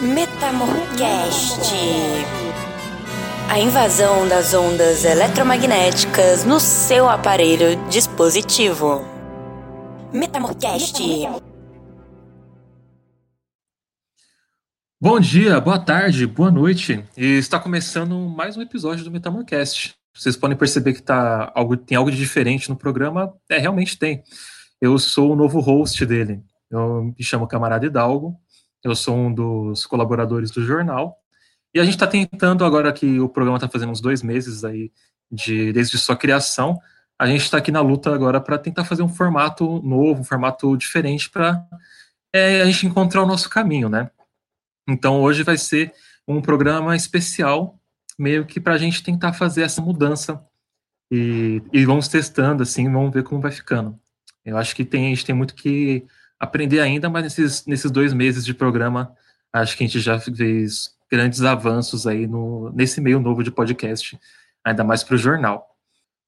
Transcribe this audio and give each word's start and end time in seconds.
Metamorcast. 0.00 1.72
A 3.48 3.58
invasão 3.58 4.28
das 4.28 4.52
ondas 4.52 5.06
eletromagnéticas 5.06 6.44
no 6.44 6.60
seu 6.60 7.08
aparelho 7.08 7.82
dispositivo. 7.88 9.02
Metamorcast. 10.12 11.02
Bom 15.00 15.18
dia, 15.18 15.58
boa 15.62 15.78
tarde, 15.78 16.26
boa 16.26 16.50
noite. 16.50 17.02
E 17.16 17.38
está 17.38 17.58
começando 17.58 18.18
mais 18.28 18.54
um 18.58 18.60
episódio 18.60 19.02
do 19.02 19.10
Metamorcast. 19.10 19.94
Vocês 20.14 20.36
podem 20.36 20.58
perceber 20.58 20.92
que 20.92 21.02
tá 21.02 21.50
algo, 21.54 21.74
tem 21.74 21.96
algo 21.96 22.10
de 22.10 22.18
diferente 22.18 22.68
no 22.68 22.76
programa. 22.76 23.32
É, 23.48 23.56
realmente 23.56 23.98
tem. 23.98 24.22
Eu 24.78 24.98
sou 24.98 25.32
o 25.32 25.36
novo 25.36 25.58
host 25.58 26.04
dele. 26.04 26.42
Eu 26.70 27.14
me 27.16 27.24
chamo 27.24 27.48
Camarada 27.48 27.86
Hidalgo. 27.86 28.36
Eu 28.86 28.94
sou 28.94 29.16
um 29.16 29.34
dos 29.34 29.84
colaboradores 29.84 30.52
do 30.52 30.64
jornal. 30.64 31.18
E 31.74 31.80
a 31.80 31.84
gente 31.84 31.94
está 31.94 32.06
tentando, 32.06 32.64
agora 32.64 32.92
que 32.92 33.18
o 33.18 33.28
programa 33.28 33.56
está 33.56 33.68
fazendo 33.68 33.90
uns 33.90 34.00
dois 34.00 34.22
meses 34.22 34.62
aí, 34.62 34.92
de, 35.28 35.72
desde 35.72 35.98
sua 35.98 36.16
criação, 36.16 36.78
a 37.18 37.26
gente 37.26 37.42
está 37.42 37.58
aqui 37.58 37.72
na 37.72 37.80
luta 37.80 38.14
agora 38.14 38.40
para 38.40 38.56
tentar 38.56 38.84
fazer 38.84 39.02
um 39.02 39.08
formato 39.08 39.82
novo, 39.82 40.20
um 40.20 40.24
formato 40.24 40.76
diferente 40.76 41.28
para 41.28 41.66
é, 42.32 42.62
a 42.62 42.66
gente 42.66 42.86
encontrar 42.86 43.24
o 43.24 43.26
nosso 43.26 43.50
caminho, 43.50 43.88
né? 43.88 44.08
Então 44.88 45.20
hoje 45.20 45.42
vai 45.42 45.58
ser 45.58 45.92
um 46.28 46.40
programa 46.40 46.94
especial, 46.94 47.80
meio 48.16 48.46
que 48.46 48.60
para 48.60 48.74
a 48.74 48.78
gente 48.78 49.02
tentar 49.02 49.32
fazer 49.32 49.62
essa 49.62 49.82
mudança 49.82 50.40
e, 51.10 51.60
e, 51.72 51.84
vamos 51.84 52.06
testando 52.06 52.62
assim, 52.62 52.90
vamos 52.90 53.12
ver 53.12 53.24
como 53.24 53.40
vai 53.40 53.50
ficando. 53.50 53.98
Eu 54.44 54.56
acho 54.56 54.76
que 54.76 54.84
tem, 54.84 55.06
a 55.06 55.08
gente 55.08 55.26
tem 55.26 55.34
muito 55.34 55.56
que 55.56 56.06
aprender 56.38 56.80
ainda, 56.80 57.08
mas 57.08 57.24
nesses, 57.24 57.66
nesses 57.66 57.90
dois 57.90 58.12
meses 58.12 58.44
de 58.44 58.54
programa, 58.54 59.14
acho 59.52 59.76
que 59.76 59.84
a 59.84 59.86
gente 59.86 60.00
já 60.00 60.18
fez 60.18 60.94
grandes 61.10 61.42
avanços 61.42 62.06
aí 62.06 62.26
no, 62.26 62.70
nesse 62.72 63.00
meio 63.00 63.20
novo 63.20 63.42
de 63.42 63.50
podcast, 63.50 64.18
ainda 64.64 64.84
mais 64.84 65.02
para 65.02 65.14
o 65.14 65.18
jornal. 65.18 65.66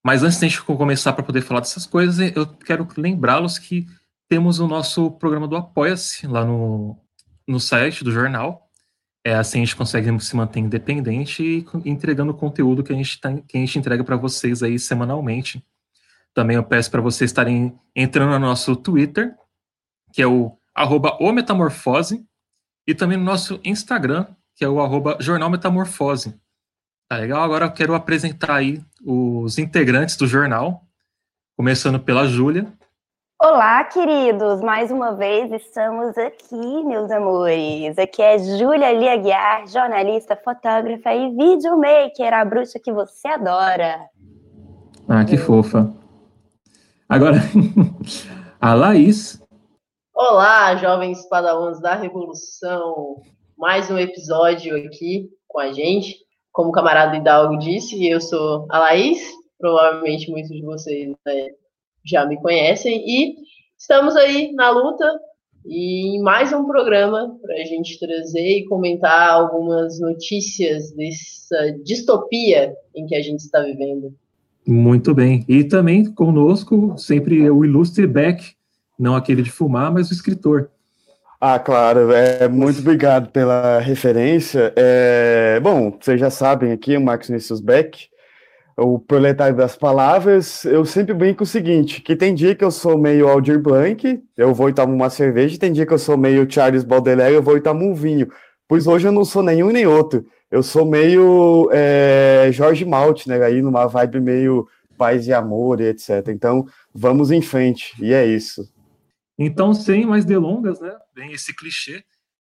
Mas 0.04 0.22
antes 0.22 0.38
de 0.38 0.46
a 0.46 0.48
gente 0.48 0.62
começar 0.62 1.12
para 1.12 1.24
poder 1.24 1.42
falar 1.42 1.60
dessas 1.60 1.84
coisas, 1.84 2.18
eu 2.34 2.46
quero 2.46 2.86
lembrá-los 2.96 3.58
que 3.58 3.86
temos 4.28 4.60
o 4.60 4.68
nosso 4.68 5.10
programa 5.12 5.48
do 5.48 5.56
Apoia-se 5.56 6.26
lá 6.26 6.44
no, 6.44 6.96
no 7.46 7.58
site 7.58 8.04
do 8.04 8.12
jornal. 8.12 8.68
É 9.24 9.34
assim 9.34 9.58
a 9.58 9.64
gente 9.64 9.76
consegue 9.76 10.20
se 10.20 10.36
manter 10.36 10.60
independente 10.60 11.42
e 11.42 11.66
entregando 11.84 12.30
o 12.32 12.36
conteúdo 12.36 12.82
que 12.82 12.92
a 12.92 12.96
gente, 12.96 13.20
tá, 13.20 13.34
que 13.46 13.56
a 13.56 13.60
gente 13.60 13.78
entrega 13.78 14.04
para 14.04 14.16
vocês 14.16 14.62
aí 14.62 14.78
semanalmente. 14.78 15.62
Também 16.32 16.56
eu 16.56 16.62
peço 16.62 16.90
para 16.90 17.00
vocês 17.00 17.30
estarem 17.30 17.76
entrando 17.96 18.30
no 18.30 18.38
nosso 18.38 18.76
Twitter, 18.76 19.34
que 20.18 20.22
é 20.22 20.26
o 20.26 20.58
arroba 20.74 21.16
o 21.20 21.30
Metamorfose, 21.30 22.26
e 22.84 22.92
também 22.92 23.16
no 23.16 23.22
nosso 23.22 23.60
Instagram, 23.62 24.26
que 24.56 24.64
é 24.64 24.68
o 24.68 24.80
arroba 24.80 25.16
Jornal 25.20 25.48
Metamorfose. 25.48 26.34
Tá 27.08 27.18
legal? 27.18 27.40
Agora 27.40 27.66
eu 27.66 27.70
quero 27.70 27.94
apresentar 27.94 28.56
aí 28.56 28.82
os 29.06 29.58
integrantes 29.58 30.16
do 30.16 30.26
jornal, 30.26 30.82
começando 31.56 32.00
pela 32.00 32.26
Júlia. 32.26 32.66
Olá, 33.40 33.84
queridos! 33.84 34.60
Mais 34.60 34.90
uma 34.90 35.14
vez 35.14 35.52
estamos 35.52 36.18
aqui, 36.18 36.84
meus 36.84 37.12
amores. 37.12 37.96
Aqui 37.96 38.20
é 38.20 38.38
Júlia 38.40 38.90
Lia 38.90 39.16
Guiar, 39.18 39.68
jornalista, 39.68 40.34
fotógrafa 40.34 41.14
e 41.14 41.30
videomaker, 41.30 42.34
a 42.34 42.44
bruxa 42.44 42.80
que 42.80 42.92
você 42.92 43.28
adora. 43.28 44.00
Ah, 45.08 45.24
que 45.24 45.36
fofa. 45.36 45.94
Agora, 47.08 47.36
a 48.60 48.74
Laís. 48.74 49.40
Olá, 50.20 50.74
jovens 50.74 51.28
padawans 51.28 51.80
da 51.80 51.94
Revolução. 51.94 53.22
Mais 53.56 53.88
um 53.88 53.96
episódio 53.96 54.74
aqui 54.76 55.30
com 55.46 55.60
a 55.60 55.70
gente. 55.70 56.16
Como 56.50 56.70
o 56.70 56.72
camarada 56.72 57.16
Hidalgo 57.16 57.56
disse, 57.56 58.04
eu 58.04 58.20
sou 58.20 58.66
a 58.68 58.80
Laís. 58.80 59.22
Provavelmente 59.60 60.28
muitos 60.28 60.50
de 60.50 60.60
vocês 60.62 61.14
né, 61.24 61.50
já 62.04 62.26
me 62.26 62.36
conhecem. 62.42 63.00
E 63.08 63.36
estamos 63.78 64.16
aí 64.16 64.52
na 64.54 64.70
luta 64.70 65.08
e 65.64 66.16
em 66.16 66.20
mais 66.20 66.52
um 66.52 66.66
programa 66.66 67.38
para 67.40 67.54
a 67.54 67.64
gente 67.64 67.96
trazer 68.00 68.58
e 68.58 68.66
comentar 68.66 69.30
algumas 69.30 70.00
notícias 70.00 70.90
dessa 70.96 71.78
distopia 71.84 72.74
em 72.92 73.06
que 73.06 73.14
a 73.14 73.22
gente 73.22 73.38
está 73.38 73.60
vivendo. 73.60 74.12
Muito 74.66 75.14
bem. 75.14 75.44
E 75.48 75.62
também 75.62 76.12
conosco, 76.12 76.98
sempre 76.98 77.48
o 77.48 77.64
ilustre 77.64 78.04
Beck, 78.04 78.57
não 78.98 79.14
aquele 79.14 79.42
de 79.42 79.50
fumar, 79.50 79.92
mas 79.92 80.10
o 80.10 80.12
escritor. 80.12 80.70
Ah, 81.40 81.58
claro, 81.58 82.10
é, 82.12 82.48
muito 82.48 82.80
obrigado 82.80 83.30
pela 83.30 83.78
referência. 83.78 84.72
É, 84.74 85.60
bom, 85.60 85.96
vocês 86.00 86.18
já 86.18 86.30
sabem 86.30 86.72
aqui, 86.72 86.96
o 86.96 87.00
Max 87.00 87.28
Vinícius 87.28 87.60
Beck, 87.60 88.08
o 88.76 88.98
proletário 88.98 89.56
das 89.56 89.76
palavras, 89.76 90.64
eu 90.64 90.84
sempre 90.84 91.14
brinco 91.14 91.44
o 91.44 91.46
seguinte, 91.46 92.00
que 92.00 92.16
tem 92.16 92.34
dia 92.34 92.56
que 92.56 92.64
eu 92.64 92.72
sou 92.72 92.98
meio 92.98 93.28
Aldir 93.28 93.60
Blanc, 93.60 94.20
eu 94.36 94.52
vou 94.52 94.68
e 94.68 94.72
tomo 94.72 94.92
uma 94.92 95.10
cerveja, 95.10 95.58
tem 95.58 95.72
dia 95.72 95.86
que 95.86 95.92
eu 95.92 95.98
sou 95.98 96.16
meio 96.16 96.50
Charles 96.50 96.82
Baudelaire, 96.82 97.34
eu 97.34 97.42
vou 97.42 97.56
e 97.56 97.60
tomo 97.60 97.84
um 97.84 97.94
vinho. 97.94 98.28
Pois 98.66 98.86
hoje 98.86 99.06
eu 99.06 99.12
não 99.12 99.24
sou 99.24 99.42
nenhum 99.42 99.70
nem 99.70 99.86
outro. 99.86 100.26
Eu 100.50 100.62
sou 100.62 100.84
meio 100.84 101.68
é, 101.72 102.48
Jorge 102.52 102.84
né? 102.84 103.42
Aí 103.44 103.62
numa 103.62 103.86
vibe 103.86 104.20
meio 104.20 104.66
paz 104.96 105.26
e 105.26 105.32
amor 105.32 105.80
e 105.80 105.88
etc. 105.88 106.28
Então, 106.28 106.66
vamos 106.94 107.30
em 107.30 107.40
frente. 107.40 107.94
E 108.00 108.12
é 108.12 108.26
isso. 108.26 108.68
Então, 109.38 109.72
sem 109.72 110.04
mais 110.04 110.24
delongas, 110.24 110.80
né, 110.80 110.96
bem 111.14 111.32
esse 111.32 111.54
clichê, 111.54 112.04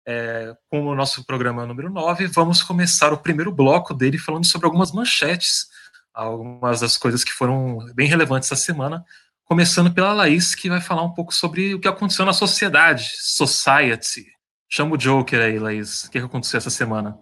é, 0.06 0.56
com 0.70 0.86
o 0.86 0.94
nosso 0.94 1.24
programa 1.26 1.66
número 1.66 1.90
9, 1.90 2.28
vamos 2.28 2.62
começar 2.62 3.12
o 3.12 3.18
primeiro 3.18 3.52
bloco 3.52 3.92
dele 3.92 4.16
falando 4.16 4.46
sobre 4.46 4.64
algumas 4.64 4.90
manchetes, 4.90 5.66
algumas 6.14 6.80
das 6.80 6.96
coisas 6.96 7.22
que 7.22 7.30
foram 7.30 7.78
bem 7.94 8.08
relevantes 8.08 8.50
essa 8.50 8.60
semana, 8.60 9.04
começando 9.44 9.92
pela 9.92 10.14
Laís, 10.14 10.54
que 10.54 10.70
vai 10.70 10.80
falar 10.80 11.02
um 11.02 11.12
pouco 11.12 11.34
sobre 11.34 11.74
o 11.74 11.80
que 11.80 11.88
aconteceu 11.88 12.24
na 12.24 12.32
sociedade, 12.32 13.10
society. 13.18 14.26
Chama 14.66 14.94
o 14.94 14.98
Joker 14.98 15.40
aí, 15.40 15.58
Laís. 15.58 16.04
O 16.04 16.10
que 16.10 16.18
aconteceu 16.18 16.56
essa 16.56 16.70
semana? 16.70 17.18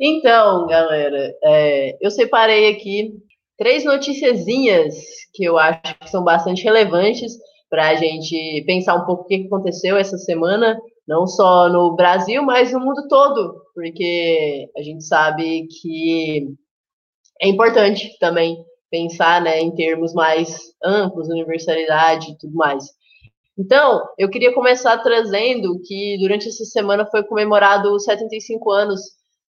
Então, 0.00 0.66
galera, 0.66 1.34
é, 1.44 1.98
eu 2.00 2.10
separei 2.10 2.74
aqui 2.74 3.12
três 3.58 3.84
noticiazinhas 3.84 4.94
que 5.32 5.44
eu 5.44 5.58
acho 5.58 5.80
que 6.00 6.10
são 6.10 6.24
bastante 6.24 6.64
relevantes 6.64 7.32
para 7.72 7.88
a 7.88 7.94
gente 7.94 8.62
pensar 8.66 8.94
um 8.96 9.06
pouco 9.06 9.22
o 9.22 9.26
que 9.26 9.46
aconteceu 9.46 9.96
essa 9.96 10.18
semana, 10.18 10.78
não 11.08 11.26
só 11.26 11.70
no 11.70 11.96
Brasil, 11.96 12.42
mas 12.42 12.70
no 12.70 12.80
mundo 12.80 13.08
todo, 13.08 13.64
porque 13.74 14.68
a 14.76 14.82
gente 14.82 15.02
sabe 15.02 15.66
que 15.68 16.48
é 17.40 17.48
importante 17.48 18.14
também 18.18 18.62
pensar 18.90 19.40
né, 19.40 19.58
em 19.58 19.74
termos 19.74 20.12
mais 20.12 20.74
amplos, 20.84 21.30
universalidade 21.30 22.32
e 22.32 22.36
tudo 22.36 22.54
mais. 22.54 22.84
Então, 23.58 24.02
eu 24.18 24.28
queria 24.28 24.52
começar 24.52 24.98
trazendo 24.98 25.80
que 25.82 26.18
durante 26.20 26.48
essa 26.48 26.66
semana 26.66 27.08
foi 27.10 27.24
comemorado 27.24 27.90
os 27.94 28.04
75 28.04 28.70
anos 28.70 29.00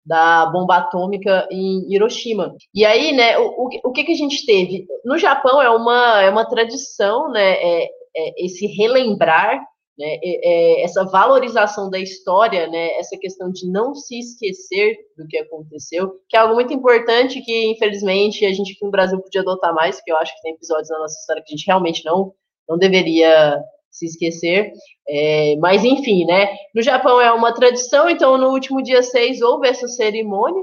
da 0.05 0.47
bomba 0.47 0.77
atômica 0.77 1.47
em 1.51 1.93
Hiroshima. 1.93 2.55
E 2.75 2.85
aí, 2.85 3.13
né, 3.13 3.39
o, 3.39 3.69
o, 3.85 3.93
que, 3.93 4.05
que 4.05 4.13
a 4.13 4.17
gente 4.17 4.45
teve? 4.45 4.87
No 5.05 5.17
Japão 5.17 5.63
é 5.63 5.71
uma, 5.71 6.23
é 6.23 6.29
uma 6.29 6.45
tradição, 6.45 7.31
né, 7.31 7.53
é, 7.53 7.85
é, 8.17 8.45
esse 8.45 8.67
relembrar, 8.67 9.61
né, 9.99 10.19
é, 10.23 10.81
é, 10.81 10.83
essa 10.83 11.05
valorização 11.05 11.89
da 11.89 11.99
história, 11.99 12.67
né, 12.67 12.99
essa 12.99 13.17
questão 13.17 13.51
de 13.51 13.71
não 13.71 13.95
se 13.95 14.19
esquecer 14.19 14.97
do 15.17 15.27
que 15.27 15.39
aconteceu, 15.39 16.13
que 16.29 16.37
é 16.37 16.41
algo 16.41 16.55
muito 16.55 16.73
importante 16.73 17.41
que, 17.41 17.71
infelizmente, 17.71 18.45
a 18.45 18.53
gente 18.53 18.73
aqui 18.73 18.85
no 18.85 18.91
Brasil 18.91 19.21
podia 19.21 19.43
adotar 19.43 19.73
mais, 19.75 19.97
porque 19.97 20.13
eu 20.13 20.17
acho 20.17 20.35
que 20.35 20.43
tem 20.43 20.55
episódios 20.55 20.89
na 20.91 20.99
nossa 20.99 21.19
história 21.21 21.43
que 21.47 21.55
a 21.55 21.57
gente 21.57 21.67
realmente 21.67 22.05
não, 22.05 22.33
não 22.69 22.77
deveria 22.77 23.63
se 23.93 24.07
esquecer. 24.07 24.73
É, 25.09 25.57
mas, 25.61 25.85
enfim, 25.85 26.25
né? 26.25 26.49
No 26.75 26.83
Japão 26.83 27.21
é 27.21 27.31
uma 27.33 27.55
tradição, 27.55 28.09
então 28.09 28.37
no 28.39 28.49
último 28.49 28.83
dia 28.83 29.03
6 29.03 29.43
houve 29.43 29.69
essa 29.69 29.87
cerimônia 29.87 30.63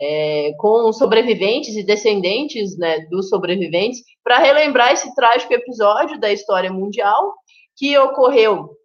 é, 0.00 0.52
com 0.58 0.92
sobreviventes 0.92 1.74
e 1.74 1.82
descendentes 1.82 2.76
né, 2.76 3.00
dos 3.10 3.28
sobreviventes, 3.28 4.02
para 4.22 4.38
relembrar 4.38 4.92
esse 4.92 5.14
trágico 5.14 5.52
episódio 5.52 6.20
da 6.20 6.32
história 6.32 6.70
mundial 6.70 7.34
que 7.76 7.96
ocorreu 7.98 8.76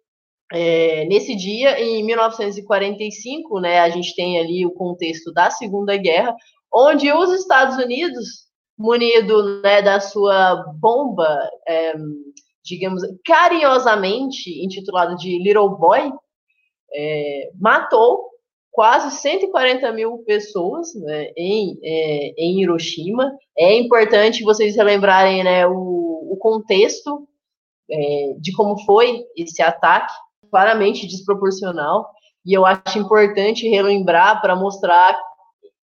é, 0.52 1.06
nesse 1.06 1.34
dia, 1.34 1.80
em 1.80 2.04
1945, 2.04 3.58
né, 3.58 3.80
a 3.80 3.88
gente 3.88 4.14
tem 4.14 4.38
ali 4.38 4.66
o 4.66 4.72
contexto 4.72 5.32
da 5.32 5.50
Segunda 5.50 5.96
Guerra, 5.96 6.36
onde 6.72 7.10
os 7.10 7.32
Estados 7.32 7.76
Unidos, 7.82 8.46
munido 8.78 9.62
né, 9.62 9.80
da 9.80 9.98
sua 9.98 10.62
bomba, 10.78 11.26
é, 11.66 11.94
digamos, 12.64 13.02
carinhosamente 13.24 14.64
intitulada 14.64 15.14
de 15.16 15.38
Little 15.38 15.70
Boy, 15.70 16.12
é, 16.94 17.50
matou 17.58 18.30
quase 18.70 19.14
140 19.16 19.92
mil 19.92 20.18
pessoas 20.18 20.94
né, 20.94 21.30
em, 21.36 21.78
é, 21.82 22.34
em 22.38 22.62
Hiroshima. 22.62 23.30
É 23.56 23.76
importante 23.78 24.42
vocês 24.42 24.76
relembrarem 24.76 25.44
né, 25.44 25.66
o, 25.66 26.32
o 26.32 26.36
contexto 26.38 27.28
é, 27.90 28.34
de 28.38 28.52
como 28.52 28.78
foi 28.84 29.24
esse 29.36 29.62
ataque, 29.62 30.12
claramente 30.50 31.06
desproporcional. 31.06 32.08
e 32.44 32.54
eu 32.54 32.64
acho 32.64 32.98
importante 32.98 33.68
relembrar 33.68 34.40
para 34.40 34.56
mostrar 34.56 35.18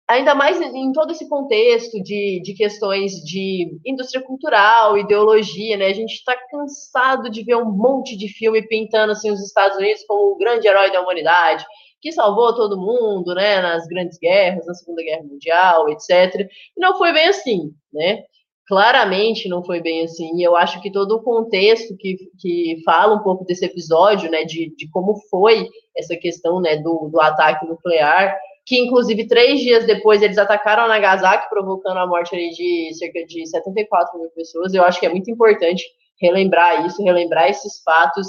ainda 0.08 0.34
mais 0.34 0.58
em 0.58 0.90
todo 0.93 1.12
esse 1.12 1.28
contexto 1.28 2.02
de, 2.02 2.40
de 2.43 2.55
questões 2.55 3.12
de 3.22 3.78
indústria 3.84 4.25
cultural, 4.25 4.96
ideologia, 4.96 5.76
né? 5.76 5.87
A 5.87 5.93
gente 5.93 6.14
está 6.14 6.34
cansado 6.50 7.31
de 7.31 7.44
ver 7.44 7.56
um 7.56 7.70
monte 7.70 8.16
de 8.16 8.26
filme 8.28 8.66
pintando 8.66 9.12
assim 9.12 9.31
os 9.31 9.44
Estados 9.44 9.76
Unidos 9.76 10.02
como 10.08 10.32
o 10.32 10.38
grande 10.38 10.66
herói 10.66 10.90
da 10.90 11.02
humanidade, 11.02 11.64
que 12.00 12.10
salvou 12.10 12.55
todo 12.55 12.81
mundo, 12.81 13.34
né? 13.34 13.60
Nas 13.60 13.87
grandes 13.87 14.19
guerras, 14.19 14.66
na 14.66 14.72
Segunda 14.72 15.02
Guerra 15.02 15.25
Mundial, 15.25 15.88
etc. 15.90 16.49
E 16.75 16.81
não 16.81 16.96
foi 16.96 17.12
bem 17.12 17.28
assim, 17.28 17.70
né? 17.93 18.25
Claramente 18.66 19.49
não 19.49 19.62
foi 19.62 19.81
bem 19.82 20.05
assim. 20.05 20.37
E 20.37 20.43
eu 20.43 20.56
acho 20.56 20.81
que 20.81 20.90
todo 20.90 21.16
o 21.16 21.22
contexto 21.22 21.94
que, 21.99 22.16
que 22.38 22.81
fala 22.84 23.14
um 23.14 23.22
pouco 23.22 23.44
desse 23.44 23.66
episódio, 23.66 24.31
né? 24.31 24.44
De, 24.44 24.75
de 24.75 24.88
como 24.90 25.16
foi 25.28 25.69
essa 25.94 26.16
questão, 26.16 26.62
né? 26.62 26.76
Do, 26.76 27.10
do 27.12 27.20
ataque 27.20 27.66
nuclear 27.66 28.34
que 28.69 28.79
inclusive 28.79 29.26
três 29.26 29.61
dias 29.61 29.87
depois 29.87 30.20
eles 30.20 30.37
atacaram 30.37 30.87
Nagasaki, 30.87 31.49
provocando 31.49 31.97
a 31.97 32.06
morte 32.06 32.37
de 32.37 32.91
cerca 32.99 33.25
de 33.25 33.47
74 33.49 34.20
mil 34.20 34.29
pessoas. 34.32 34.75
Eu 34.75 34.85
acho 34.85 35.00
que 35.00 35.06
é 35.06 35.09
muito 35.09 35.31
importante 35.31 35.82
relembrar 36.20 36.85
isso, 36.85 37.03
relembrar 37.03 37.49
esses 37.49 37.81
fatos, 37.82 38.26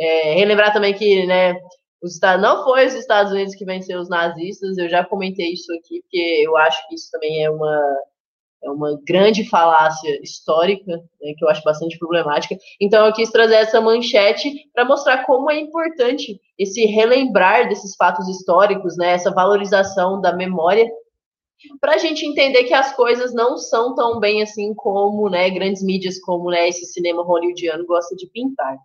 é, 0.00 0.36
relembrar 0.36 0.72
também 0.72 0.94
que, 0.94 1.26
né, 1.26 1.54
os, 2.02 2.18
não 2.40 2.64
foi 2.64 2.86
os 2.86 2.94
Estados 2.94 3.30
Unidos 3.30 3.54
que 3.54 3.66
venceu 3.66 4.00
os 4.00 4.08
nazistas, 4.08 4.78
eu 4.78 4.88
já 4.88 5.04
comentei 5.04 5.52
isso 5.52 5.70
aqui, 5.74 6.00
porque 6.00 6.42
eu 6.42 6.56
acho 6.56 6.88
que 6.88 6.94
isso 6.94 7.10
também 7.12 7.44
é 7.44 7.50
uma, 7.50 7.98
é 8.64 8.70
uma 8.70 8.98
grande 9.06 9.48
falácia 9.48 10.18
histórica, 10.22 10.90
né, 11.20 11.34
que 11.36 11.44
eu 11.44 11.48
acho 11.48 11.62
bastante 11.62 11.98
problemática. 11.98 12.56
Então, 12.80 13.06
eu 13.06 13.12
quis 13.12 13.30
trazer 13.30 13.56
essa 13.56 13.80
manchete 13.80 14.68
para 14.72 14.84
mostrar 14.84 15.24
como 15.24 15.50
é 15.50 15.58
importante 15.58 16.40
esse 16.58 16.86
relembrar 16.86 17.68
desses 17.68 17.94
fatos 17.94 18.28
históricos, 18.28 18.96
né, 18.96 19.12
essa 19.12 19.30
valorização 19.30 20.20
da 20.20 20.32
memória, 20.34 20.90
para 21.80 21.94
a 21.94 21.98
gente 21.98 22.26
entender 22.26 22.64
que 22.64 22.74
as 22.74 22.94
coisas 22.94 23.32
não 23.32 23.56
são 23.56 23.94
tão 23.94 24.18
bem 24.18 24.42
assim 24.42 24.74
como 24.74 25.28
né, 25.28 25.48
grandes 25.50 25.82
mídias, 25.82 26.18
como 26.20 26.50
né, 26.50 26.68
esse 26.68 26.84
cinema 26.86 27.22
hollywoodiano 27.22 27.86
gosta 27.86 28.14
de 28.16 28.26
pintar. 28.26 28.76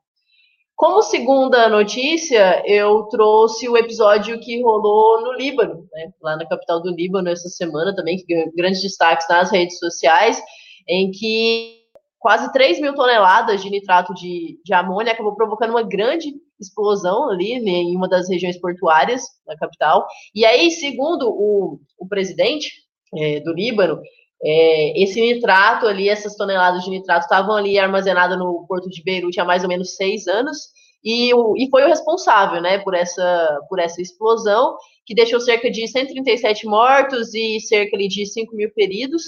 Como 0.80 1.02
segunda 1.02 1.68
notícia, 1.68 2.64
eu 2.66 3.04
trouxe 3.10 3.68
o 3.68 3.76
episódio 3.76 4.40
que 4.40 4.62
rolou 4.62 5.22
no 5.22 5.34
Líbano, 5.34 5.86
né, 5.92 6.10
lá 6.22 6.38
na 6.38 6.48
capital 6.48 6.82
do 6.82 6.96
Líbano 6.96 7.28
essa 7.28 7.50
semana 7.50 7.94
também, 7.94 8.16
que 8.16 8.24
ganhou 8.24 8.50
grandes 8.56 8.82
destaques 8.82 9.28
nas 9.28 9.52
redes 9.52 9.78
sociais, 9.78 10.42
em 10.88 11.12
que 11.12 11.82
quase 12.18 12.50
3 12.54 12.80
mil 12.80 12.96
toneladas 12.96 13.62
de 13.62 13.70
nitrato 13.70 14.14
de, 14.14 14.58
de 14.64 14.74
amônia 14.74 15.12
acabou 15.12 15.36
provocando 15.36 15.72
uma 15.72 15.84
grande 15.84 16.34
explosão 16.58 17.30
ali 17.30 17.60
né, 17.60 17.72
em 17.72 17.98
uma 17.98 18.08
das 18.08 18.30
regiões 18.30 18.58
portuárias 18.58 19.24
da 19.46 19.58
capital. 19.58 20.08
E 20.34 20.46
aí, 20.46 20.72
segundo 20.72 21.30
o, 21.30 21.78
o 22.00 22.08
presidente 22.08 22.72
é, 23.18 23.42
do 23.42 23.52
Líbano, 23.52 24.00
é, 24.44 25.04
esse 25.04 25.20
nitrato 25.20 25.86
ali, 25.86 26.08
essas 26.10 26.36
toneladas 26.36 26.84
de 26.84 26.90
nitrato 26.90 27.24
estavam 27.24 27.56
ali 27.56 27.78
armazenadas 27.78 28.38
no 28.38 28.66
porto 28.68 28.90
de 28.90 29.04
Beirute 29.04 29.40
há 29.40 29.46
mais 29.46 29.64
ou 29.64 29.70
menos 29.70 29.96
seis 29.96 30.28
anos, 30.28 30.70
e, 31.04 31.34
o, 31.34 31.56
e 31.58 31.70
foi 31.70 31.84
o 31.84 31.88
responsável, 31.88 32.62
né, 32.62 32.80
por 32.80 32.94
essa, 32.94 33.60
por 33.70 33.80
essa 33.80 34.02
explosão, 34.02 34.76
que 35.06 35.16
deixou 35.16 35.40
cerca 35.40 35.70
de 35.72 35.88
137 35.88 36.66
mortos 36.66 37.34
e 37.34 37.60
cerca 37.62 37.98
de 37.98 38.26
5 38.26 38.56
mil 38.56 38.70
feridos. 38.72 39.24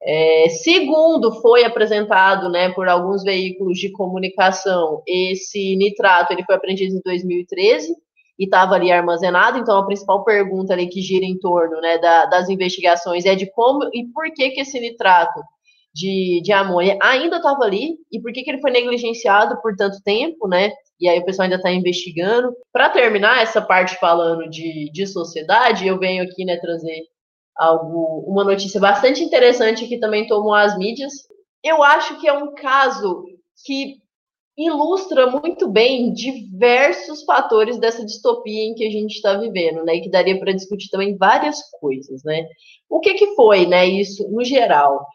É, 0.00 0.48
segundo 0.48 1.40
foi 1.40 1.64
apresentado, 1.64 2.48
né, 2.48 2.70
por 2.70 2.88
alguns 2.88 3.22
veículos 3.24 3.78
de 3.78 3.90
comunicação, 3.90 5.02
esse 5.06 5.74
nitrato 5.76 6.32
ele 6.32 6.44
foi 6.44 6.54
apreendido 6.54 6.94
em 6.94 7.00
2013, 7.04 7.96
e 8.38 8.44
estava 8.44 8.74
ali 8.74 8.92
armazenado. 8.92 9.58
Então, 9.58 9.76
a 9.76 9.86
principal 9.86 10.24
pergunta 10.24 10.72
ali 10.72 10.86
que 10.88 11.00
gira 11.02 11.24
em 11.24 11.38
torno 11.38 11.80
né, 11.80 11.98
da, 11.98 12.26
das 12.26 12.48
investigações 12.48 13.24
é 13.24 13.34
de 13.34 13.50
como 13.50 13.88
e 13.92 14.06
por 14.06 14.32
que, 14.32 14.50
que 14.50 14.60
esse 14.60 14.78
nitrato 14.78 15.40
de, 15.94 16.40
de 16.42 16.52
amônia 16.52 16.96
ainda 17.02 17.36
estava 17.38 17.64
ali 17.64 17.96
e 18.12 18.20
por 18.20 18.32
que, 18.32 18.42
que 18.42 18.50
ele 18.50 18.60
foi 18.60 18.70
negligenciado 18.70 19.60
por 19.60 19.74
tanto 19.74 20.00
tempo, 20.02 20.46
né? 20.46 20.70
E 21.00 21.08
aí 21.08 21.18
o 21.18 21.24
pessoal 21.24 21.44
ainda 21.44 21.56
está 21.56 21.70
investigando. 21.72 22.54
Para 22.72 22.90
terminar 22.90 23.42
essa 23.42 23.60
parte 23.60 23.96
falando 23.96 24.48
de, 24.48 24.90
de 24.92 25.06
sociedade, 25.06 25.86
eu 25.86 25.98
venho 25.98 26.24
aqui 26.24 26.44
né, 26.44 26.56
trazer 26.56 27.02
algo, 27.56 28.24
uma 28.26 28.44
notícia 28.44 28.80
bastante 28.80 29.22
interessante 29.22 29.86
que 29.86 29.98
também 29.98 30.26
tomou 30.26 30.54
as 30.54 30.76
mídias. 30.78 31.12
Eu 31.62 31.82
acho 31.82 32.20
que 32.20 32.28
é 32.28 32.32
um 32.32 32.54
caso 32.54 33.24
que 33.64 34.00
ilustra 34.58 35.26
muito 35.30 35.68
bem 35.68 36.12
diversos 36.12 37.22
fatores 37.22 37.78
dessa 37.78 38.04
distopia 38.04 38.64
em 38.64 38.74
que 38.74 38.84
a 38.84 38.90
gente 38.90 39.14
está 39.14 39.34
vivendo, 39.34 39.84
né? 39.84 39.94
E 39.94 40.00
que 40.00 40.10
daria 40.10 40.38
para 40.38 40.52
discutir 40.52 40.90
também 40.90 41.16
várias 41.16 41.58
coisas, 41.80 42.24
né? 42.24 42.44
O 42.90 42.98
que, 42.98 43.14
que 43.14 43.34
foi, 43.36 43.66
né? 43.66 43.86
Isso 43.86 44.28
no 44.30 44.44
geral. 44.44 45.06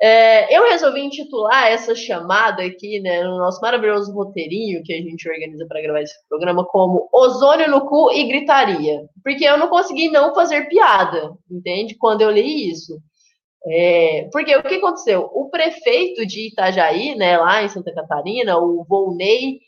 É, 0.00 0.54
eu 0.54 0.68
resolvi 0.68 1.00
intitular 1.00 1.68
essa 1.68 1.94
chamada 1.94 2.62
aqui, 2.62 3.00
né, 3.00 3.22
no 3.24 3.38
nosso 3.38 3.62
maravilhoso 3.62 4.12
roteirinho 4.12 4.82
que 4.82 4.92
a 4.92 4.98
gente 4.98 5.26
organiza 5.26 5.66
para 5.66 5.80
gravar 5.80 6.02
esse 6.02 6.14
programa, 6.28 6.66
como 6.66 7.08
ozônio 7.10 7.70
no 7.70 7.86
cu 7.86 8.12
e 8.12 8.24
gritaria. 8.24 9.08
Porque 9.24 9.44
eu 9.44 9.56
não 9.56 9.68
consegui 9.68 10.10
não 10.10 10.34
fazer 10.34 10.68
piada, 10.68 11.32
entende? 11.50 11.94
Quando 11.94 12.20
eu 12.20 12.30
li 12.30 12.70
isso. 12.70 12.98
É, 13.68 14.28
porque 14.32 14.54
o 14.54 14.62
que 14.62 14.76
aconteceu? 14.76 15.28
O 15.34 15.50
prefeito 15.50 16.24
de 16.24 16.48
Itajaí, 16.48 17.16
né, 17.16 17.36
lá 17.36 17.64
em 17.64 17.68
Santa 17.68 17.92
Catarina, 17.92 18.58
o 18.58 18.84
Volney 18.84 19.58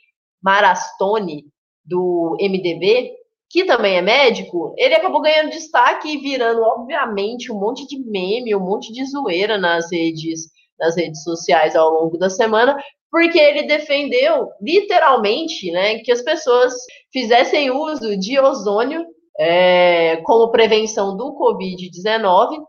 Marastone, 0.40 1.44
do 1.84 2.36
MDB, 2.40 3.12
que 3.50 3.64
também 3.64 3.96
é 3.96 4.02
médico, 4.02 4.74
ele 4.76 4.94
acabou 4.94 5.22
ganhando 5.22 5.50
destaque 5.50 6.12
e 6.12 6.18
virando, 6.18 6.60
obviamente, 6.62 7.50
um 7.50 7.58
monte 7.58 7.86
de 7.86 7.98
meme, 7.98 8.54
um 8.54 8.60
monte 8.60 8.92
de 8.92 9.04
zoeira 9.06 9.56
nas 9.56 9.90
redes, 9.90 10.50
nas 10.78 10.96
redes 10.96 11.22
sociais 11.22 11.74
ao 11.74 11.90
longo 11.90 12.18
da 12.18 12.28
semana, 12.28 12.76
porque 13.10 13.38
ele 13.38 13.62
defendeu, 13.62 14.48
literalmente, 14.60 15.70
né, 15.70 15.98
que 16.00 16.12
as 16.12 16.20
pessoas 16.20 16.74
fizessem 17.10 17.70
uso 17.70 18.18
de 18.18 18.38
ozônio 18.38 19.04
é, 19.40 20.18
como 20.18 20.50
prevenção 20.50 21.16
do 21.16 21.34
Covid-19 21.34 22.62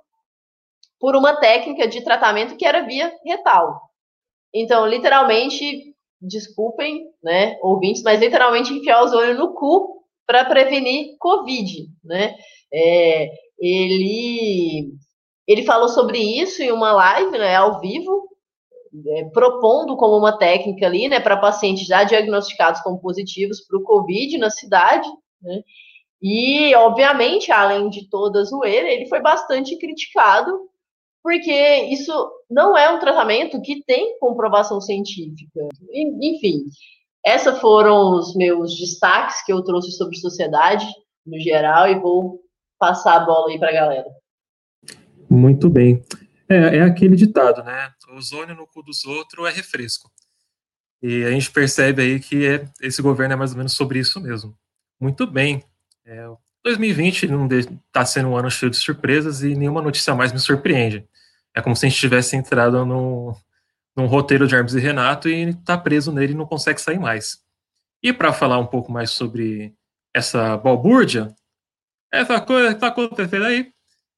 por 1.00 1.16
uma 1.16 1.36
técnica 1.38 1.88
de 1.88 2.01
tratamento 2.04 2.57
que 2.57 2.66
era 2.66 2.86
via 2.86 3.12
retal. 3.25 3.81
Então, 4.54 4.86
literalmente, 4.86 5.96
desculpem, 6.22 7.06
né, 7.24 7.57
ouvintes, 7.62 8.04
mas 8.04 8.19
literalmente 8.19 8.74
enfiar 8.74 9.04
os 9.04 9.13
olhos 9.13 9.38
no 9.38 9.54
cu 9.54 10.04
para 10.28 10.46
prevenir 10.46 11.16
Covid, 11.18 11.88
né? 12.03 12.36
É, 12.72 13.29
ele, 13.58 14.91
ele 15.48 15.63
falou 15.63 15.89
sobre 15.89 16.20
isso 16.20 16.62
em 16.62 16.72
uma 16.72 16.91
live, 16.91 17.38
né, 17.38 17.56
ao 17.56 17.79
vivo, 17.79 18.27
é, 19.08 19.25
propondo 19.25 19.96
como 19.96 20.18
uma 20.18 20.38
técnica 20.38 20.86
ali, 20.86 21.08
né, 21.08 21.20
para 21.20 21.38
pacientes 21.38 21.86
já 21.86 22.03
diagnosticados 22.03 22.82
como 22.82 23.00
positivos 23.00 23.62
para 23.62 23.77
o 23.77 23.84
Covid 23.84 24.38
na 24.38 24.50
cidade, 24.50 25.08
né? 25.41 25.62
E, 26.22 26.75
obviamente, 26.75 27.50
além 27.50 27.89
de 27.89 28.10
toda 28.10 28.41
a 28.41 28.44
zoeira, 28.44 28.89
ele 28.89 29.08
foi 29.08 29.22
bastante 29.22 29.77
criticado 29.77 30.70
porque 31.23 31.51
isso 31.91 32.11
não 32.49 32.77
é 32.77 32.89
um 32.89 32.99
tratamento 32.99 33.61
que 33.61 33.83
tem 33.83 34.17
comprovação 34.19 34.79
científica. 34.79 35.67
Enfim, 35.91 36.65
esses 37.25 37.59
foram 37.59 38.15
os 38.15 38.35
meus 38.35 38.77
destaques 38.77 39.43
que 39.45 39.51
eu 39.51 39.63
trouxe 39.63 39.91
sobre 39.91 40.17
sociedade 40.17 40.85
no 41.25 41.39
geral 41.39 41.89
e 41.89 41.99
vou 41.99 42.39
passar 42.79 43.17
a 43.17 43.25
bola 43.25 43.51
aí 43.51 43.59
para 43.59 43.69
a 43.69 43.73
galera. 43.73 44.07
Muito 45.29 45.69
bem. 45.69 46.01
É, 46.49 46.77
é, 46.77 46.81
aquele 46.81 47.15
ditado, 47.15 47.63
né? 47.63 47.91
Ozônio 48.17 48.55
no 48.55 48.65
cu 48.65 48.81
dos 48.81 49.05
outros 49.05 49.47
é 49.47 49.51
refresco. 49.51 50.09
E 51.01 51.23
a 51.23 51.31
gente 51.31 51.51
percebe 51.51 52.01
aí 52.01 52.19
que 52.19 52.45
é, 52.47 52.65
esse 52.81 53.01
governo 53.01 53.33
é 53.33 53.38
mais 53.38 53.51
ou 53.51 53.57
menos 53.57 53.73
sobre 53.73 53.99
isso 53.99 54.19
mesmo. 54.19 54.57
Muito 54.99 55.27
bem. 55.27 55.63
É, 56.05 56.27
2020 56.63 57.27
não 57.27 57.47
está 57.47 58.05
sendo 58.05 58.29
um 58.29 58.38
ano 58.38 58.49
cheio 58.49 58.69
de 58.69 58.77
surpresas 58.77 59.43
e 59.43 59.55
nenhuma 59.55 59.81
notícia 59.81 60.15
mais 60.15 60.33
me 60.33 60.39
surpreende. 60.39 61.07
É 61.56 61.62
como 61.62 61.75
se 61.75 61.86
a 61.86 61.89
gente 61.89 62.00
tivesse 62.00 62.36
entrado 62.36 62.86
num, 62.86 63.34
num 63.96 64.06
roteiro 64.06 64.48
de 64.48 64.56
Hermes 64.56 64.74
e 64.74 64.79
Renato 64.79 65.27
e 65.27 65.50
está 65.50 65.77
preso 65.77 66.12
nele 66.12 66.34
e 66.34 66.36
não 66.36 66.46
consegue 66.46 66.79
sair 66.79 67.00
mais. 67.00 67.39
E 68.01 68.13
para 68.13 68.32
falar 68.32 68.60
um 68.60 68.65
pouco 68.65 68.91
mais 68.91 69.12
sobre 69.12 69.74
essa 70.13 70.58
balbúrdia, 70.58 71.34
essa 72.12 72.39
coisa 72.39 72.70
que 72.70 72.75
está 72.75 72.88
acontecendo 72.88 73.46
aí, 73.46 73.72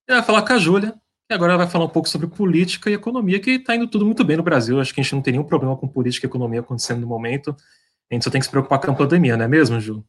ele 0.07 0.17
vai 0.17 0.23
falar 0.23 0.43
com 0.43 0.53
a 0.53 0.57
Júlia, 0.57 0.93
e 1.29 1.33
agora 1.33 1.53
ela 1.53 1.63
vai 1.63 1.71
falar 1.71 1.85
um 1.85 1.89
pouco 1.89 2.09
sobre 2.09 2.27
política 2.27 2.89
e 2.89 2.93
economia, 2.93 3.39
que 3.39 3.51
está 3.51 3.75
indo 3.75 3.87
tudo 3.87 4.05
muito 4.05 4.23
bem 4.23 4.35
no 4.37 4.43
Brasil. 4.43 4.79
Acho 4.79 4.93
que 4.93 4.99
a 4.99 5.03
gente 5.03 5.15
não 5.15 5.21
tem 5.21 5.31
nenhum 5.31 5.45
problema 5.45 5.77
com 5.77 5.87
política 5.87 6.25
e 6.25 6.29
economia 6.29 6.59
acontecendo 6.59 7.01
no 7.01 7.07
momento. 7.07 7.55
A 8.11 8.13
gente 8.13 8.23
só 8.23 8.29
tem 8.29 8.39
que 8.39 8.45
se 8.45 8.51
preocupar 8.51 8.79
com 8.79 8.91
a 8.91 8.95
pandemia, 8.95 9.37
não 9.37 9.45
é 9.45 9.47
mesmo, 9.47 9.79
Ju? 9.79 10.05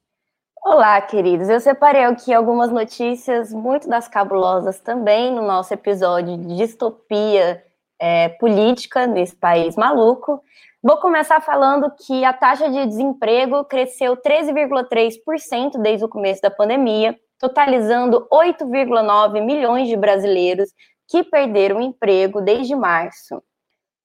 Olá, 0.73 0.99
queridos. 1.02 1.50
Eu 1.50 1.61
separei 1.61 2.02
aqui 2.02 2.33
algumas 2.33 2.73
notícias 2.73 3.52
muito 3.52 3.87
das 3.91 4.09
cabulosas 4.09 4.81
também 4.81 5.31
no 5.31 5.43
nosso 5.43 5.75
episódio 5.75 6.35
de 6.38 6.57
distopia 6.57 7.62
é, 8.00 8.31
política 8.31 9.07
nesse 9.07 9.37
país 9.37 9.76
maluco. 9.76 10.43
Vou 10.83 10.97
começar 10.97 11.43
falando 11.43 11.93
que 11.95 12.25
a 12.25 12.33
taxa 12.33 12.71
de 12.71 12.87
desemprego 12.87 13.67
cresceu 13.67 14.17
13,3% 14.17 15.73
desde 15.79 16.07
o 16.07 16.09
começo 16.09 16.41
da 16.41 16.50
pandemia, 16.50 17.21
totalizando 17.38 18.26
8,9 18.33 19.45
milhões 19.45 19.88
de 19.88 19.97
brasileiros 19.97 20.71
que 21.07 21.23
perderam 21.23 21.81
o 21.81 21.83
emprego 21.83 22.41
desde 22.41 22.75
março. 22.75 23.43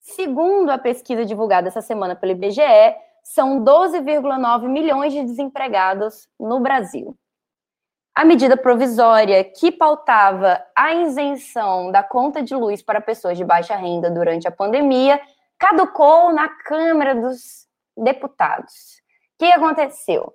Segundo 0.02 0.68
a 0.68 0.76
pesquisa 0.76 1.24
divulgada 1.24 1.68
essa 1.68 1.80
semana 1.80 2.14
pelo 2.14 2.32
IBGE, 2.32 2.94
são 3.24 3.64
12,9 3.64 4.68
milhões 4.68 5.12
de 5.12 5.22
desempregados 5.24 6.28
no 6.38 6.60
Brasil. 6.60 7.16
A 8.14 8.24
medida 8.24 8.56
provisória 8.56 9.44
que 9.44 9.70
pautava 9.70 10.60
a 10.76 10.92
isenção 10.92 11.92
da 11.92 12.02
conta 12.02 12.42
de 12.42 12.54
luz 12.54 12.82
para 12.82 13.00
pessoas 13.00 13.38
de 13.38 13.44
baixa 13.44 13.76
renda 13.76 14.10
durante 14.10 14.48
a 14.48 14.50
pandemia 14.50 15.20
caducou 15.58 16.32
na 16.32 16.48
Câmara 16.48 17.14
dos 17.14 17.68
Deputados. 17.96 19.00
O 19.34 19.44
que 19.44 19.52
aconteceu? 19.52 20.34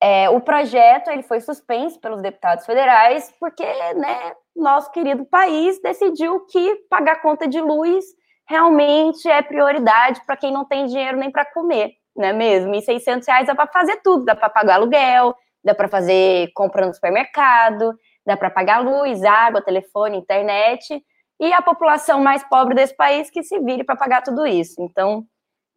É, 0.00 0.28
o 0.28 0.40
projeto 0.40 1.08
ele 1.08 1.22
foi 1.22 1.40
suspenso 1.40 1.98
pelos 2.00 2.20
deputados 2.20 2.66
federais 2.66 3.32
porque 3.40 3.64
né, 3.94 4.34
nosso 4.54 4.90
querido 4.92 5.24
país 5.24 5.80
decidiu 5.80 6.46
que 6.46 6.76
pagar 6.90 7.22
conta 7.22 7.48
de 7.48 7.60
luz 7.60 8.04
realmente 8.46 9.28
é 9.28 9.42
prioridade 9.42 10.20
para 10.24 10.36
quem 10.36 10.52
não 10.52 10.64
tem 10.64 10.86
dinheiro 10.86 11.16
nem 11.18 11.30
para 11.30 11.44
comer, 11.44 11.94
não 12.16 12.28
é 12.28 12.32
mesmo? 12.32 12.74
E 12.74 12.82
600 12.82 13.26
reais 13.26 13.46
dá 13.46 13.54
para 13.54 13.66
fazer 13.66 14.00
tudo, 14.02 14.24
dá 14.24 14.34
para 14.34 14.48
pagar 14.48 14.74
aluguel, 14.76 15.34
dá 15.62 15.74
para 15.74 15.88
fazer 15.88 16.50
compra 16.54 16.86
no 16.86 16.94
supermercado, 16.94 17.98
dá 18.24 18.36
para 18.36 18.50
pagar 18.50 18.78
luz, 18.78 19.22
água, 19.24 19.62
telefone, 19.62 20.18
internet 20.18 21.02
e 21.38 21.52
a 21.52 21.60
população 21.60 22.20
mais 22.20 22.42
pobre 22.48 22.74
desse 22.74 22.96
país 22.96 23.30
que 23.30 23.42
se 23.42 23.58
vire 23.60 23.84
para 23.84 23.96
pagar 23.96 24.22
tudo 24.22 24.46
isso. 24.46 24.80
Então, 24.80 25.26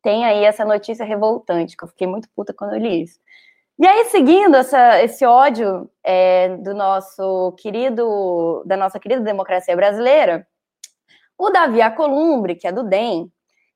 tem 0.01 0.25
aí 0.25 0.43
essa 0.46 0.63
notícia 0.63 1.05
revoltante, 1.05 1.75
que 1.75 1.84
eu 1.84 1.88
fiquei 1.89 2.08
muito 2.08 2.29
puta 2.36 2.53
quando 2.53 2.74
eu 2.74 2.79
li 2.79 3.03
isso. 3.03 3.19
E 3.77 3.88
aí, 3.88 4.05
seguindo 4.05 4.55
essa, 4.55 5.01
esse 5.01 5.25
ódio 5.25 5.89
é, 6.03 6.50
do 6.58 6.74
nosso 6.74 7.53
querido, 7.53 8.63
da 8.65 8.75
nossa 8.75 9.00
querida 9.00 9.22
democracia 9.22 9.75
brasileira, 9.75 10.46
o 11.38 11.50
Davi 11.50 11.81
Alcolumbre, 11.81 12.55
que 12.55 12.67
é 12.67 12.72
do 12.72 12.84
DEM, 12.84 13.31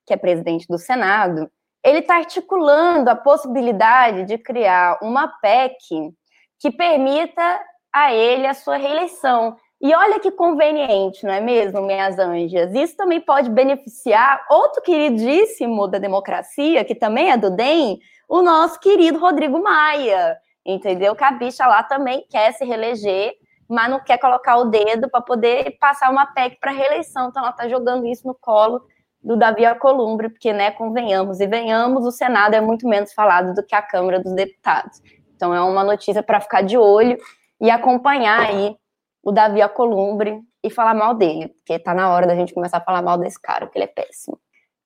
que 0.06 0.12
é 0.12 0.16
presidente 0.16 0.66
do 0.68 0.78
Senado, 0.78 1.50
ele 1.84 1.98
está 1.98 2.16
articulando 2.16 3.10
a 3.10 3.14
possibilidade 3.14 4.24
de 4.24 4.38
criar 4.38 4.98
uma 5.02 5.28
PEC 5.28 6.14
que 6.58 6.70
permita 6.70 7.60
a 7.92 8.12
ele 8.12 8.46
a 8.46 8.54
sua 8.54 8.78
reeleição. 8.78 9.56
E 9.80 9.94
olha 9.94 10.18
que 10.18 10.30
conveniente, 10.30 11.26
não 11.26 11.34
é 11.34 11.42
mesmo, 11.42 11.82
minhas 11.82 12.18
anjas? 12.18 12.72
Isso 12.72 12.96
também 12.96 13.20
pode 13.20 13.50
beneficiar 13.50 14.42
outro 14.48 14.80
queridíssimo 14.80 15.86
da 15.86 15.98
democracia, 15.98 16.82
que 16.84 16.94
também 16.94 17.30
é 17.30 17.36
do 17.36 17.50
DEM, 17.50 17.98
o 18.26 18.40
nosso 18.40 18.80
querido 18.80 19.18
Rodrigo 19.18 19.62
Maia, 19.62 20.38
entendeu? 20.64 21.14
Que 21.14 21.24
a 21.24 21.32
bicha 21.32 21.66
lá 21.66 21.82
também 21.82 22.24
quer 22.30 22.52
se 22.52 22.64
reeleger, 22.64 23.34
mas 23.68 23.90
não 23.90 24.02
quer 24.02 24.16
colocar 24.16 24.56
o 24.56 24.64
dedo 24.64 25.10
para 25.10 25.20
poder 25.20 25.76
passar 25.78 26.10
uma 26.10 26.24
PEC 26.24 26.58
para 26.58 26.70
reeleição. 26.70 27.28
Então 27.28 27.42
ela 27.42 27.50
está 27.50 27.68
jogando 27.68 28.06
isso 28.06 28.26
no 28.26 28.34
colo 28.34 28.80
do 29.24 29.36
Davi 29.36 29.64
Alcolumbre, 29.64 30.28
porque, 30.28 30.52
né, 30.52 30.70
convenhamos 30.70 31.40
e 31.40 31.46
venhamos, 31.46 32.04
o 32.04 32.12
Senado 32.12 32.54
é 32.54 32.60
muito 32.60 32.86
menos 32.86 33.14
falado 33.14 33.54
do 33.54 33.64
que 33.64 33.74
a 33.74 33.80
Câmara 33.80 34.20
dos 34.20 34.34
Deputados. 34.34 35.00
Então 35.34 35.54
é 35.54 35.60
uma 35.62 35.82
notícia 35.82 36.22
para 36.22 36.40
ficar 36.40 36.60
de 36.60 36.76
olho 36.76 37.16
e 37.60 37.70
acompanhar 37.70 38.40
aí 38.40 38.76
o 39.22 39.32
Davi 39.32 39.62
Alcolumbre 39.62 40.40
e 40.62 40.68
falar 40.68 40.94
mal 40.94 41.14
dele, 41.14 41.48
porque 41.48 41.78
tá 41.78 41.94
na 41.94 42.12
hora 42.12 42.26
da 42.26 42.34
gente 42.34 42.52
começar 42.52 42.78
a 42.78 42.82
falar 42.82 43.00
mal 43.00 43.16
desse 43.16 43.40
cara, 43.40 43.66
porque 43.66 43.78
ele 43.78 43.86
é 43.86 43.88
péssimo. 43.88 44.38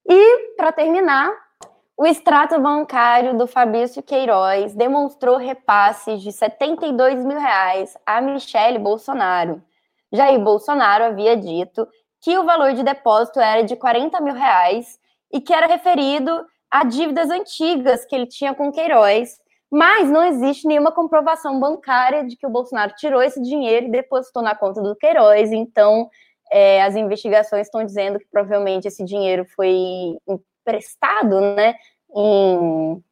E, 0.09 0.55
para 0.57 0.71
terminar, 0.71 1.33
o 1.97 2.07
extrato 2.07 2.61
bancário 2.61 3.37
do 3.37 3.47
Fabrício 3.47 4.03
Queiroz 4.03 4.73
demonstrou 4.75 5.37
repasses 5.37 6.23
de 6.23 6.31
72 6.31 7.25
mil 7.25 7.39
reais 7.39 7.97
a 8.07 8.21
Michele 8.21 8.79
Bolsonaro. 8.79 9.61
Jair 10.13 10.39
Bolsonaro 10.39 11.05
havia 11.05 11.37
dito 11.37 11.87
que 12.21 12.37
o 12.37 12.45
valor 12.45 12.73
de 12.73 12.83
depósito 12.83 13.41
era 13.41 13.63
de 13.63 13.77
40 13.77 14.21
mil 14.21 14.35
reais 14.35 14.99
e 15.33 15.41
que 15.41 15.53
era 15.53 15.67
referido 15.67 16.45
a 16.71 16.85
dívidas 16.85 17.31
antigas 17.31 18.05
que 18.05 18.15
ele 18.15 18.27
tinha 18.27 18.55
com 18.55 18.73
Queiroz, 18.73 19.39
mas 19.71 20.11
não 20.11 20.25
existe 20.25 20.67
nenhuma 20.67 20.93
comprovação 20.93 21.59
bancária 21.61 22.25
de 22.25 22.37
que 22.37 22.47
o 22.47 22.51
Bolsonaro 22.51 22.93
tirou 22.97 23.23
esse 23.23 23.41
dinheiro 23.41 23.87
e 23.87 23.91
depositou 23.91 24.43
na 24.43 24.55
conta 24.55 24.83
do 24.83 24.97
Queiroz. 24.97 25.53
Então, 25.53 26.09
é, 26.51 26.83
as 26.83 26.97
investigações 26.97 27.67
estão 27.67 27.85
dizendo 27.85 28.19
que 28.19 28.27
provavelmente 28.31 28.89
esse 28.89 29.05
dinheiro 29.05 29.45
foi 29.55 30.17
emprestado, 30.27 31.41
né, 31.41 31.75
em, 32.15 33.03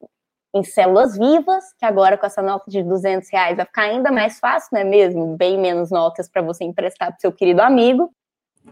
em 0.55 0.65
células 0.65 1.17
vivas, 1.17 1.65
que 1.79 1.85
agora 1.85 2.17
com 2.17 2.27
essa 2.27 2.41
nota 2.41 2.71
de 2.71 2.83
200 2.83 3.29
reais 3.31 3.57
vai 3.57 3.67
ficar 3.67 3.83
ainda 3.83 4.11
mais 4.11 4.39
fácil, 4.39 4.71
não 4.73 4.81
é 4.81 4.85
mesmo? 4.85 5.37
Bem 5.37 5.59
menos 5.59 5.91
notas 5.91 6.29
para 6.29 6.41
você 6.41 6.65
emprestar 6.65 7.09
para 7.09 7.21
seu 7.21 7.33
querido 7.33 7.61
amigo. 7.61 8.11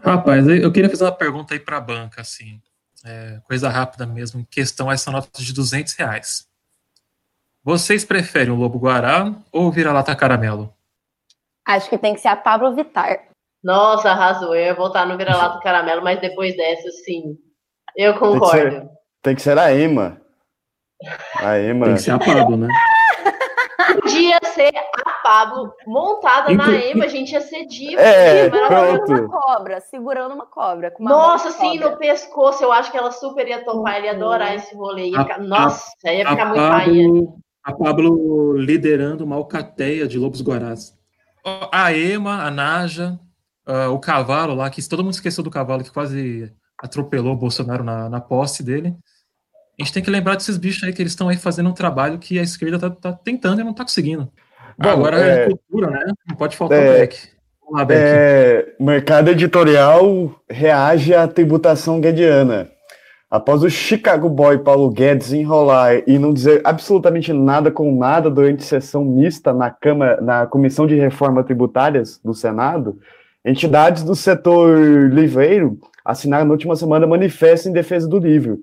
Rapaz, 0.01 0.47
eu 0.47 0.71
queria 0.71 0.89
fazer 0.89 1.03
uma 1.03 1.11
pergunta 1.11 1.53
aí 1.53 1.59
para 1.59 1.77
a 1.77 1.81
banca, 1.81 2.21
assim, 2.21 2.61
é, 3.03 3.39
coisa 3.45 3.69
rápida 3.69 4.05
mesmo, 4.05 4.39
em 4.39 4.43
questão 4.43 4.89
a 4.89 4.93
essa 4.93 5.11
nota 5.11 5.41
de 5.41 5.53
200 5.53 5.93
reais. 5.93 6.47
Vocês 7.63 8.05
preferem 8.05 8.53
o 8.53 8.55
Lobo 8.55 8.77
Guará 8.77 9.33
ou 9.51 9.67
o 9.67 9.71
Vira-Lata 9.71 10.15
Caramelo? 10.15 10.71
Acho 11.65 11.89
que 11.89 11.97
tem 11.97 12.13
que 12.13 12.21
ser 12.21 12.27
a 12.27 12.35
Pablo 12.35 12.75
Vittar. 12.75 13.23
Nossa, 13.63 14.11
arrasou. 14.11 14.53
Eu 14.53 14.65
ia 14.65 14.75
voltar 14.75 15.07
no 15.07 15.17
Vira-Lata 15.17 15.59
Caramelo, 15.59 16.03
mas 16.03 16.21
depois 16.21 16.55
dessa, 16.55 16.91
sim. 17.03 17.35
Eu 17.95 18.13
concordo. 18.19 18.51
Tem 18.51 18.71
que 18.71 18.79
ser, 18.79 18.89
tem 19.23 19.35
que 19.35 19.41
ser 19.41 19.57
a 19.57 19.73
Ema. 19.73 20.21
A 21.39 21.57
Ema. 21.57 21.87
Tem 21.87 21.95
que 21.95 22.01
ser 22.01 22.11
a 22.11 22.19
Pablo, 22.19 22.55
né? 22.55 22.67
Podia 23.99 24.39
ser 24.55 24.71
a 24.75 25.09
Pablo 25.21 25.71
montada 25.85 26.51
Inclu... 26.51 26.65
na 26.65 26.77
Ema, 26.77 27.05
a 27.05 27.07
gente 27.07 27.33
ia 27.33 27.41
ser 27.41 27.65
diva. 27.65 28.01
É, 28.01 28.49
pronto. 28.49 29.11
uma 29.11 29.29
cobra, 29.29 29.81
segurando 29.81 30.33
uma 30.33 30.45
cobra. 30.45 30.93
Uma 30.97 31.09
Nossa, 31.09 31.51
sim, 31.51 31.77
no 31.77 31.97
pescoço, 31.97 32.63
eu 32.63 32.71
acho 32.71 32.91
que 32.91 32.97
ela 32.97 33.11
super 33.11 33.47
ia 33.47 33.63
topar, 33.63 33.97
ele 33.97 34.07
ia 34.07 34.13
adorar 34.13 34.55
esse 34.55 34.73
rolê. 34.73 35.09
Ia 35.09 35.21
ficar... 35.21 35.39
Nossa, 35.39 35.91
ia 36.05 36.27
ficar 36.27 36.45
muito 36.45 36.61
Pablo, 36.61 37.37
A 37.63 37.73
Pablo 37.73 38.57
liderando 38.57 39.23
uma 39.23 39.35
alcateia 39.35 40.07
de 40.07 40.17
lobos 40.17 40.41
guarás. 40.41 40.97
A 41.71 41.93
Ema, 41.93 42.43
a 42.43 42.49
Naja, 42.49 43.19
uh, 43.67 43.91
o 43.91 43.99
cavalo 43.99 44.55
lá, 44.55 44.69
que 44.69 44.87
todo 44.87 45.03
mundo 45.03 45.13
esqueceu 45.13 45.43
do 45.43 45.51
cavalo, 45.51 45.83
que 45.83 45.91
quase 45.91 46.51
atropelou 46.81 47.33
o 47.33 47.37
Bolsonaro 47.37 47.83
na, 47.83 48.09
na 48.09 48.21
posse 48.21 48.63
dele. 48.63 48.95
A 49.79 49.83
gente 49.83 49.93
tem 49.93 50.03
que 50.03 50.09
lembrar 50.09 50.35
desses 50.35 50.57
bichos 50.57 50.83
aí 50.83 50.93
que 50.93 51.01
eles 51.01 51.11
estão 51.11 51.27
aí 51.27 51.37
fazendo 51.37 51.69
um 51.69 51.73
trabalho 51.73 52.17
que 52.17 52.39
a 52.39 52.43
esquerda 52.43 52.79
tá, 52.79 52.89
tá 52.89 53.13
tentando 53.13 53.59
e 53.59 53.63
não 53.63 53.73
tá 53.73 53.83
conseguindo. 53.83 54.31
Bom, 54.77 54.89
Agora 54.89 55.19
é, 55.19 55.43
é 55.43 55.49
cultura, 55.49 55.89
né? 55.89 56.05
Não 56.27 56.35
pode 56.35 56.55
faltar 56.57 56.77
é, 56.77 56.89
o 56.89 56.93
Beck. 56.93 57.17
Lá, 57.71 57.85
Beck. 57.85 58.01
É, 58.01 58.73
mercado 58.79 59.29
editorial 59.29 60.35
reage 60.49 61.13
à 61.13 61.27
tributação 61.27 61.99
guediana. 61.99 62.69
Após 63.29 63.63
o 63.63 63.69
Chicago 63.69 64.29
Boy 64.29 64.59
Paulo 64.59 64.89
Guedes 64.89 65.33
enrolar 65.33 66.03
e 66.05 66.19
não 66.19 66.31
dizer 66.31 66.61
absolutamente 66.63 67.33
nada 67.33 67.71
com 67.71 67.95
nada 67.97 68.29
durante 68.29 68.63
sessão 68.63 69.03
mista 69.03 69.51
na 69.51 69.71
Câmara, 69.71 70.21
na 70.21 70.45
Comissão 70.45 70.85
de 70.85 70.95
Reforma 70.95 71.43
Tributárias 71.43 72.19
do 72.23 72.33
Senado, 72.33 72.97
entidades 73.43 74.03
do 74.03 74.15
setor 74.15 75.09
livreiro 75.09 75.77
assinaram 76.05 76.45
na 76.45 76.51
última 76.51 76.75
semana 76.75 77.07
manifesto 77.07 77.67
em 77.67 77.73
defesa 77.73 78.07
do 78.07 78.19
livro. 78.19 78.59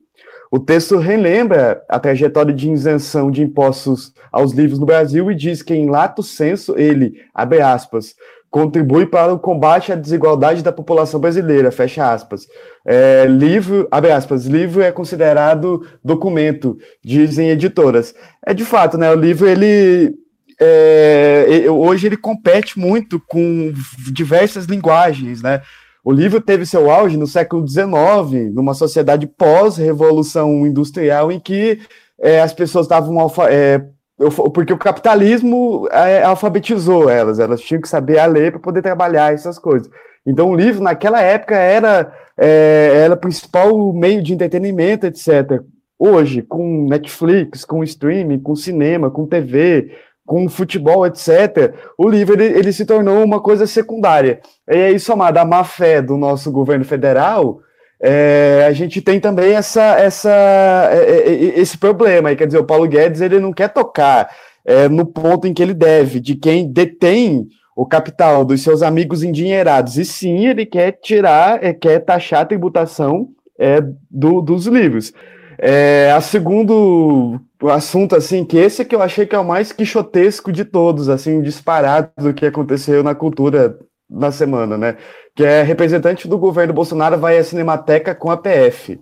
O 0.52 0.60
texto 0.60 0.98
relembra 0.98 1.82
a 1.88 1.98
trajetória 1.98 2.52
de 2.52 2.70
isenção 2.70 3.30
de 3.30 3.42
impostos 3.42 4.12
aos 4.30 4.52
livros 4.52 4.78
no 4.78 4.84
Brasil 4.84 5.30
e 5.30 5.34
diz 5.34 5.62
que, 5.62 5.72
em 5.72 5.88
lato 5.88 6.22
senso, 6.22 6.74
ele, 6.76 7.14
abre 7.32 7.62
aspas, 7.62 8.14
contribui 8.50 9.06
para 9.06 9.32
o 9.32 9.38
combate 9.38 9.92
à 9.92 9.96
desigualdade 9.96 10.62
da 10.62 10.70
população 10.70 11.18
brasileira, 11.18 11.72
fecha 11.72 12.12
aspas. 12.12 12.46
É, 12.84 13.24
livro, 13.24 13.88
abre 13.90 14.12
aspas, 14.12 14.44
livro 14.44 14.82
é 14.82 14.92
considerado 14.92 15.86
documento, 16.04 16.76
dizem 17.02 17.48
editoras. 17.48 18.14
É 18.44 18.52
de 18.52 18.66
fato, 18.66 18.98
né? 18.98 19.10
O 19.10 19.14
livro, 19.14 19.48
ele 19.48 20.14
é, 20.60 21.64
hoje 21.70 22.08
ele 22.08 22.16
compete 22.18 22.78
muito 22.78 23.18
com 23.26 23.72
diversas 24.12 24.66
linguagens, 24.66 25.40
né? 25.40 25.62
O 26.04 26.10
livro 26.10 26.40
teve 26.40 26.66
seu 26.66 26.90
auge 26.90 27.16
no 27.16 27.26
século 27.26 27.66
XIX, 27.66 28.52
numa 28.52 28.74
sociedade 28.74 29.26
pós-revolução 29.26 30.66
industrial, 30.66 31.30
em 31.30 31.38
que 31.38 31.80
é, 32.20 32.40
as 32.40 32.52
pessoas 32.52 32.86
estavam 32.86 33.16
é, 33.48 33.84
porque 34.52 34.72
o 34.72 34.78
capitalismo 34.78 35.88
é, 35.90 36.22
alfabetizou 36.22 37.08
elas, 37.08 37.38
elas 37.38 37.60
tinham 37.60 37.80
que 37.80 37.88
saber 37.88 38.18
a 38.18 38.26
ler 38.26 38.50
para 38.50 38.60
poder 38.60 38.82
trabalhar 38.82 39.32
essas 39.32 39.58
coisas. 39.58 39.88
Então, 40.26 40.50
o 40.50 40.56
livro, 40.56 40.82
naquela 40.82 41.20
época, 41.20 41.56
era, 41.56 42.12
é, 42.36 43.02
era 43.04 43.14
o 43.14 43.16
principal 43.16 43.92
meio 43.92 44.22
de 44.22 44.32
entretenimento, 44.32 45.06
etc. 45.06 45.60
Hoje, 45.98 46.42
com 46.42 46.86
Netflix, 46.88 47.64
com 47.64 47.82
streaming, 47.84 48.40
com 48.40 48.54
cinema, 48.56 49.10
com 49.10 49.26
TV, 49.26 49.92
com 50.32 50.48
futebol, 50.48 51.06
etc., 51.06 51.74
o 51.98 52.08
livro 52.08 52.40
ele, 52.40 52.58
ele, 52.58 52.72
se 52.72 52.86
tornou 52.86 53.22
uma 53.22 53.38
coisa 53.38 53.66
secundária. 53.66 54.40
E 54.66 54.74
aí, 54.74 54.98
somado 54.98 55.38
à 55.38 55.44
má 55.44 55.62
fé 55.62 56.00
do 56.00 56.16
nosso 56.16 56.50
governo 56.50 56.86
federal, 56.86 57.60
é, 58.02 58.64
a 58.66 58.72
gente 58.72 59.02
tem 59.02 59.20
também 59.20 59.52
essa, 59.52 59.98
essa, 59.98 60.88
é, 60.90 60.96
é, 60.96 61.34
é, 61.34 61.60
esse 61.60 61.76
problema. 61.76 62.30
Aí, 62.30 62.36
quer 62.36 62.46
dizer, 62.46 62.56
o 62.56 62.64
Paulo 62.64 62.88
Guedes 62.88 63.20
ele 63.20 63.38
não 63.38 63.52
quer 63.52 63.68
tocar 63.68 64.30
é, 64.64 64.88
no 64.88 65.04
ponto 65.04 65.46
em 65.46 65.52
que 65.52 65.62
ele 65.62 65.74
deve, 65.74 66.18
de 66.18 66.34
quem 66.34 66.66
detém 66.66 67.46
o 67.76 67.84
capital 67.84 68.42
dos 68.42 68.62
seus 68.62 68.82
amigos 68.82 69.22
endinheirados, 69.22 69.98
e 69.98 70.04
sim 70.06 70.46
ele 70.46 70.64
quer 70.64 70.92
tirar, 70.92 71.62
é, 71.62 71.74
quer 71.74 71.98
taxar 71.98 72.40
a 72.40 72.46
tributação 72.46 73.28
é, 73.58 73.82
do, 74.10 74.40
dos 74.40 74.66
livros. 74.66 75.12
É, 75.64 76.10
a 76.10 76.20
segundo 76.20 77.40
assunto, 77.70 78.16
assim, 78.16 78.44
que 78.44 78.58
esse 78.58 78.82
é 78.82 78.84
que 78.84 78.96
eu 78.96 79.00
achei 79.00 79.24
que 79.24 79.36
é 79.36 79.38
o 79.38 79.44
mais 79.44 79.70
quixotesco 79.70 80.50
de 80.50 80.64
todos, 80.64 81.08
assim, 81.08 81.40
disparado 81.40 82.10
do 82.18 82.34
que 82.34 82.44
aconteceu 82.44 83.00
na 83.04 83.14
cultura 83.14 83.78
na 84.10 84.32
semana, 84.32 84.76
né? 84.76 84.96
Que 85.36 85.44
é 85.44 85.62
representante 85.62 86.26
do 86.26 86.36
governo 86.36 86.74
Bolsonaro 86.74 87.16
vai 87.16 87.38
à 87.38 87.44
Cinemateca 87.44 88.12
com 88.12 88.28
a 88.28 88.36
PF. 88.36 88.98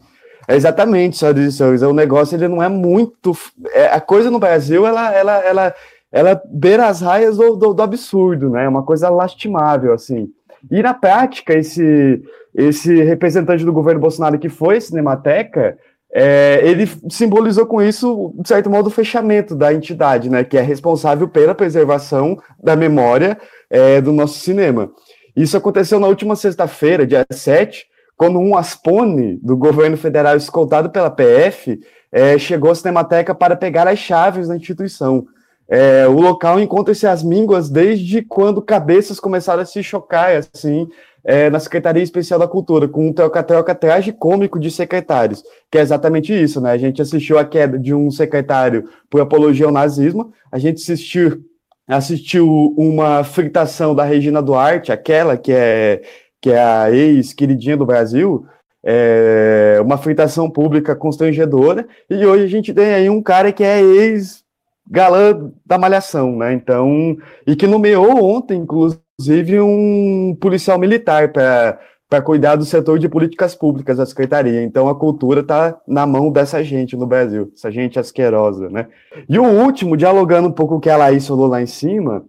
É 0.46 0.54
exatamente, 0.54 1.16
só 1.16 1.32
disso. 1.32 1.64
O 1.64 1.94
negócio 1.94 2.36
ele 2.36 2.46
não 2.46 2.62
é 2.62 2.68
muito. 2.68 3.32
É, 3.72 3.86
a 3.86 4.00
coisa 4.00 4.30
no 4.30 4.38
Brasil, 4.38 4.86
ela, 4.86 5.14
ela, 5.14 5.38
ela, 5.38 5.74
ela 6.12 6.42
beira 6.44 6.88
as 6.88 7.00
raias 7.00 7.38
do, 7.38 7.56
do, 7.56 7.72
do 7.72 7.82
absurdo, 7.82 8.50
né? 8.50 8.66
É 8.66 8.68
uma 8.68 8.82
coisa 8.82 9.08
lastimável, 9.08 9.94
assim. 9.94 10.28
E 10.70 10.82
na 10.82 10.92
prática, 10.92 11.54
esse, 11.54 12.22
esse 12.54 13.02
representante 13.02 13.64
do 13.64 13.72
governo 13.72 13.98
Bolsonaro 13.98 14.38
que 14.38 14.50
foi 14.50 14.76
à 14.76 14.80
Cinemateca, 14.82 15.78
é, 16.12 16.60
ele 16.64 16.90
simbolizou 17.08 17.66
com 17.66 17.80
isso, 17.80 18.34
de 18.38 18.48
certo 18.48 18.68
modo, 18.68 18.88
o 18.88 18.90
fechamento 18.90 19.54
da 19.54 19.72
entidade, 19.72 20.28
né, 20.28 20.42
que 20.42 20.58
é 20.58 20.60
responsável 20.60 21.28
pela 21.28 21.54
preservação 21.54 22.36
da 22.62 22.74
memória 22.74 23.38
é, 23.68 24.00
do 24.00 24.12
nosso 24.12 24.40
cinema. 24.40 24.90
Isso 25.36 25.56
aconteceu 25.56 26.00
na 26.00 26.08
última 26.08 26.34
sexta-feira, 26.34 27.06
dia 27.06 27.24
7, 27.30 27.86
quando 28.16 28.38
um 28.38 28.56
aspone 28.56 29.38
do 29.42 29.56
governo 29.56 29.96
federal 29.96 30.36
escoltado 30.36 30.90
pela 30.90 31.10
PF 31.10 31.80
é, 32.12 32.36
chegou 32.38 32.70
à 32.70 32.74
Cinemateca 32.74 33.34
para 33.34 33.56
pegar 33.56 33.86
as 33.86 33.98
chaves 33.98 34.48
da 34.48 34.56
instituição. 34.56 35.26
É, 35.68 36.06
o 36.08 36.20
local 36.20 36.58
encontra-se 36.58 37.06
as 37.06 37.22
mínguas 37.22 37.70
desde 37.70 38.22
quando 38.22 38.60
cabeças 38.60 39.20
começaram 39.20 39.62
a 39.62 39.64
se 39.64 39.82
chocar, 39.84 40.32
assim, 40.36 40.88
é, 41.24 41.50
na 41.50 41.60
Secretaria 41.60 42.02
Especial 42.02 42.38
da 42.38 42.48
Cultura, 42.48 42.88
com 42.88 43.08
um 43.08 43.12
troca-troca 43.12 43.78
cômico 44.18 44.58
de 44.58 44.70
secretários, 44.70 45.42
que 45.70 45.78
é 45.78 45.80
exatamente 45.80 46.32
isso, 46.32 46.60
né? 46.60 46.72
A 46.72 46.78
gente 46.78 47.02
assistiu 47.02 47.38
a 47.38 47.44
queda 47.44 47.78
de 47.78 47.94
um 47.94 48.10
secretário 48.10 48.88
por 49.08 49.20
apologia 49.20 49.66
ao 49.66 49.72
nazismo, 49.72 50.32
a 50.50 50.58
gente 50.58 50.82
assistiu, 50.82 51.42
assistiu 51.86 52.74
uma 52.76 53.24
fritação 53.24 53.94
da 53.94 54.04
Regina 54.04 54.42
Duarte, 54.42 54.92
aquela 54.92 55.36
que 55.36 55.52
é, 55.52 56.02
que 56.40 56.50
é 56.50 56.58
a 56.58 56.90
ex-queridinha 56.90 57.76
do 57.76 57.86
Brasil, 57.86 58.46
é, 58.82 59.78
uma 59.82 59.98
fritação 59.98 60.50
pública 60.50 60.96
constrangedora, 60.96 61.86
e 62.08 62.24
hoje 62.24 62.44
a 62.44 62.48
gente 62.48 62.72
tem 62.72 62.94
aí 62.94 63.10
um 63.10 63.22
cara 63.22 63.52
que 63.52 63.62
é 63.62 63.80
ex 63.80 64.42
galã 64.90 65.52
da 65.64 65.78
malhação, 65.78 66.36
né? 66.36 66.52
Então, 66.52 67.16
e 67.46 67.54
que 67.54 67.66
nomeou 67.66 68.24
ontem, 68.24 68.58
inclusive, 68.58 69.00
inclusive 69.20 69.60
um 69.60 70.34
policial 70.40 70.78
militar 70.78 71.30
para 71.30 72.22
cuidar 72.22 72.56
do 72.56 72.64
setor 72.64 72.98
de 72.98 73.06
políticas 73.06 73.54
públicas 73.54 73.98
da 73.98 74.06
secretaria. 74.06 74.62
Então 74.62 74.88
a 74.88 74.94
cultura 74.94 75.40
está 75.40 75.78
na 75.86 76.06
mão 76.06 76.32
dessa 76.32 76.64
gente 76.64 76.96
no 76.96 77.06
Brasil, 77.06 77.52
essa 77.54 77.70
gente 77.70 77.98
asquerosa, 77.98 78.70
né? 78.70 78.86
E 79.28 79.38
o 79.38 79.44
último, 79.44 79.96
dialogando 79.96 80.48
um 80.48 80.52
pouco 80.52 80.74
com 80.74 80.78
o 80.78 80.80
que 80.80 80.88
a 80.88 80.96
Laís 80.96 81.26
falou 81.26 81.46
lá 81.46 81.60
em 81.60 81.66
cima, 81.66 82.24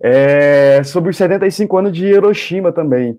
é 0.00 0.82
sobre 0.84 1.10
os 1.10 1.16
75 1.18 1.76
anos 1.76 1.92
de 1.92 2.06
Hiroshima 2.06 2.72
também. 2.72 3.18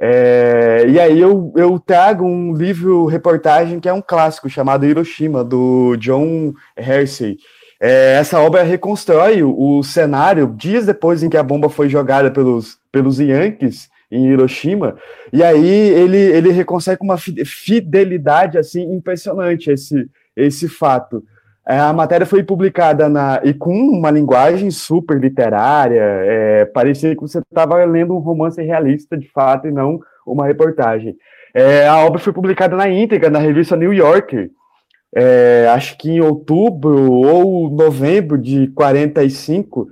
É, 0.00 0.84
e 0.88 1.00
aí 1.00 1.20
eu, 1.20 1.52
eu 1.56 1.78
trago 1.80 2.24
um 2.24 2.54
livro 2.54 3.06
reportagem 3.06 3.80
que 3.80 3.88
é 3.88 3.92
um 3.92 4.02
clássico 4.02 4.48
chamado 4.48 4.86
Hiroshima, 4.86 5.42
do 5.42 5.96
John 5.96 6.52
Hersey. 6.76 7.38
É, 7.84 8.14
essa 8.14 8.38
obra 8.38 8.62
reconstrói 8.62 9.42
o, 9.42 9.78
o, 9.78 9.82
cenário 9.82 10.54
dias 10.56 10.86
depois 10.86 11.20
em 11.20 11.28
que 11.28 11.36
a 11.36 11.42
bomba 11.42 11.68
foi 11.68 11.88
jogada 11.88 12.30
pelos, 12.30 12.78
pelos 12.92 13.18
Yankees 13.18 13.90
em 14.08 14.28
Hiroshima, 14.28 14.94
e 15.32 15.42
aí 15.42 15.66
ele, 15.66 16.16
ele 16.16 16.52
reconstrói 16.52 16.96
com 16.96 17.04
uma 17.04 17.18
fidelidade 17.18 18.56
assim 18.56 18.82
impressionante 18.94 19.68
esse, 19.68 20.08
esse 20.36 20.68
fato. 20.68 21.24
É, 21.66 21.76
a 21.80 21.92
matéria 21.92 22.24
foi 22.24 22.44
publicada 22.44 23.08
na, 23.08 23.40
e 23.42 23.52
com 23.52 23.74
uma 23.74 24.12
linguagem 24.12 24.70
super 24.70 25.18
literária, 25.18 26.00
é, 26.00 26.64
parecia 26.66 27.16
que 27.16 27.20
você 27.20 27.40
estava 27.40 27.84
lendo 27.84 28.14
um 28.14 28.20
romance 28.20 28.62
realista 28.62 29.18
de 29.18 29.28
fato 29.28 29.66
e 29.66 29.72
não 29.72 29.98
uma 30.24 30.46
reportagem. 30.46 31.16
É, 31.52 31.88
a 31.88 31.98
obra 31.98 32.20
foi 32.20 32.32
publicada 32.32 32.76
na 32.76 32.88
íntegra 32.88 33.28
na 33.28 33.40
revista 33.40 33.76
New 33.76 33.92
Yorker, 33.92 34.50
é, 35.14 35.68
acho 35.70 35.96
que 35.98 36.10
em 36.10 36.20
outubro 36.20 37.12
ou 37.12 37.70
novembro 37.70 38.38
de 38.38 38.68
45, 38.68 39.88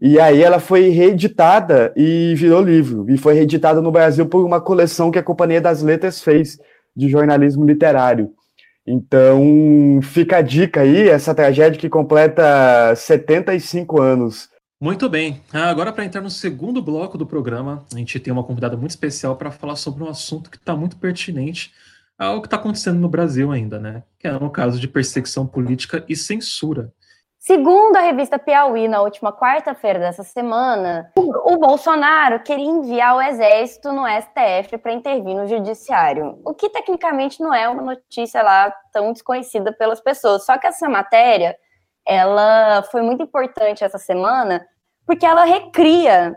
e 0.00 0.18
aí 0.18 0.42
ela 0.42 0.58
foi 0.58 0.88
reeditada 0.88 1.92
e 1.96 2.34
virou 2.36 2.62
livro, 2.62 3.06
e 3.08 3.16
foi 3.16 3.34
reeditada 3.34 3.80
no 3.80 3.92
Brasil 3.92 4.26
por 4.26 4.44
uma 4.44 4.60
coleção 4.60 5.10
que 5.10 5.18
a 5.18 5.22
Companhia 5.22 5.60
das 5.60 5.82
Letras 5.82 6.20
fez 6.22 6.58
de 6.94 7.08
jornalismo 7.08 7.64
literário. 7.64 8.32
Então, 8.86 10.00
fica 10.02 10.38
a 10.38 10.42
dica 10.42 10.82
aí, 10.82 11.08
essa 11.08 11.34
tragédia 11.34 11.80
que 11.80 11.88
completa 11.88 12.94
75 12.94 14.00
anos. 14.00 14.50
Muito 14.78 15.08
bem. 15.08 15.40
Ah, 15.50 15.70
agora, 15.70 15.90
para 15.90 16.04
entrar 16.04 16.20
no 16.20 16.28
segundo 16.28 16.82
bloco 16.82 17.16
do 17.16 17.24
programa, 17.24 17.86
a 17.94 17.96
gente 17.96 18.20
tem 18.20 18.30
uma 18.30 18.44
convidada 18.44 18.76
muito 18.76 18.90
especial 18.90 19.36
para 19.36 19.50
falar 19.50 19.76
sobre 19.76 20.04
um 20.04 20.08
assunto 20.08 20.50
que 20.50 20.58
está 20.58 20.76
muito 20.76 20.96
pertinente 20.98 21.72
ao 22.18 22.40
que 22.40 22.46
está 22.46 22.56
acontecendo 22.56 22.98
no 22.98 23.08
Brasil 23.08 23.50
ainda, 23.50 23.78
né? 23.78 24.02
Que 24.18 24.28
é 24.28 24.32
no 24.32 24.50
caso 24.50 24.78
de 24.78 24.88
perseguição 24.88 25.46
política 25.46 26.04
e 26.08 26.16
censura. 26.16 26.92
Segundo 27.46 27.96
a 27.96 28.00
revista 28.00 28.38
Piauí, 28.38 28.88
na 28.88 29.02
última 29.02 29.30
quarta-feira 29.30 29.98
dessa 29.98 30.22
semana, 30.22 31.12
o 31.14 31.58
Bolsonaro 31.58 32.42
queria 32.42 32.64
enviar 32.64 33.16
o 33.16 33.20
exército 33.20 33.92
no 33.92 34.06
STF 34.06 34.78
para 34.78 34.94
intervir 34.94 35.36
no 35.36 35.46
judiciário, 35.46 36.40
o 36.42 36.54
que 36.54 36.70
tecnicamente 36.70 37.42
não 37.42 37.52
é 37.52 37.68
uma 37.68 37.82
notícia 37.82 38.42
lá 38.42 38.72
tão 38.90 39.12
desconhecida 39.12 39.74
pelas 39.74 40.00
pessoas. 40.00 40.46
Só 40.46 40.56
que 40.56 40.66
essa 40.66 40.88
matéria, 40.88 41.54
ela 42.06 42.82
foi 42.84 43.02
muito 43.02 43.22
importante 43.22 43.84
essa 43.84 43.98
semana, 43.98 44.66
porque 45.06 45.26
ela 45.26 45.44
recria 45.44 46.34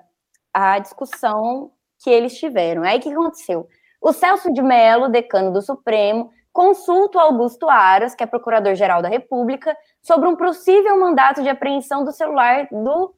a 0.53 0.77
discussão 0.77 1.71
que 2.03 2.09
eles 2.09 2.37
tiveram. 2.37 2.83
Aí 2.83 2.97
o 2.97 3.01
que 3.01 3.13
aconteceu? 3.13 3.65
O 4.01 4.13
Celso 4.13 4.53
de 4.53 4.61
Mello, 4.61 5.09
decano 5.09 5.51
do 5.51 5.61
Supremo, 5.61 6.29
consulta 6.53 7.17
o 7.17 7.21
Augusto 7.21 7.69
Aras, 7.69 8.15
que 8.15 8.23
é 8.23 8.27
procurador-geral 8.27 9.01
da 9.01 9.09
República, 9.09 9.75
sobre 10.01 10.27
um 10.27 10.35
possível 10.35 10.99
mandato 10.99 11.43
de 11.43 11.49
apreensão 11.49 12.03
do 12.03 12.11
celular 12.11 12.67
do, 12.71 13.13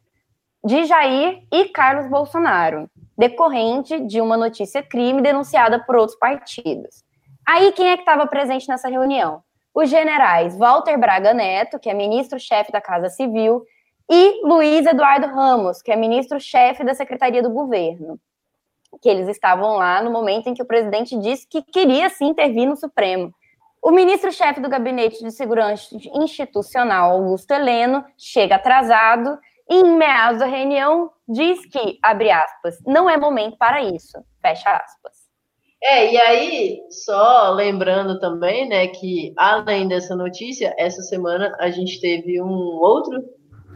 de 0.64 0.86
Jair 0.86 1.44
e 1.52 1.66
Carlos 1.66 2.10
Bolsonaro, 2.10 2.90
decorrente 3.18 4.00
de 4.02 4.20
uma 4.20 4.36
notícia 4.36 4.82
crime 4.82 5.22
denunciada 5.22 5.80
por 5.80 5.96
outros 5.96 6.18
partidos. 6.18 7.04
Aí, 7.48 7.72
quem 7.74 7.90
é 7.90 7.96
que 7.96 8.04
estava 8.04 8.28
presente 8.28 8.68
nessa 8.68 8.90
reunião? 8.90 9.42
Os 9.74 9.90
generais 9.90 10.58
Walter 10.58 10.98
Braga 10.98 11.34
Neto, 11.34 11.80
que 11.80 11.90
é 11.90 11.94
ministro-chefe 11.94 12.72
da 12.72 12.82
Casa 12.82 13.10
Civil, 13.10 13.64
e 14.10 14.42
Luiz 14.46 14.86
Eduardo 14.86 15.28
Ramos, 15.28 15.82
que 15.82 15.92
é 15.92 15.96
ministro-chefe 15.96 16.84
da 16.84 16.94
Secretaria 16.94 17.44
do 17.44 17.50
Governo 17.50 18.20
que 19.02 19.10
eles 19.10 19.28
estavam 19.28 19.78
lá 19.78 20.02
no 20.02 20.12
momento 20.12 20.48
em 20.48 20.54
que 20.54 20.62
o 20.62 20.68
presidente 20.68 21.18
disse 21.18 21.48
que 21.48 21.62
queria 21.62 22.10
sim 22.10 22.28
intervir 22.28 22.68
no 22.68 22.76
Supremo. 22.76 23.34
O 23.82 23.92
ministro-chefe 23.92 24.60
do 24.60 24.70
Gabinete 24.70 25.24
de 25.24 25.32
Segurança 25.32 25.96
Institucional, 26.14 27.12
Augusto 27.12 27.52
Heleno, 27.52 28.04
chega 28.18 28.56
atrasado 28.56 29.38
e, 29.70 29.76
em 29.76 29.96
meados 29.96 30.40
da 30.40 30.46
reunião, 30.46 31.12
diz 31.28 31.66
que, 31.66 31.98
abre 32.04 32.30
aspas, 32.30 32.78
não 32.86 33.10
é 33.10 33.16
momento 33.16 33.58
para 33.58 33.82
isso, 33.82 34.18
fecha 34.42 34.70
aspas. 34.70 35.30
É, 35.82 36.12
e 36.12 36.18
aí, 36.18 36.82
só 36.90 37.52
lembrando 37.52 38.20
também, 38.20 38.68
né, 38.68 38.88
que 38.88 39.34
além 39.38 39.88
dessa 39.88 40.14
notícia, 40.14 40.76
essa 40.78 41.02
semana 41.02 41.56
a 41.58 41.70
gente 41.70 42.02
teve 42.02 42.42
um 42.42 42.80
outro 42.82 43.24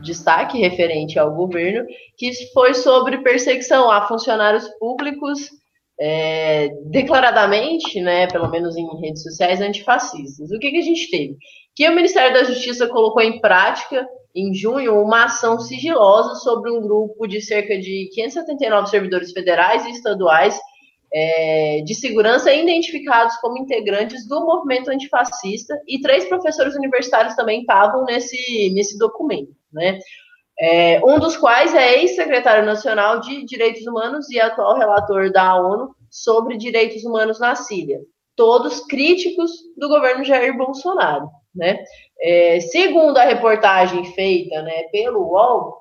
destaque 0.04 0.60
referente 0.60 1.18
ao 1.18 1.34
governo, 1.34 1.86
que 2.18 2.32
foi 2.54 2.74
sobre 2.74 3.24
perseguição 3.24 3.89
a 3.89 4.08
funcionários 4.08 4.68
públicos 4.80 5.50
é, 6.00 6.70
declaradamente, 6.86 8.02
né, 8.02 8.28
pelo 8.28 8.50
menos 8.50 8.76
em 8.76 8.86
redes 9.00 9.24
sociais, 9.24 9.62
antifascistas. 9.62 10.52
O 10.52 10.60
que, 10.60 10.72
que 10.72 10.78
a 10.78 10.84
gente 10.84 11.10
teve? 11.10 11.38
Que 11.76 11.88
o 11.88 11.96
Ministério 11.96 12.34
da 12.34 12.44
Justiça 12.44 12.88
colocou 12.88 13.22
em 13.22 13.39
prática, 13.39 14.06
em 14.36 14.54
junho, 14.54 15.02
uma 15.02 15.26
ação 15.26 15.60
sigilosa 15.60 16.36
sobre 16.36 16.72
um 16.72 16.82
grupo 16.82 17.28
de 17.28 17.42
cerca 17.42 17.78
de 17.80 18.10
579 18.13 18.89
servidores 18.89 19.32
federais 19.32 19.86
e 19.86 19.92
estaduais 19.92 20.60
é, 21.13 21.82
de 21.86 21.93
segurança 21.93 22.52
identificados 22.52 23.36
como 23.38 23.58
integrantes 23.58 24.28
do 24.28 24.43
movimento 24.45 24.89
antifascista 24.89 25.80
e 25.88 26.02
três 26.02 26.26
professores 26.26 26.76
universitários 26.76 27.36
também 27.36 27.62
estavam 27.62 28.04
nesse, 28.06 28.71
nesse 28.73 28.97
documento, 28.97 29.54
né? 29.71 29.99
É, 30.60 31.02
um 31.04 31.19
dos 31.19 31.36
quais 31.36 31.73
é 31.73 31.99
ex-secretário 31.99 32.65
nacional 32.65 33.19
de 33.19 33.43
Direitos 33.45 33.86
Humanos 33.88 34.30
e 34.30 34.39
atual 34.39 34.78
relator 34.78 35.32
da 35.32 35.56
ONU 35.56 35.95
sobre 36.10 36.58
direitos 36.58 37.04
humanos 37.04 37.39
na 37.39 37.56
Síria. 37.56 37.99
todos 38.36 38.80
críticos 38.88 39.52
do 39.78 39.88
governo 39.88 40.23
Jair 40.23 40.56
Bolsonaro. 40.58 41.28
Né? 41.56 41.84
É, 42.19 42.60
segundo 42.60 43.17
a 43.17 43.23
reportagem 43.23 44.06
feita 44.13 44.62
né, 44.63 44.84
pelo 44.91 45.21
UOL, 45.21 45.78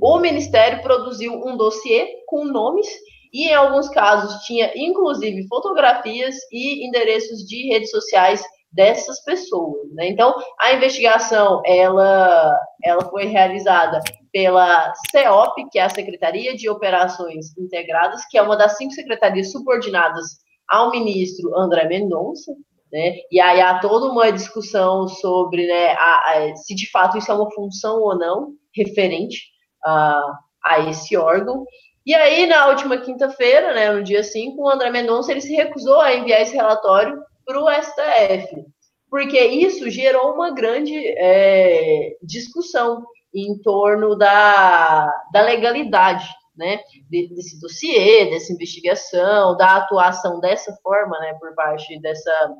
o 0.00 0.18
Ministério 0.18 0.82
produziu 0.82 1.34
um 1.34 1.56
dossiê 1.56 2.08
com 2.26 2.44
nomes 2.44 2.88
e, 3.32 3.48
em 3.48 3.54
alguns 3.54 3.88
casos, 3.88 4.44
tinha 4.44 4.70
inclusive 4.76 5.46
fotografias 5.48 6.36
e 6.52 6.86
endereços 6.86 7.46
de 7.46 7.68
redes 7.68 7.90
sociais 7.90 8.42
dessas 8.72 9.22
pessoas. 9.24 9.90
Né? 9.92 10.08
Então, 10.08 10.34
a 10.58 10.72
investigação 10.72 11.60
ela, 11.64 12.58
ela 12.82 13.04
foi 13.10 13.26
realizada 13.26 14.00
pela 14.32 14.92
CEOP, 15.10 15.68
que 15.70 15.78
é 15.78 15.82
a 15.82 15.90
Secretaria 15.90 16.56
de 16.56 16.68
Operações 16.68 17.56
Integradas, 17.58 18.24
que 18.30 18.38
é 18.38 18.42
uma 18.42 18.56
das 18.56 18.76
cinco 18.76 18.92
secretarias 18.92 19.52
subordinadas 19.52 20.24
ao 20.68 20.90
ministro 20.90 21.56
André 21.56 21.86
Mendonça. 21.86 22.52
Né? 22.90 23.16
E 23.30 23.40
aí 23.40 23.60
há 23.60 23.78
toda 23.78 24.06
uma 24.06 24.30
discussão 24.30 25.06
sobre 25.08 25.66
né, 25.66 25.92
a, 25.92 26.32
a, 26.32 26.56
se 26.56 26.74
de 26.74 26.90
fato 26.90 27.18
isso 27.18 27.30
é 27.30 27.34
uma 27.34 27.50
função 27.52 28.00
ou 28.00 28.18
não 28.18 28.52
referente 28.74 29.38
a, 29.84 30.22
a 30.64 30.80
esse 30.80 31.16
órgão. 31.16 31.64
E 32.04 32.14
aí, 32.14 32.46
na 32.46 32.66
última 32.66 32.98
quinta-feira, 32.98 33.72
né, 33.74 33.92
no 33.92 34.02
dia 34.02 34.24
5, 34.24 34.60
o 34.60 34.68
André 34.68 34.90
Mendonça 34.90 35.30
ele 35.30 35.40
se 35.40 35.54
recusou 35.54 36.00
a 36.00 36.14
enviar 36.14 36.40
esse 36.40 36.54
relatório 36.54 37.22
para 37.44 37.60
o 37.60 37.70
STF, 37.70 38.64
porque 39.08 39.38
isso 39.38 39.88
gerou 39.90 40.32
uma 40.32 40.50
grande 40.50 40.96
é, 41.16 42.16
discussão 42.22 43.04
em 43.32 43.56
torno 43.62 44.16
da, 44.16 45.12
da 45.32 45.42
legalidade 45.42 46.28
né, 46.56 46.80
desse 47.08 47.60
dossiê, 47.60 48.30
dessa 48.30 48.52
investigação, 48.52 49.56
da 49.56 49.76
atuação 49.76 50.40
dessa 50.40 50.74
forma, 50.82 51.18
né, 51.18 51.34
por 51.40 51.54
parte 51.54 51.98
dessa, 52.00 52.54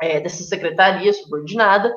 é, 0.00 0.20
dessa 0.20 0.42
secretaria 0.44 1.12
subordinada. 1.12 1.94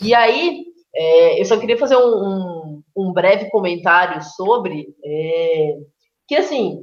E 0.00 0.14
aí, 0.14 0.64
é, 0.94 1.40
eu 1.40 1.44
só 1.44 1.58
queria 1.58 1.78
fazer 1.78 1.96
um, 1.96 2.00
um, 2.00 2.82
um 2.96 3.12
breve 3.12 3.50
comentário 3.50 4.22
sobre 4.22 4.88
é, 5.04 5.76
que, 6.26 6.36
assim, 6.36 6.82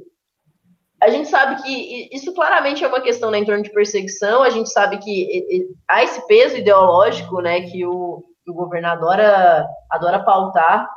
a 1.02 1.10
gente 1.10 1.28
sabe 1.28 1.62
que 1.62 2.08
isso 2.14 2.32
claramente 2.34 2.82
é 2.82 2.88
uma 2.88 3.00
questão 3.00 3.30
né, 3.30 3.38
em 3.38 3.44
torno 3.44 3.62
de 3.62 3.72
perseguição, 3.72 4.42
a 4.42 4.50
gente 4.50 4.70
sabe 4.70 4.98
que 4.98 5.68
há 5.88 6.02
esse 6.02 6.26
peso 6.26 6.56
ideológico 6.56 7.40
né, 7.40 7.60
que 7.62 7.84
o, 7.84 8.24
o 8.48 8.54
governo 8.54 8.88
adora, 8.88 9.66
adora 9.90 10.24
pautar, 10.24 10.88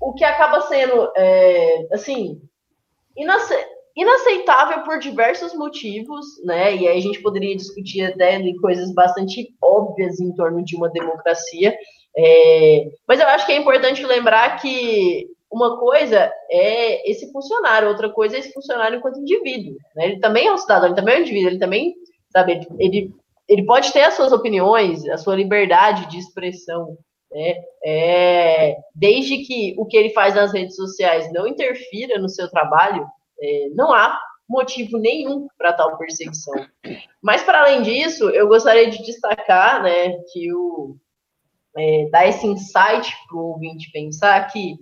o 0.00 0.12
que 0.14 0.24
acaba 0.24 0.60
sendo, 0.62 1.10
é, 1.16 1.86
assim, 1.92 2.40
inaceitável 3.96 4.82
por 4.84 4.98
diversos 4.98 5.54
motivos, 5.54 6.26
né? 6.44 6.76
E 6.76 6.86
aí 6.86 6.98
a 6.98 7.00
gente 7.00 7.22
poderia 7.22 7.56
discutir 7.56 8.02
até 8.02 8.38
coisas 8.60 8.92
bastante 8.92 9.48
óbvias 9.62 10.20
em 10.20 10.34
torno 10.34 10.62
de 10.62 10.76
uma 10.76 10.90
democracia. 10.90 11.74
É, 12.16 12.88
mas 13.06 13.20
eu 13.20 13.26
acho 13.28 13.44
que 13.44 13.52
é 13.52 13.56
importante 13.56 14.04
lembrar 14.04 14.60
que 14.60 15.26
uma 15.50 15.78
coisa 15.78 16.32
é 16.50 17.10
esse 17.10 17.30
funcionário, 17.30 17.88
outra 17.88 18.10
coisa 18.10 18.36
é 18.36 18.40
esse 18.40 18.52
funcionário 18.52 18.98
enquanto 18.98 19.20
indivíduo. 19.20 19.76
Né? 19.94 20.06
Ele 20.06 20.20
também 20.20 20.46
é 20.46 20.52
um 20.52 20.58
cidadão, 20.58 20.88
ele 20.88 20.96
também 20.96 21.14
é 21.14 21.18
um 21.18 21.20
indivíduo, 21.22 21.50
ele 21.50 21.58
também, 21.58 21.94
sabe, 22.30 22.66
ele, 22.78 23.12
ele 23.48 23.64
pode 23.64 23.92
ter 23.92 24.02
as 24.02 24.14
suas 24.14 24.32
opiniões, 24.32 25.06
a 25.08 25.18
sua 25.18 25.36
liberdade 25.36 26.08
de 26.10 26.18
expressão, 26.18 26.96
né? 27.30 27.54
É, 27.84 28.76
desde 28.94 29.38
que 29.38 29.74
o 29.78 29.84
que 29.84 29.96
ele 29.96 30.10
faz 30.10 30.34
nas 30.34 30.52
redes 30.52 30.76
sociais 30.76 31.30
não 31.32 31.46
interfira 31.46 32.18
no 32.18 32.28
seu 32.28 32.48
trabalho, 32.50 33.06
é, 33.40 33.68
não 33.74 33.92
há 33.92 34.18
motivo 34.48 34.96
nenhum 34.96 35.48
para 35.58 35.72
tal 35.72 35.98
perseguição. 35.98 36.54
Mas, 37.22 37.42
para 37.42 37.60
além 37.60 37.82
disso, 37.82 38.30
eu 38.30 38.46
gostaria 38.48 38.88
de 38.88 39.02
destacar 39.04 39.82
né, 39.82 40.16
que 40.32 40.52
o, 40.52 40.96
é, 41.76 42.08
dar 42.10 42.28
esse 42.28 42.46
insight 42.46 43.12
para 43.28 43.36
o 43.36 43.52
ouvinte 43.52 43.90
pensar 43.92 44.46
que 44.52 44.76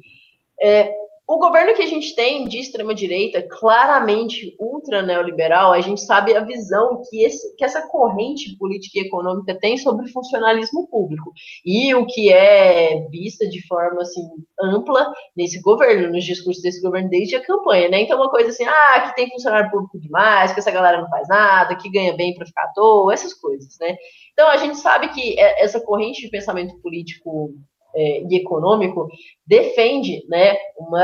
é, 0.60 0.94
o 1.26 1.38
governo 1.38 1.74
que 1.74 1.82
a 1.82 1.86
gente 1.86 2.14
tem 2.14 2.46
de 2.46 2.58
extrema-direita, 2.58 3.42
claramente 3.48 4.54
ultra 4.60 5.00
neoliberal, 5.00 5.72
a 5.72 5.80
gente 5.80 6.02
sabe 6.02 6.36
a 6.36 6.44
visão 6.44 7.00
que, 7.08 7.24
esse, 7.24 7.56
que 7.56 7.64
essa 7.64 7.88
corrente 7.88 8.54
política 8.58 8.98
e 8.98 9.06
econômica 9.06 9.58
tem 9.58 9.78
sobre 9.78 10.06
funcionalismo 10.08 10.86
público. 10.86 11.32
E 11.64 11.94
o 11.94 12.04
que 12.04 12.30
é 12.30 13.08
vista 13.08 13.48
de 13.48 13.66
forma 13.66 14.02
assim, 14.02 14.22
ampla 14.60 15.10
nesse 15.34 15.62
governo, 15.62 16.12
nos 16.12 16.24
discursos 16.24 16.62
desse 16.62 16.82
governo 16.82 17.08
desde 17.08 17.36
a 17.36 17.42
campanha. 17.42 17.88
Né? 17.88 18.02
Então, 18.02 18.18
uma 18.18 18.30
coisa 18.30 18.50
assim, 18.50 18.64
ah, 18.64 19.00
que 19.08 19.16
tem 19.16 19.30
funcionário 19.30 19.70
público 19.70 19.98
demais, 19.98 20.52
que 20.52 20.60
essa 20.60 20.70
galera 20.70 21.00
não 21.00 21.08
faz 21.08 21.26
nada, 21.26 21.74
que 21.74 21.90
ganha 21.90 22.14
bem 22.14 22.34
para 22.34 22.44
ficar 22.44 22.64
à 22.64 22.72
toa, 22.74 23.14
essas 23.14 23.32
coisas. 23.32 23.78
Né? 23.80 23.96
Então, 24.34 24.48
a 24.48 24.56
gente 24.56 24.76
sabe 24.76 25.08
que 25.08 25.38
é, 25.38 25.64
essa 25.64 25.80
corrente 25.80 26.20
de 26.20 26.28
pensamento 26.28 26.76
político 26.80 27.54
é, 27.94 28.22
e 28.28 28.36
econômico 28.36 29.08
defende 29.46 30.24
né, 30.28 30.56
uma, 30.76 31.00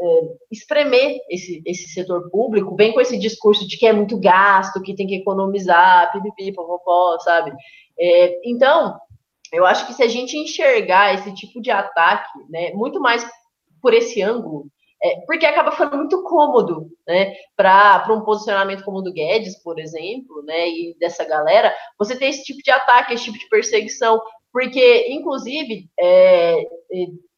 é, 0.00 0.20
espremer 0.50 1.18
esse, 1.30 1.62
esse 1.64 1.88
setor 1.88 2.28
público, 2.30 2.74
vem 2.74 2.92
com 2.92 3.00
esse 3.00 3.16
discurso 3.16 3.66
de 3.66 3.78
que 3.78 3.86
é 3.86 3.92
muito 3.92 4.18
gasto, 4.18 4.82
que 4.82 4.94
tem 4.94 5.06
que 5.06 5.14
economizar, 5.14 6.10
pipipi, 6.12 6.52
popopó, 6.52 7.18
sabe? 7.20 7.52
É, 7.98 8.40
então, 8.44 8.98
eu 9.52 9.64
acho 9.64 9.86
que 9.86 9.94
se 9.94 10.02
a 10.02 10.08
gente 10.08 10.36
enxergar 10.36 11.14
esse 11.14 11.32
tipo 11.34 11.62
de 11.62 11.70
ataque, 11.70 12.28
né, 12.50 12.72
muito 12.72 13.00
mais 13.00 13.24
por 13.80 13.94
esse 13.94 14.20
ângulo, 14.20 14.66
é, 15.02 15.20
porque 15.26 15.46
acaba 15.46 15.72
ficando 15.72 15.96
muito 15.96 16.22
cômodo, 16.22 16.88
né, 17.06 17.34
para 17.56 18.06
um 18.10 18.22
posicionamento 18.22 18.84
como 18.84 18.98
o 18.98 19.02
do 19.02 19.12
Guedes, 19.12 19.62
por 19.62 19.78
exemplo, 19.78 20.42
né, 20.44 20.68
e 20.68 20.96
dessa 20.98 21.24
galera, 21.24 21.74
você 21.98 22.16
tem 22.16 22.30
esse 22.30 22.44
tipo 22.44 22.62
de 22.62 22.70
ataque, 22.70 23.14
esse 23.14 23.24
tipo 23.24 23.38
de 23.38 23.48
perseguição, 23.48 24.20
porque, 24.52 25.08
inclusive, 25.10 25.88
é, 26.00 26.64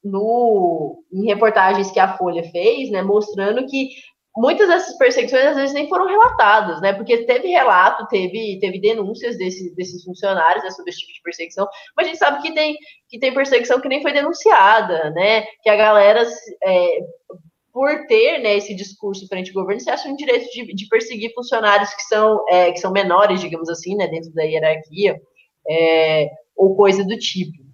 no, 0.04 1.02
em 1.12 1.26
reportagens 1.26 1.90
que 1.90 1.98
a 1.98 2.16
Folha 2.16 2.44
fez, 2.44 2.90
né, 2.90 3.02
mostrando 3.02 3.66
que 3.66 3.88
muitas 4.38 4.68
dessas 4.68 4.96
perseguições 4.96 5.46
às 5.46 5.56
vezes 5.56 5.74
nem 5.74 5.88
foram 5.88 6.06
relatadas, 6.06 6.80
né? 6.80 6.92
Porque 6.92 7.24
teve 7.24 7.48
relato, 7.48 8.06
teve, 8.06 8.58
teve 8.60 8.80
denúncias 8.80 9.36
desse, 9.36 9.74
desses 9.74 10.04
funcionários 10.04 10.62
né, 10.62 10.70
sobre 10.70 10.90
esse 10.90 11.00
tipo 11.00 11.12
de 11.12 11.22
perseguição, 11.22 11.68
mas 11.96 12.06
a 12.06 12.10
gente 12.10 12.18
sabe 12.18 12.42
que 12.42 12.54
tem, 12.54 12.76
que 13.08 13.18
tem 13.18 13.34
perseguição 13.34 13.80
que 13.80 13.88
nem 13.88 14.00
foi 14.00 14.12
denunciada, 14.12 15.10
né? 15.10 15.42
Que 15.62 15.68
a 15.68 15.76
galera, 15.76 16.24
é, 16.62 16.98
por 17.78 18.08
ter 18.08 18.40
né, 18.40 18.56
esse 18.56 18.74
discurso 18.74 19.28
frente 19.28 19.50
ao 19.50 19.62
governo, 19.62 19.80
se 19.80 19.88
acha 19.88 20.08
um 20.08 20.16
direito 20.16 20.50
de, 20.50 20.74
de 20.74 20.88
perseguir 20.88 21.32
funcionários 21.32 21.94
que 21.94 22.02
são, 22.02 22.44
é, 22.48 22.72
que 22.72 22.80
são 22.80 22.90
menores, 22.90 23.40
digamos 23.40 23.68
assim, 23.68 23.94
né, 23.94 24.08
dentro 24.08 24.32
da 24.32 24.42
hierarquia. 24.42 25.16
É, 25.70 26.28
ou 26.58 26.74
coisa 26.74 27.04
do 27.04 27.16
tipo. 27.16 27.68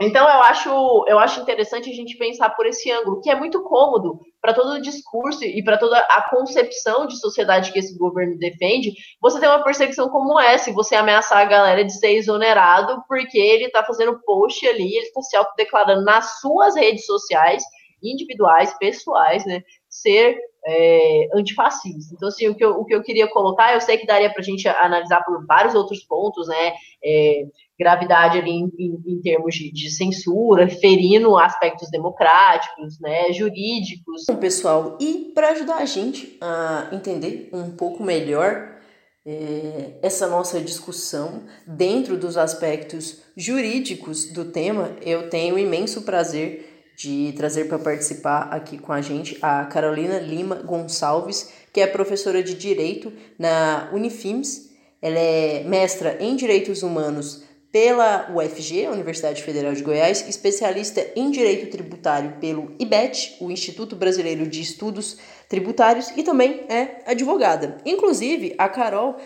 Então 0.00 0.22
eu 0.22 0.42
acho, 0.44 1.04
eu 1.08 1.18
acho 1.18 1.40
interessante 1.40 1.90
a 1.90 1.92
gente 1.92 2.16
pensar 2.16 2.50
por 2.50 2.64
esse 2.66 2.90
ângulo, 2.90 3.20
que 3.20 3.28
é 3.28 3.34
muito 3.34 3.62
cômodo 3.64 4.18
para 4.40 4.54
todo 4.54 4.74
o 4.74 4.80
discurso 4.80 5.44
e 5.44 5.62
para 5.62 5.76
toda 5.76 5.98
a 5.98 6.26
concepção 6.30 7.06
de 7.06 7.18
sociedade 7.18 7.70
que 7.70 7.78
esse 7.78 7.98
governo 7.98 8.38
defende. 8.38 8.94
Você 9.20 9.38
tem 9.38 9.48
uma 9.48 9.62
perseguição 9.62 10.08
como 10.08 10.40
essa, 10.40 10.70
e 10.70 10.72
você 10.72 10.94
ameaçar 10.94 11.38
a 11.38 11.44
galera 11.44 11.84
de 11.84 11.92
ser 11.92 12.12
exonerado 12.12 13.02
porque 13.06 13.38
ele 13.38 13.64
está 13.64 13.84
fazendo 13.84 14.18
post 14.24 14.66
ali, 14.66 14.96
ele 14.96 15.06
está 15.06 15.20
se 15.20 15.36
autodeclarando 15.36 16.02
nas 16.02 16.40
suas 16.40 16.76
redes 16.76 17.04
sociais, 17.04 17.62
individuais, 18.02 18.76
pessoais, 18.78 19.44
né? 19.46 19.62
Ser 19.88 20.36
é, 20.66 21.28
antifascista. 21.34 22.14
Então, 22.14 22.28
assim, 22.28 22.48
o 22.48 22.54
que, 22.54 22.64
eu, 22.64 22.70
o 22.72 22.84
que 22.84 22.94
eu 22.94 23.02
queria 23.02 23.28
colocar, 23.28 23.74
eu 23.74 23.80
sei 23.80 23.96
que 23.96 24.06
daria 24.06 24.30
para 24.30 24.40
a 24.40 24.44
gente 24.44 24.68
analisar 24.68 25.24
por 25.24 25.44
vários 25.46 25.74
outros 25.74 26.04
pontos, 26.04 26.48
né? 26.48 26.72
É, 27.04 27.44
gravidade 27.78 28.38
ali 28.38 28.50
em, 28.50 28.70
em, 28.78 29.02
em 29.06 29.20
termos 29.22 29.54
de, 29.54 29.72
de, 29.72 29.90
censura, 29.90 30.68
ferindo 30.68 31.38
aspectos 31.38 31.90
democráticos, 31.90 33.00
né, 33.00 33.32
jurídicos. 33.32 34.24
Bom, 34.28 34.36
pessoal, 34.36 34.98
e 35.00 35.32
para 35.34 35.52
ajudar 35.52 35.76
a 35.76 35.86
gente 35.86 36.36
a 36.42 36.90
entender 36.92 37.48
um 37.54 37.70
pouco 37.70 38.02
melhor 38.02 38.76
é, 39.24 39.98
essa 40.02 40.26
nossa 40.28 40.60
discussão 40.60 41.44
dentro 41.66 42.18
dos 42.18 42.36
aspectos 42.36 43.22
jurídicos 43.34 44.30
do 44.30 44.46
tema, 44.52 44.94
eu 45.00 45.30
tenho 45.30 45.58
imenso 45.58 46.02
prazer 46.02 46.69
de 47.00 47.32
trazer 47.34 47.64
para 47.64 47.78
participar 47.78 48.50
aqui 48.50 48.76
com 48.76 48.92
a 48.92 49.00
gente 49.00 49.38
a 49.40 49.64
Carolina 49.64 50.18
Lima 50.18 50.56
Gonçalves, 50.56 51.50
que 51.72 51.80
é 51.80 51.86
professora 51.86 52.42
de 52.42 52.52
Direito 52.52 53.10
na 53.38 53.88
Unifims. 53.90 54.68
Ela 55.00 55.18
é 55.18 55.64
mestra 55.64 56.18
em 56.20 56.36
Direitos 56.36 56.82
Humanos 56.82 57.42
pela 57.72 58.30
UFG, 58.30 58.88
Universidade 58.88 59.42
Federal 59.42 59.72
de 59.72 59.82
Goiás, 59.82 60.28
especialista 60.28 61.06
em 61.16 61.30
Direito 61.30 61.70
Tributário 61.70 62.34
pelo 62.38 62.74
IBET, 62.78 63.38
o 63.40 63.50
Instituto 63.50 63.96
Brasileiro 63.96 64.46
de 64.46 64.60
Estudos 64.60 65.16
Tributários, 65.48 66.12
e 66.18 66.22
também 66.22 66.66
é 66.68 66.98
advogada. 67.06 67.78
Inclusive, 67.86 68.54
a 68.58 68.68
Carol 68.68 69.16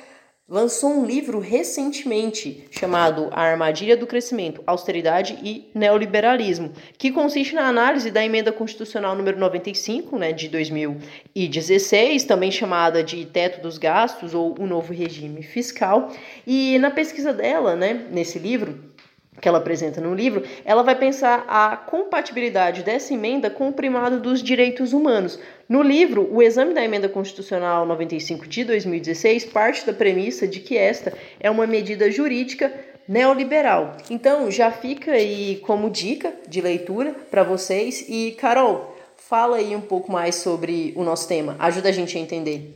lançou 0.49 0.91
um 0.91 1.07
livro 1.07 1.39
recentemente 1.41 2.67
chamado 2.71 3.29
A 3.33 3.43
Armadilha 3.43 3.97
do 3.97 4.07
Crescimento, 4.07 4.63
Austeridade 4.67 5.39
e 5.43 5.71
Neoliberalismo, 5.75 6.73
que 6.99 7.11
consiste 7.11 7.55
na 7.55 7.67
análise 7.67 8.11
da 8.11 8.23
emenda 8.23 8.53
constitucional 8.53 9.17
número 9.17 9.39
95, 9.39 10.19
né, 10.19 10.33
de 10.33 10.49
2016, 10.49 12.25
também 12.25 12.51
chamada 12.51 13.03
de 13.03 13.25
Teto 13.25 13.63
dos 13.63 13.79
Gastos 13.79 14.35
ou 14.35 14.55
o 14.59 14.67
Novo 14.67 14.93
Regime 14.93 15.43
Fiscal. 15.43 16.13
E 16.47 16.79
na 16.79 16.91
pesquisa 16.91 17.33
dela, 17.33 17.75
né, 17.75 18.07
nesse 18.11 18.39
livro, 18.39 18.94
que 19.41 19.49
ela 19.49 19.59
apresenta 19.59 20.01
no 20.01 20.15
livro, 20.15 20.43
ela 20.65 20.83
vai 20.83 20.95
pensar 20.95 21.45
a 21.49 21.77
compatibilidade 21.77 22.83
dessa 22.83 23.13
emenda 23.13 23.51
com 23.51 23.69
o 23.69 23.73
primado 23.73 24.21
dos 24.21 24.43
direitos 24.43 24.93
humanos. 24.93 25.39
No 25.69 25.83
livro, 25.83 26.29
o 26.33 26.43
exame 26.43 26.75
da 26.75 26.85
emenda 26.85 27.09
constitucional 27.09 27.87
95 27.87 28.47
de 28.47 28.65
2016 28.65 29.47
parte 29.47 29.85
da 29.85 29.93
premissa 29.93 30.47
de 30.47 30.61
que 30.61 30.77
esta 30.77 31.13
é 31.41 31.51
uma 31.51 31.67
medida 31.67 32.11
jurídica 32.11 32.73
neoliberal. 33.07 33.97
Então, 34.09 34.51
já 34.51 34.71
fica 34.71 35.13
aí 35.13 35.61
como 35.65 35.91
dica 35.91 36.33
de 36.49 36.61
leitura 36.61 37.15
para 37.31 37.43
vocês 37.43 38.05
e 38.09 38.33
Carol, 38.33 38.97
fala 39.17 39.57
aí 39.57 39.75
um 39.75 39.81
pouco 39.81 40.11
mais 40.11 40.37
sobre 40.37 40.93
o 40.97 41.03
nosso 41.03 41.29
tema. 41.29 41.57
Ajuda 41.59 41.89
a 41.89 41.93
gente 41.93 42.17
a 42.17 42.21
entender. 42.21 42.75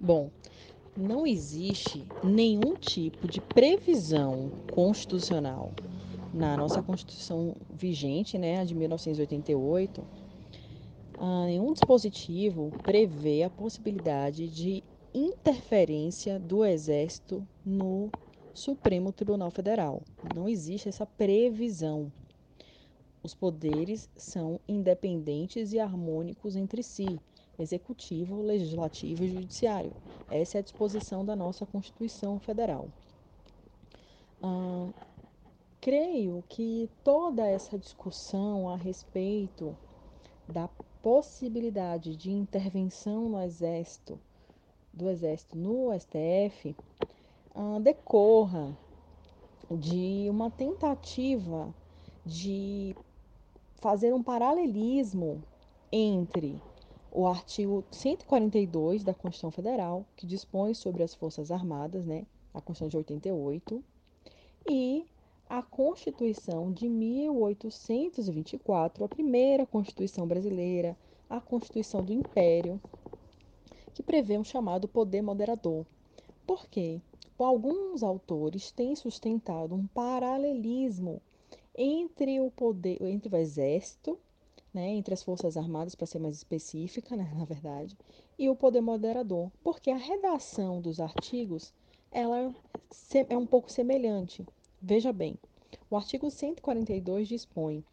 Bom, 0.00 0.30
não 0.98 1.24
existe 1.24 2.04
nenhum 2.24 2.74
tipo 2.74 3.28
de 3.28 3.40
previsão 3.40 4.50
constitucional 4.72 5.72
na 6.34 6.56
nossa 6.56 6.82
Constituição 6.82 7.54
vigente, 7.70 8.36
né, 8.36 8.60
a 8.60 8.64
de 8.64 8.74
1988. 8.74 10.04
Ah, 11.16 11.44
nenhum 11.46 11.72
dispositivo 11.72 12.72
prevê 12.84 13.44
a 13.44 13.50
possibilidade 13.50 14.48
de 14.48 14.82
interferência 15.14 16.38
do 16.38 16.64
Exército 16.64 17.46
no 17.64 18.10
Supremo 18.52 19.12
Tribunal 19.12 19.50
Federal. 19.52 20.02
Não 20.34 20.48
existe 20.48 20.88
essa 20.88 21.06
previsão. 21.06 22.12
Os 23.22 23.34
poderes 23.34 24.08
são 24.16 24.60
independentes 24.68 25.72
e 25.72 25.78
harmônicos 25.78 26.56
entre 26.56 26.82
si 26.82 27.20
executivo, 27.58 28.42
legislativo 28.42 29.24
e 29.24 29.28
judiciário. 29.28 29.92
Essa 30.30 30.58
é 30.58 30.60
a 30.60 30.62
disposição 30.62 31.24
da 31.24 31.34
nossa 31.34 31.66
Constituição 31.66 32.38
Federal. 32.38 32.88
Ah, 34.42 34.88
creio 35.80 36.44
que 36.48 36.88
toda 37.02 37.46
essa 37.46 37.78
discussão 37.78 38.68
a 38.68 38.76
respeito 38.76 39.76
da 40.48 40.68
possibilidade 41.02 42.16
de 42.16 42.30
intervenção 42.30 43.28
no 43.28 43.40
Exército, 43.40 44.18
do 44.92 45.08
Exército 45.08 45.56
no 45.56 45.92
STF, 45.98 46.76
ah, 47.54 47.78
decorra 47.80 48.76
de 49.70 50.26
uma 50.30 50.50
tentativa 50.50 51.74
de 52.24 52.94
fazer 53.76 54.14
um 54.14 54.22
paralelismo 54.22 55.42
entre 55.90 56.60
o 57.10 57.26
artigo 57.26 57.82
142 57.90 59.02
da 59.02 59.14
Constituição 59.14 59.50
Federal, 59.50 60.04
que 60.14 60.26
dispõe 60.26 60.74
sobre 60.74 61.02
as 61.02 61.14
Forças 61.14 61.50
Armadas, 61.50 62.04
né, 62.04 62.26
a 62.52 62.60
Constituição 62.60 62.88
de 62.88 62.98
88, 62.98 63.82
e 64.68 65.06
a 65.48 65.62
Constituição 65.62 66.70
de 66.70 66.86
1824, 66.88 69.04
a 69.04 69.08
primeira 69.08 69.64
Constituição 69.64 70.26
brasileira, 70.26 70.94
a 71.28 71.40
Constituição 71.40 72.04
do 72.04 72.12
Império, 72.12 72.80
que 73.94 74.02
prevê 74.02 74.36
um 74.38 74.44
chamado 74.44 74.86
poder 74.86 75.22
moderador. 75.22 75.86
Por 76.46 76.68
quê? 76.68 77.00
Alguns 77.38 78.02
autores 78.02 78.70
têm 78.70 78.94
sustentado 78.96 79.74
um 79.74 79.86
paralelismo 79.86 81.22
entre 81.74 82.38
o 82.40 82.50
poder, 82.50 83.02
entre 83.02 83.32
o 83.32 83.38
exército 83.38 84.18
né, 84.72 84.88
entre 84.88 85.14
as 85.14 85.22
Forças 85.22 85.56
Armadas, 85.56 85.94
para 85.94 86.06
ser 86.06 86.18
mais 86.18 86.36
específica, 86.36 87.16
né, 87.16 87.30
na 87.36 87.44
verdade, 87.44 87.96
e 88.38 88.48
o 88.48 88.56
poder 88.56 88.80
moderador, 88.80 89.50
porque 89.62 89.90
a 89.90 89.96
redação 89.96 90.80
dos 90.80 91.00
artigos 91.00 91.72
ela 92.10 92.54
é 93.28 93.36
um 93.36 93.46
pouco 93.46 93.70
semelhante. 93.70 94.46
Veja 94.80 95.12
bem, 95.12 95.36
o 95.90 95.96
artigo 95.96 96.30
142 96.30 97.28
dispõe 97.28 97.84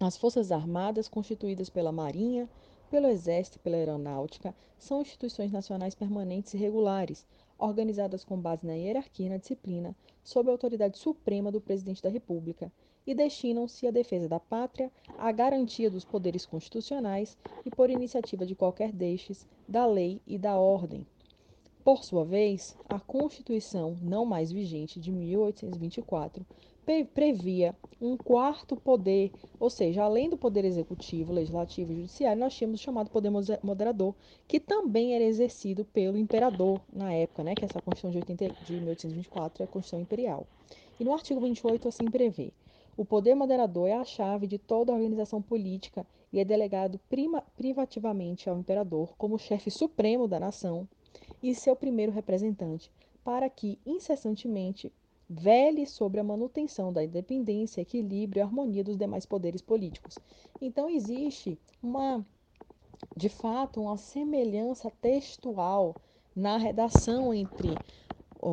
as 0.00 0.16
Forças 0.16 0.52
Armadas, 0.52 1.08
constituídas 1.08 1.70
pela 1.70 1.90
Marinha, 1.90 2.48
pelo 2.90 3.06
Exército 3.06 3.56
e 3.56 3.60
pela 3.60 3.76
Aeronáutica, 3.76 4.54
são 4.78 5.02
instituições 5.02 5.50
nacionais 5.50 5.94
permanentes 5.94 6.54
e 6.54 6.56
regulares, 6.56 7.26
organizadas 7.58 8.24
com 8.24 8.38
base 8.38 8.66
na 8.66 8.74
hierarquia 8.74 9.26
e 9.26 9.30
na 9.30 9.38
disciplina, 9.38 9.96
sob 10.22 10.48
a 10.48 10.52
autoridade 10.52 10.98
suprema 10.98 11.50
do 11.50 11.60
Presidente 11.60 12.02
da 12.02 12.08
República, 12.08 12.70
e 13.08 13.14
destinam-se 13.14 13.86
à 13.86 13.90
defesa 13.90 14.28
da 14.28 14.38
pátria, 14.38 14.92
à 15.16 15.32
garantia 15.32 15.90
dos 15.90 16.04
poderes 16.04 16.44
constitucionais 16.44 17.38
e, 17.64 17.70
por 17.70 17.88
iniciativa 17.88 18.44
de 18.44 18.54
qualquer 18.54 18.92
destes, 18.92 19.46
da 19.66 19.86
lei 19.86 20.20
e 20.26 20.36
da 20.36 20.58
ordem. 20.58 21.06
Por 21.82 22.04
sua 22.04 22.22
vez, 22.22 22.76
a 22.86 23.00
Constituição 23.00 23.96
não 24.02 24.26
mais 24.26 24.52
vigente 24.52 25.00
de 25.00 25.10
1824 25.10 26.44
previa 27.14 27.74
um 27.98 28.14
quarto 28.14 28.76
poder, 28.76 29.32
ou 29.58 29.70
seja, 29.70 30.02
além 30.02 30.28
do 30.28 30.36
poder 30.36 30.66
executivo, 30.66 31.32
legislativo 31.32 31.92
e 31.92 31.96
judiciário, 31.96 32.40
nós 32.40 32.54
tínhamos 32.54 32.78
o 32.78 32.82
chamado 32.82 33.08
poder 33.08 33.30
moderador, 33.62 34.14
que 34.46 34.60
também 34.60 35.14
era 35.14 35.24
exercido 35.24 35.82
pelo 35.86 36.18
imperador 36.18 36.78
na 36.92 37.10
época, 37.10 37.42
né, 37.42 37.54
que 37.54 37.64
essa 37.64 37.80
Constituição 37.80 38.10
de, 38.10 38.18
80, 38.18 38.64
de 38.66 38.72
1824 38.74 39.62
é 39.62 39.64
a 39.64 39.66
Constituição 39.66 40.00
Imperial. 40.00 40.46
E 41.00 41.04
no 41.04 41.14
artigo 41.14 41.40
28 41.40 41.88
assim 41.88 42.04
prevê: 42.10 42.52
o 42.98 43.04
poder 43.04 43.36
moderador 43.36 43.88
é 43.88 43.92
a 43.92 44.04
chave 44.04 44.48
de 44.48 44.58
toda 44.58 44.90
a 44.90 44.94
organização 44.96 45.40
política 45.40 46.04
e 46.32 46.40
é 46.40 46.44
delegado 46.44 46.98
prima, 47.08 47.44
privativamente 47.56 48.50
ao 48.50 48.58
imperador 48.58 49.14
como 49.16 49.38
chefe 49.38 49.70
supremo 49.70 50.26
da 50.26 50.40
nação 50.40 50.88
e 51.40 51.54
seu 51.54 51.76
primeiro 51.76 52.10
representante, 52.10 52.90
para 53.22 53.48
que 53.48 53.78
incessantemente 53.86 54.92
vele 55.30 55.86
sobre 55.86 56.18
a 56.18 56.24
manutenção 56.24 56.92
da 56.92 57.04
independência, 57.04 57.82
equilíbrio 57.82 58.40
e 58.40 58.42
harmonia 58.42 58.82
dos 58.82 58.96
demais 58.96 59.24
poderes 59.24 59.62
políticos. 59.62 60.18
Então 60.60 60.90
existe 60.90 61.56
uma 61.80 62.26
de 63.16 63.28
fato 63.28 63.80
uma 63.80 63.96
semelhança 63.96 64.90
textual 65.00 65.94
na 66.34 66.56
redação 66.56 67.32
entre 67.32 67.68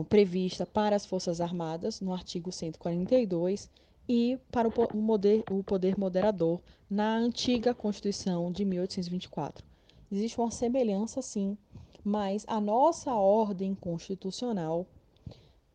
prevista 0.08 0.68
para 0.68 0.96
as 0.96 1.04
Forças 1.04 1.42
Armadas 1.42 2.00
no 2.00 2.14
artigo 2.14 2.52
142 2.52 3.72
e 4.08 4.38
para 4.52 4.68
o 4.68 4.72
poder, 4.72 5.44
o 5.50 5.64
poder 5.64 5.98
moderador 5.98 6.62
na 6.90 7.18
antiga 7.18 7.74
Constituição 7.74 8.52
de 8.52 8.64
1824. 8.64 9.66
Existe 10.12 10.40
uma 10.40 10.52
semelhança, 10.52 11.22
sim, 11.22 11.58
mas 12.04 12.46
a 12.48 12.62
nossa 12.62 13.14
ordem 13.14 13.74
constitucional 13.74 14.86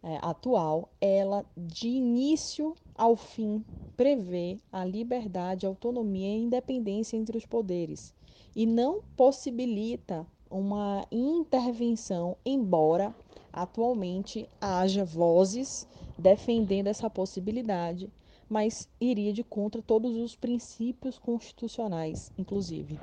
é, 0.02 0.18
atual, 0.22 0.88
ela 1.00 1.44
de 1.56 1.88
início 1.88 2.74
ao 2.94 3.16
fim 3.16 3.64
prevê 3.96 4.58
a 4.72 4.84
liberdade, 4.84 5.66
autonomia 5.66 6.28
e 6.28 6.42
independência 6.42 7.16
entre 7.16 7.36
os 7.36 7.44
poderes 7.44 8.14
e 8.54 8.64
não 8.64 9.02
possibilita 9.16 10.26
uma 10.50 11.06
intervenção, 11.12 12.36
embora 12.44 13.14
atualmente 13.52 14.48
haja 14.60 15.04
vozes 15.04 15.86
defendendo 16.16 16.86
essa 16.86 17.10
possibilidade 17.10 18.10
mas 18.50 18.88
iria 19.00 19.32
de 19.32 19.44
contra 19.44 19.80
todos 19.80 20.16
os 20.16 20.34
princípios 20.34 21.16
constitucionais, 21.16 22.32
inclusive. 22.36 22.98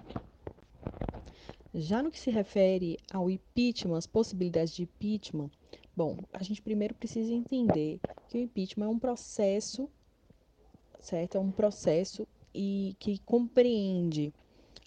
Já 1.74 2.04
no 2.04 2.12
que 2.12 2.20
se 2.20 2.30
refere 2.30 2.98
ao 3.12 3.30
impeachment, 3.30 3.98
as 3.98 4.06
possibilidades 4.06 4.76
de 4.76 4.84
impeachment, 4.84 5.50
bom, 5.96 6.18
a 6.34 6.44
gente 6.44 6.62
primeiro 6.62 6.94
precisa 6.94 7.32
entender 7.32 8.00
que 8.28 8.38
o 8.38 8.42
impeachment 8.42 8.88
é 8.88 8.90
um 8.90 9.00
processo, 9.00 9.90
certo? 11.00 11.38
É 11.38 11.40
um 11.40 11.52
processo 11.52 12.28
e 12.54 12.96
que 13.00 13.20
compreende 13.20 14.34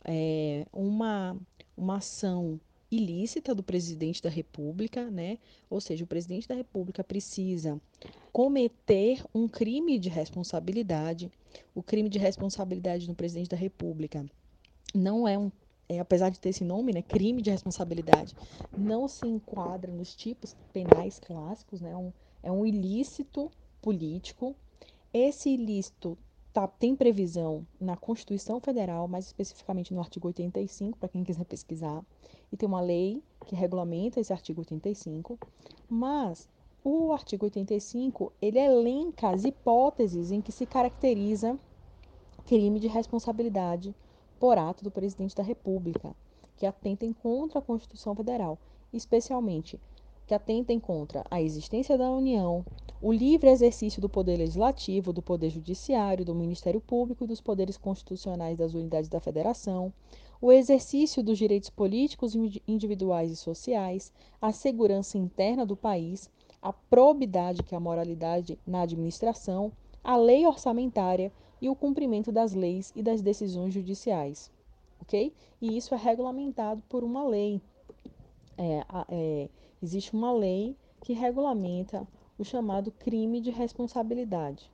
é, 0.05 0.67
uma, 0.73 1.39
uma 1.77 1.97
ação 1.97 2.61
ilícita 2.91 3.55
do 3.55 3.63
presidente 3.63 4.23
da 4.23 4.29
República, 4.31 5.11
né? 5.11 5.39
Ou 5.69 5.81
seja, 5.81 6.05
o 6.05 6.07
presidente 6.07 6.49
da 6.49 6.55
República 6.55 7.05
precisa 7.05 7.81
cometer 8.33 9.25
um 9.35 9.49
crime 9.49 9.99
de 9.99 10.09
responsabilidade. 10.09 11.31
O 11.75 11.83
crime 11.83 12.09
de 12.09 12.19
responsabilidade 12.19 13.09
no 13.09 13.15
presidente 13.15 13.49
da 13.51 13.57
República 13.57 14.25
não 14.95 15.27
é 15.27 15.39
um 15.39 15.51
é, 15.89 15.99
apesar 15.99 16.29
de 16.31 16.39
ter 16.39 16.51
esse 16.51 16.63
nome, 16.65 16.93
né, 16.93 17.03
crime 17.03 17.43
de 17.43 17.51
responsabilidade, 17.51 18.33
não 18.77 19.09
se 19.09 19.27
enquadra 19.27 19.93
nos 19.93 20.15
tipos 20.15 20.55
penais 20.73 21.19
clássicos, 21.19 21.81
né, 21.81 21.97
um, 21.97 22.13
é 22.45 22.53
um 22.53 22.65
ilícito 22.65 23.51
político. 23.83 24.55
Esse 25.13 25.51
ilícito 25.51 26.17
tá, 26.53 26.67
tem 26.67 26.97
previsão 26.97 27.67
na 27.81 27.97
Constituição 27.97 28.61
Federal, 28.61 29.07
mais 29.07 29.27
especificamente 29.27 29.95
no 29.95 30.01
artigo 30.01 30.27
85, 30.29 30.99
para 30.99 31.09
quem 31.09 31.25
quiser 31.25 31.45
pesquisar, 31.45 32.05
e 32.53 32.57
tem 32.57 32.69
uma 32.69 32.81
lei 32.81 33.23
que 33.47 33.55
regulamenta 33.55 34.21
esse 34.21 34.33
artigo 34.33 34.61
85, 34.61 35.39
mas 35.89 36.49
o 36.83 37.13
artigo 37.13 37.45
85, 37.45 38.33
ele 38.41 38.59
elenca 38.59 39.31
as 39.31 39.45
hipóteses 39.45 40.31
em 40.31 40.41
que 40.41 40.51
se 40.51 40.67
caracteriza 40.67 41.59
crime 42.47 42.81
de 42.81 42.89
responsabilidade 42.89 43.95
por 44.39 44.59
ato 44.59 44.83
do 44.83 44.91
presidente 44.91 45.37
da 45.37 45.43
República, 45.43 46.17
que 46.57 46.67
atentem 46.67 47.13
contra 47.13 47.59
a 47.59 47.63
Constituição 47.63 48.15
Federal, 48.15 48.59
especialmente 48.93 49.79
que 50.31 50.35
atentem 50.35 50.79
contra 50.79 51.25
a 51.29 51.43
existência 51.43 51.99
da 51.99 52.09
União, 52.09 52.65
o 53.03 53.13
livre 53.13 53.51
exercício 53.51 54.01
do 54.01 54.09
poder 54.09 54.37
legislativo, 54.37 55.13
do 55.13 55.21
poder 55.21 55.51
judiciário, 55.51 56.25
do 56.25 56.37
Ministério 56.37 56.81
Público 56.81 57.25
e 57.25 57.27
dos 57.27 57.41
poderes 57.41 57.77
constitucionais 57.77 58.57
das 58.57 58.73
unidades 58.73 59.09
da 59.09 59.19
Federação, 59.19 59.93
o 60.41 60.53
exercício 60.53 61.21
dos 61.21 61.37
direitos 61.37 61.69
políticos 61.69 62.37
individuais 62.69 63.33
e 63.33 63.37
sociais, 63.37 64.13
a 64.41 64.53
segurança 64.53 65.19
interna 65.19 65.67
do 65.67 65.75
país, 65.75 66.31
a 66.63 66.73
probidade, 66.73 67.65
que 67.65 67.75
é 67.75 67.77
a 67.77 67.81
moralidade 67.81 68.57
na 68.65 68.83
administração, 68.83 69.73
a 70.05 70.17
lei 70.17 70.47
orçamentária 70.47 71.33
e 71.61 71.69
o 71.69 71.75
cumprimento 71.75 72.31
das 72.31 72.55
leis 72.55 72.93
e 72.95 73.03
das 73.03 73.21
decisões 73.21 73.75
judiciais. 73.75 74.49
Ok? 75.03 75.35
E 75.61 75.77
isso 75.77 75.93
é 75.93 75.99
regulamentado 75.99 76.81
por 76.89 77.03
uma 77.03 77.27
lei. 77.27 77.61
É, 78.57 78.85
é, 79.09 79.49
existe 79.83 80.15
uma 80.15 80.33
lei 80.33 80.77
que 81.01 81.13
regulamenta 81.13 82.07
o 82.39 82.45
chamado 82.45 82.91
crime 82.91 83.41
de 83.41 83.51
responsabilidade. 83.51 84.71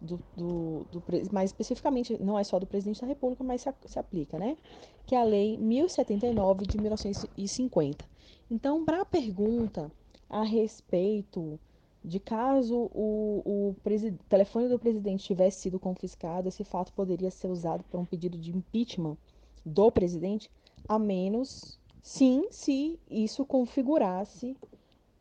Do, 0.00 0.20
do, 0.36 0.86
do, 0.92 1.02
mais 1.32 1.50
especificamente, 1.50 2.16
não 2.22 2.38
é 2.38 2.44
só 2.44 2.58
do 2.58 2.66
presidente 2.66 3.00
da 3.00 3.06
República, 3.06 3.42
mas 3.42 3.62
se, 3.62 3.74
se 3.86 3.98
aplica, 3.98 4.38
né? 4.38 4.56
Que 5.04 5.16
é 5.16 5.20
a 5.20 5.24
Lei 5.24 5.58
1079 5.58 6.66
de 6.66 6.78
1950. 6.78 8.04
Então, 8.48 8.84
para 8.84 9.02
a 9.02 9.04
pergunta 9.04 9.90
a 10.30 10.44
respeito 10.44 11.58
de 12.04 12.20
caso 12.20 12.90
o, 12.94 13.42
o 13.44 13.76
telefone 14.28 14.68
do 14.68 14.78
presidente 14.78 15.24
tivesse 15.24 15.62
sido 15.62 15.78
confiscado, 15.78 16.48
esse 16.48 16.64
fato 16.64 16.92
poderia 16.92 17.30
ser 17.30 17.48
usado 17.48 17.82
para 17.84 17.98
um 17.98 18.04
pedido 18.04 18.38
de 18.38 18.56
impeachment 18.56 19.16
do 19.64 19.90
presidente, 19.90 20.50
a 20.88 20.98
menos, 20.98 21.77
sim, 22.02 22.46
se 22.50 22.98
isso 23.10 23.44
configurasse, 23.44 24.56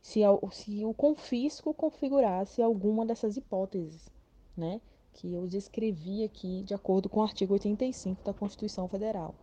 se, 0.01 0.21
se 0.51 0.85
o 0.85 0.93
confisco 0.93 1.73
configurasse 1.73 2.61
alguma 2.61 3.05
dessas 3.05 3.37
hipóteses, 3.37 4.09
né? 4.55 4.81
Que 5.13 5.33
eu 5.33 5.47
descrevi 5.47 6.23
aqui 6.23 6.63
de 6.63 6.73
acordo 6.73 7.09
com 7.09 7.19
o 7.19 7.23
artigo 7.23 7.53
85 7.53 8.23
da 8.23 8.33
Constituição 8.33 8.87
Federal. 8.87 9.33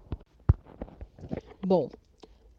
Bom, 1.66 1.88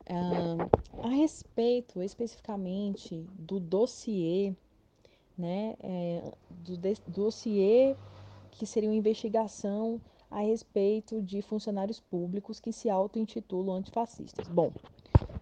Uh, 0.08 0.70
a 1.02 1.10
respeito 1.10 2.02
especificamente 2.04 3.26
do 3.40 3.60
dossiê, 3.60 4.54
né, 5.36 5.76
é, 5.80 6.32
do 6.50 6.78
dossiê 7.08 7.96
que 8.52 8.68
seria 8.68 8.88
uma 8.88 8.96
investigação 8.96 10.00
a 10.30 10.40
respeito 10.40 11.22
de 11.22 11.42
funcionários 11.42 12.00
públicos 12.00 12.60
que 12.60 12.72
se 12.72 12.90
auto-intitulam 12.90 13.78
antifascistas. 13.78 14.48
Bom, 14.48 14.72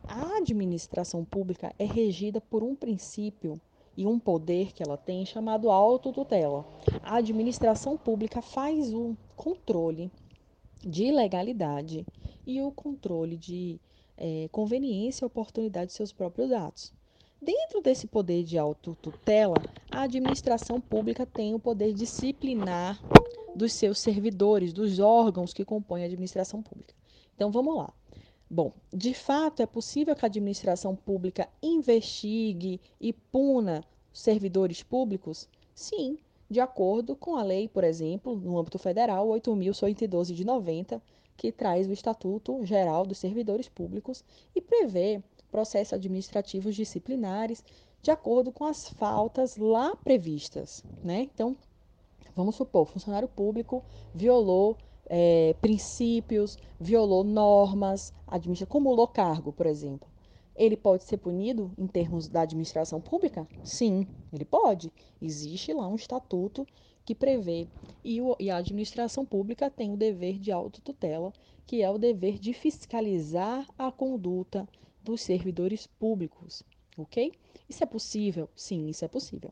a 0.04 0.38
administração 0.38 1.24
pública 1.24 1.74
é 1.80 1.86
regida 1.86 2.39
por 2.41 2.63
um 2.63 2.76
princípio 2.76 3.60
e 3.96 4.06
um 4.06 4.19
poder 4.19 4.74
que 4.74 4.84
ela 4.84 4.98
tem 4.98 5.26
chamado 5.26 5.69
autotutela. 5.69 6.65
A 7.02 7.17
administração 7.17 7.98
pública 7.98 8.41
faz 8.41 8.93
o 8.93 9.15
controle 9.36 10.12
de 10.82 11.12
legalidade 11.12 12.06
e 12.46 12.62
o 12.62 12.72
controle 12.72 13.38
de 13.38 13.80
é, 14.17 14.48
conveniência 14.52 15.24
e 15.24 15.28
oportunidade 15.28 15.88
de 15.88 15.93
seus 15.93 16.12
próprios 16.12 16.52
atos. 16.52 16.93
Dentro 17.41 17.82
desse 17.82 18.08
poder 18.08 18.43
de 18.43 18.58
autotutela, 18.58 19.56
a 19.91 20.04
administração 20.04 20.80
pública 20.80 21.26
tem 21.26 21.54
o 21.54 21.60
poder 21.60 21.93
disciplinar 21.93 23.02
dos 23.56 23.74
seus 23.74 24.00
servidores, 24.00 24.74
dos 24.74 25.00
órgãos 25.00 25.54
que 25.54 25.66
compõem 25.66 26.04
a 26.04 26.06
administração 26.06 26.62
pública. 26.62 26.94
Então 27.36 27.52
vamos 27.52 27.76
lá. 27.76 27.94
Bom, 28.50 28.72
de 28.94 29.13
fato 29.13 29.62
é 29.62 29.66
possível 29.66 30.16
que 30.16 30.26
a 30.26 30.28
administração 30.28 30.96
pública 30.96 31.50
investigue 31.62 32.80
e 33.00 33.12
puna 33.12 33.84
servidores 34.12 34.84
públicos? 34.84 35.50
Sim, 35.74 36.20
de 36.50 36.60
acordo 36.60 37.16
com 37.16 37.36
a 37.36 37.44
lei, 37.44 37.68
por 37.68 37.84
exemplo, 37.84 38.36
no 38.36 38.60
âmbito 38.60 38.78
federal, 38.78 39.28
8.112 39.30 40.34
de 40.34 40.46
90, 40.46 41.02
que 41.36 41.52
traz 41.52 41.88
o 41.88 41.92
Estatuto 41.92 42.63
Geral 42.63 43.06
dos 43.06 43.18
Servidores 43.18 43.68
Públicos 43.68 44.24
e 44.56 44.62
prevê 44.62 45.24
processos 45.50 45.94
administrativos 45.94 46.76
disciplinares 46.76 47.63
de 48.04 48.12
acordo 48.12 48.52
com 48.52 48.66
as 48.66 48.89
faltas 48.89 49.58
lá 49.58 49.96
previstas, 49.96 50.84
né? 51.04 51.22
Então, 51.34 51.56
vamos 52.36 52.56
supor, 52.56 52.88
funcionário 52.88 53.28
público 53.28 53.84
violou 54.13 54.78
é, 55.08 55.56
princípios, 55.62 56.58
violou 56.80 57.24
normas, 57.24 58.13
acumulou 58.28 59.08
cargo, 59.08 59.52
por 59.52 59.65
exemplo. 59.65 60.08
Ele 60.56 60.78
pode 60.78 61.04
ser 61.04 61.17
punido 61.17 61.72
em 61.78 61.88
termos 61.88 62.28
da 62.28 62.41
administração 62.41 63.02
pública? 63.02 63.48
Sim, 63.63 64.08
ele 64.32 64.46
pode. 64.46 64.91
Existe 65.22 65.74
lá 65.74 65.88
um 65.88 65.96
estatuto 65.96 66.67
que 67.04 67.15
prevê. 67.15 67.67
E, 68.04 68.22
o, 68.22 68.36
e 68.39 68.50
a 68.50 68.58
administração 68.58 69.26
pública 69.26 69.69
tem 69.69 69.91
o 69.91 69.98
dever 69.98 70.38
de 70.38 70.52
autotutela, 70.52 71.34
que 71.65 71.82
é 71.82 71.89
o 71.89 71.98
dever 71.98 72.38
de 72.38 72.54
fiscalizar 72.54 73.67
a 73.78 73.91
conduta 73.91 74.67
dos 75.02 75.22
servidores 75.22 75.88
públicos, 75.88 76.63
ok? 76.98 77.34
Isso 77.67 77.84
é 77.84 77.88
possível? 77.88 78.48
Sim, 78.56 78.88
isso 78.88 79.04
é 79.04 79.08
possível. 79.08 79.52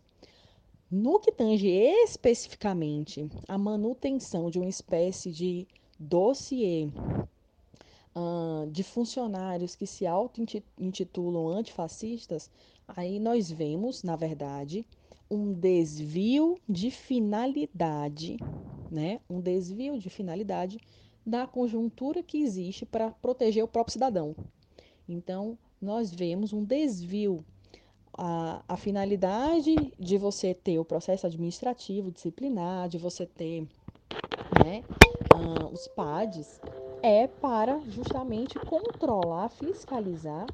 No 0.92 1.22
que 1.22 1.32
tange 1.32 1.70
especificamente 1.70 3.26
a 3.48 3.58
manutenção 3.58 4.50
de 4.50 4.60
uma 4.60 4.68
espécie 4.68 5.32
de 5.32 5.66
dossiê 5.98 6.90
uh, 8.14 8.70
de 8.70 8.84
funcionários 8.84 9.74
que 9.74 9.88
se 9.88 10.06
auto-intitulam 10.06 11.48
antifascistas, 11.48 12.52
aí 12.86 13.20
nós 13.20 13.50
vemos, 13.50 14.04
na 14.04 14.18
verdade, 14.18 14.86
um 15.30 15.54
desvio 15.54 16.58
de 16.68 16.92
finalidade, 16.92 18.38
né? 18.92 19.22
Um 19.30 19.40
desvio 19.40 19.98
de 19.98 20.10
finalidade 20.10 20.78
da 21.26 21.48
conjuntura 21.48 22.22
que 22.22 22.42
existe 22.42 22.86
para 22.86 23.12
proteger 23.12 23.64
o 23.64 23.68
próprio 23.68 23.94
cidadão. 23.94 24.36
Então, 25.08 25.58
nós 25.82 26.12
vemos 26.12 26.52
um 26.52 26.66
desvio. 26.66 27.46
A, 28.18 28.64
a 28.68 28.78
finalidade 28.78 29.76
de 29.98 30.18
você 30.18 30.54
ter 30.54 30.78
o 30.80 30.86
processo 30.86 31.26
administrativo, 31.26 32.12
disciplinar, 32.12 32.90
de 32.90 32.98
você 32.98 33.26
ter 33.26 33.68
né, 34.64 34.84
uh, 35.34 35.68
os 35.72 35.88
PADs, 35.88 36.60
é 37.02 37.28
para 37.28 37.80
justamente 37.88 38.60
controlar, 38.60 39.50
fiscalizar 39.50 40.46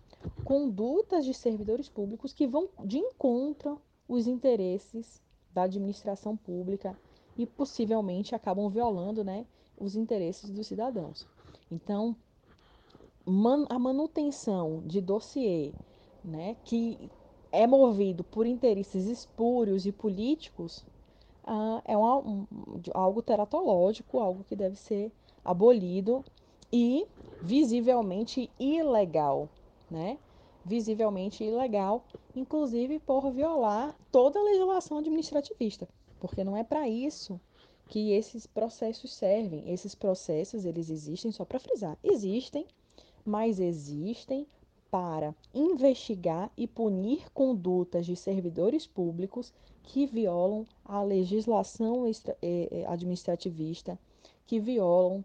condutas 0.44 1.26
de 1.26 1.34
servidores 1.34 1.90
públicos 1.90 2.32
que 2.32 2.48
vão 2.48 2.70
de 2.86 3.00
encontro 3.00 3.82
os 4.08 4.28
interesses 4.28 5.22
da 5.54 5.64
administração 5.64 6.38
pública 6.38 6.98
e 7.38 7.46
possivelmente 7.46 8.34
acabam 8.34 8.70
violando 8.70 9.24
né, 9.24 9.46
os 9.78 9.96
interesses 9.96 10.50
dos 10.50 10.68
cidadãos. 10.68 11.28
Então, 11.70 12.16
man, 13.26 13.66
a 13.70 13.78
manutenção 13.78 14.82
de 14.86 15.02
dossiê 15.02 15.74
né, 16.24 16.56
que 16.64 17.10
é 17.58 17.66
movido 17.66 18.24
por 18.24 18.46
interesses 18.46 19.08
espúrios 19.08 19.88
e 19.88 19.92
políticos 19.92 20.86
ah, 21.44 21.82
é 21.86 21.98
uma, 21.98 22.18
um, 22.18 22.46
algo 22.94 23.22
teratológico, 23.24 24.20
algo 24.20 24.44
que 24.44 24.56
deve 24.56 24.76
ser 24.76 25.12
abolido 25.44 26.24
e 26.72 27.08
visivelmente 27.42 28.48
ilegal, 28.60 29.50
né? 29.90 30.20
visivelmente 30.64 31.44
ilegal, 31.44 32.04
inclusive 32.36 33.00
por 33.00 33.32
violar 33.32 33.96
toda 34.12 34.40
a 34.40 34.44
legislação 34.44 35.00
administrativista, 35.00 35.90
porque 36.20 36.44
não 36.44 36.56
é 36.56 36.64
para 36.64 36.88
isso 36.88 37.40
que 37.88 38.12
esses 38.12 38.46
processos 38.46 39.14
servem. 39.14 39.72
Esses 39.72 39.96
processos, 39.96 40.66
eles 40.66 40.90
existem 40.90 41.32
só 41.32 41.44
para 41.44 41.58
frisar, 41.58 41.98
existem, 42.04 42.68
mas 43.26 43.60
existem 43.60 44.46
para 44.98 45.36
investigar 45.54 46.50
e 46.58 46.66
punir 46.66 47.30
condutas 47.32 48.04
de 48.04 48.16
servidores 48.16 48.88
públicos 48.88 49.54
que 49.84 50.08
violam 50.08 50.66
a 50.84 51.04
legislação 51.04 52.08
eh, 52.08 52.14
eh, 52.42 52.84
administrativista, 52.88 54.00
que 54.48 54.60
violam 54.60 55.24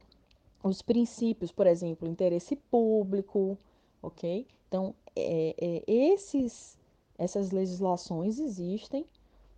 os 0.63 0.83
princípios, 0.83 1.51
por 1.51 1.67
exemplo, 1.67 2.07
interesse 2.07 2.55
público, 2.55 3.57
ok? 4.03 4.47
Então, 4.69 4.95
é, 5.17 5.55
é, 5.59 5.83
esses, 5.91 6.77
essas 7.17 7.51
legislações 7.51 8.39
existem 8.39 9.07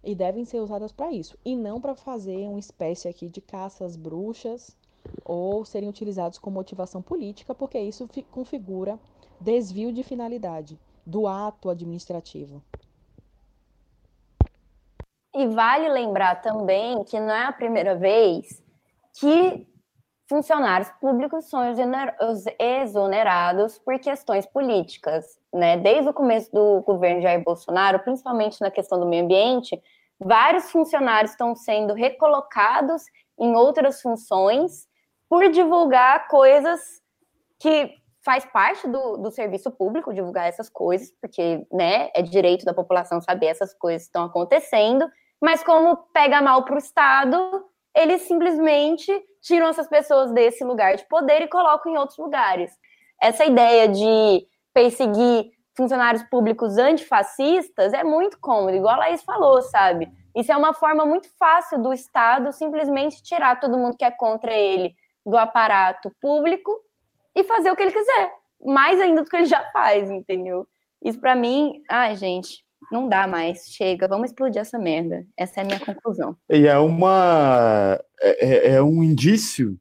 e 0.05 0.15
devem 0.15 0.45
ser 0.45 0.61
usadas 0.61 0.93
para 0.93 1.11
isso, 1.11 1.37
e 1.45 1.57
não 1.57 1.81
para 1.81 1.97
fazer 1.97 2.47
uma 2.49 2.61
espécie 2.61 3.09
aqui 3.09 3.29
de 3.29 3.41
caças 3.41 3.97
bruxas 3.97 4.77
ou 5.25 5.65
serem 5.65 5.89
utilizados 5.89 6.39
com 6.39 6.53
motivação 6.53 7.03
política, 7.03 7.53
porque 7.53 7.81
isso 7.81 8.09
configura 8.31 8.97
desvio 9.45 9.93
de 9.93 10.03
finalidade 10.03 10.81
do 11.05 11.27
ato 11.27 11.69
administrativo. 11.69 12.63
E 15.35 15.47
vale 15.49 15.89
lembrar 15.89 16.41
também 16.41 17.05
que 17.05 17.21
não 17.21 17.35
é 17.35 17.45
a 17.45 17.53
primeira 17.53 17.95
vez 17.95 18.63
que 19.21 19.67
funcionários 20.27 20.91
públicos 20.93 21.45
são 21.45 21.61
exonerados 22.59 23.79
por 23.79 23.99
questões 23.99 24.47
políticas, 24.47 25.39
né? 25.53 25.77
Desde 25.77 26.09
o 26.09 26.15
começo 26.15 26.51
do 26.51 26.81
governo 26.81 27.21
Jair 27.21 27.45
Bolsonaro, 27.45 27.99
principalmente 27.99 28.61
na 28.63 28.71
questão 28.71 28.99
do 28.99 29.07
meio 29.07 29.25
ambiente, 29.25 29.81
vários 30.19 30.71
funcionários 30.71 31.33
estão 31.33 31.55
sendo 31.55 31.93
recolocados 31.93 33.03
em 33.39 33.55
outras 33.55 34.01
funções 34.01 34.89
por 35.29 35.51
divulgar 35.51 36.29
coisas 36.29 36.81
que 37.59 38.04
faz 38.25 38.45
parte 38.47 38.89
do, 38.89 39.19
do 39.19 39.31
serviço 39.31 39.71
público 39.71 40.15
divulgar 40.15 40.49
essas 40.49 40.71
coisas, 40.71 41.13
porque 41.21 41.67
né, 41.71 42.11
é 42.15 42.23
direito 42.23 42.65
da 42.65 42.73
população 42.73 43.21
saber 43.21 43.47
essas 43.47 43.75
coisas 43.75 44.03
que 44.03 44.09
estão 44.09 44.25
acontecendo, 44.25 45.07
mas 45.41 45.63
como 45.63 45.97
pega 46.13 46.41
mal 46.41 46.65
para 46.65 46.77
o 46.77 46.79
Estado, 46.79 47.67
eles 47.95 48.23
simplesmente 48.23 49.13
tiram 49.43 49.69
essas 49.69 49.87
pessoas 49.87 50.33
desse 50.33 50.65
lugar 50.65 50.97
de 50.97 51.07
poder 51.07 51.43
e 51.43 51.49
colocam 51.49 51.93
em 51.93 51.99
outros 51.99 52.19
lugares. 52.19 52.73
Essa 53.21 53.45
ideia 53.45 53.87
de 53.89 54.47
perseguir 54.73 55.53
funcionários 55.77 56.23
públicos 56.25 56.79
antifascistas 56.79 57.93
é 57.93 58.03
muito 58.03 58.41
cômodo, 58.41 58.77
igual 58.77 58.95
a 58.95 58.99
Laís 58.99 59.23
falou, 59.23 59.61
sabe? 59.61 60.11
Isso 60.35 60.51
é 60.51 60.57
uma 60.57 60.73
forma 60.73 61.05
muito 61.05 61.29
fácil 61.39 61.81
do 61.83 61.93
Estado 61.93 62.53
simplesmente 62.53 63.23
tirar 63.23 63.61
todo 63.61 63.77
mundo 63.77 63.97
que 63.97 64.05
é 64.05 64.11
contra 64.11 64.53
ele 64.53 64.95
do 65.27 65.37
aparato 65.37 66.11
público 66.21 66.73
e 67.35 67.45
fazer 67.45 67.71
o 67.71 67.77
que 67.77 67.83
ele 67.83 67.93
quiser, 67.93 68.33
mais 68.65 69.01
ainda 69.01 69.23
do 69.23 69.29
que 69.29 69.37
ele 69.37 69.47
já 69.47 69.63
faz, 69.73 70.11
entendeu? 70.11 70.67
Isso 71.03 71.21
para 71.21 71.35
mim, 71.35 71.83
ai, 71.91 72.17
gente, 72.17 72.65
não 72.91 73.09
dá 73.09 73.27
mais, 73.27 73.67
chega, 73.71 74.09
vamos 74.09 74.31
explodir 74.31 74.61
essa 74.61 74.79
merda. 74.79 75.25
Essa 75.37 75.61
é 75.61 75.63
a 75.63 75.67
minha 75.67 75.81
conclusão. 75.81 76.37
E 76.51 76.67
é 76.67 76.79
uma 76.79 78.01
é, 78.21 78.47
é, 78.47 78.75
é 78.75 78.83
um 78.83 79.03
indício 79.03 79.79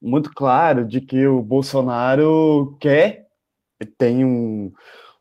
muito 0.00 0.30
claro 0.34 0.84
de 0.84 1.00
que 1.00 1.26
o 1.26 1.42
Bolsonaro 1.42 2.76
quer 2.80 3.26
tem 3.98 4.24
um, 4.24 4.72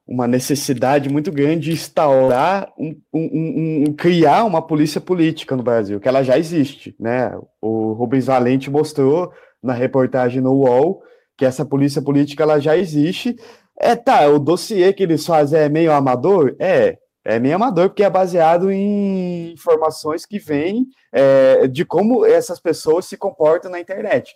uma 0.08 0.28
necessidade 0.28 1.10
muito 1.10 1.32
grande 1.32 1.66
de 1.66 1.72
instaurar 1.74 2.72
um, 2.78 2.96
um, 3.14 3.84
um, 3.88 3.94
criar 3.94 4.46
uma 4.46 4.62
polícia 4.62 5.02
política 5.02 5.56
no 5.56 5.64
Brasil, 5.64 6.00
que 6.00 6.08
ela 6.08 6.24
já 6.24 6.38
existe, 6.38 6.96
né? 7.00 7.38
O 7.62 7.94
Rubens 7.94 8.28
Valente 8.28 8.70
mostrou 8.70 9.34
na 9.62 9.74
reportagem 9.74 10.42
no 10.42 10.54
UOL 10.54 11.04
que 11.38 11.46
essa 11.46 11.66
polícia 11.66 12.02
política 12.02 12.44
ela 12.44 12.60
já 12.60 12.78
existe, 12.78 13.36
é, 13.78 13.96
tá, 13.96 14.28
o 14.30 14.40
dossiê 14.40 14.94
que 14.94 15.04
eles 15.04 15.26
fazem 15.26 15.60
é 15.60 15.70
meio 15.70 15.92
amador? 15.92 16.56
É, 16.60 16.98
é 17.26 17.40
meio 17.40 17.56
amador, 17.56 17.90
porque 17.90 18.04
é 18.04 18.10
baseado 18.10 18.72
em 18.72 19.52
informações 19.52 20.26
que 20.26 20.40
vêm 20.40 20.88
é, 21.12 21.68
de 21.68 21.84
como 21.84 22.26
essas 22.26 22.60
pessoas 22.60 23.06
se 23.06 23.18
comportam 23.18 23.72
na 23.72 23.80
internet. 23.80 24.34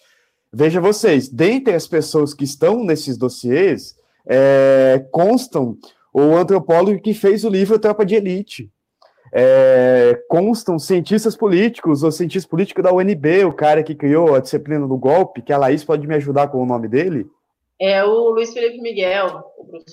Veja 0.52 0.82
vocês, 0.82 1.30
dentre 1.30 1.76
as 1.76 1.88
pessoas 1.88 2.34
que 2.34 2.43
estão 2.43 2.84
nesses 2.84 3.18
dossiês, 3.18 3.95
é, 4.28 5.06
constam 5.12 5.78
o 6.14 6.36
antropólogo 6.36 7.00
que 7.00 7.14
fez 7.14 7.43
o 7.43 7.50
livro 7.50 7.80
Tropa 7.80 8.06
de 8.06 8.16
Elite. 8.16 8.72
É, 9.32 10.19
constam 10.27 10.80
cientistas 10.80 11.36
políticos, 11.36 12.03
o 12.03 12.11
cientista 12.11 12.49
político 12.49 12.82
da 12.82 12.93
UNB, 12.93 13.45
o 13.45 13.53
cara 13.53 13.84
que 13.84 13.95
criou 13.95 14.36
a 14.36 14.39
disciplina 14.39 14.88
do 14.88 14.97
golpe, 14.97 15.41
que 15.41 15.53
a 15.53 15.57
Laís 15.57 15.84
pode 15.84 16.07
me 16.07 16.15
ajudar 16.15 16.47
com 16.47 16.61
o 16.61 16.65
nome 16.65 16.88
dele. 16.88 17.27
É 17.82 18.03
o 18.03 18.32
Luiz 18.32 18.51
Felipe 18.51 18.82
Miguel. 18.82 19.41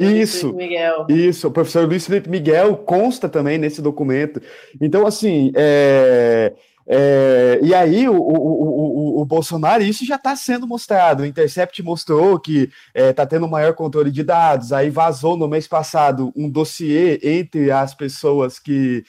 isso, 0.00 0.52
Miguel. 0.52 1.06
isso. 1.08 1.46
O 1.46 1.52
professor 1.52 1.86
Luiz 1.86 2.04
Felipe 2.04 2.28
Miguel 2.28 2.76
consta 2.78 3.28
também 3.28 3.58
nesse 3.58 3.80
documento. 3.80 4.42
Então, 4.80 5.06
assim, 5.06 5.52
é, 5.54 6.52
é, 6.88 7.58
e 7.62 7.74
aí 7.74 8.08
o, 8.08 8.14
o, 8.14 9.18
o, 9.18 9.22
o, 9.22 9.24
Bolsonaro, 9.24 9.82
isso 9.82 10.04
já 10.04 10.14
está 10.14 10.36
sendo 10.36 10.66
mostrado. 10.66 11.22
O 11.22 11.26
Intercept 11.26 11.82
mostrou 11.82 12.38
que 12.38 12.62
está 12.62 12.70
é, 12.94 13.12
tá 13.12 13.26
tendo 13.26 13.48
maior 13.48 13.74
controle 13.74 14.10
de 14.10 14.22
dados. 14.22 14.72
Aí 14.72 14.88
vazou 14.88 15.36
no 15.36 15.48
mês 15.48 15.66
passado 15.66 16.32
um 16.36 16.48
dossiê 16.48 17.18
entre 17.22 17.72
as 17.72 17.92
pessoas 17.94 18.60
que, 18.60 19.04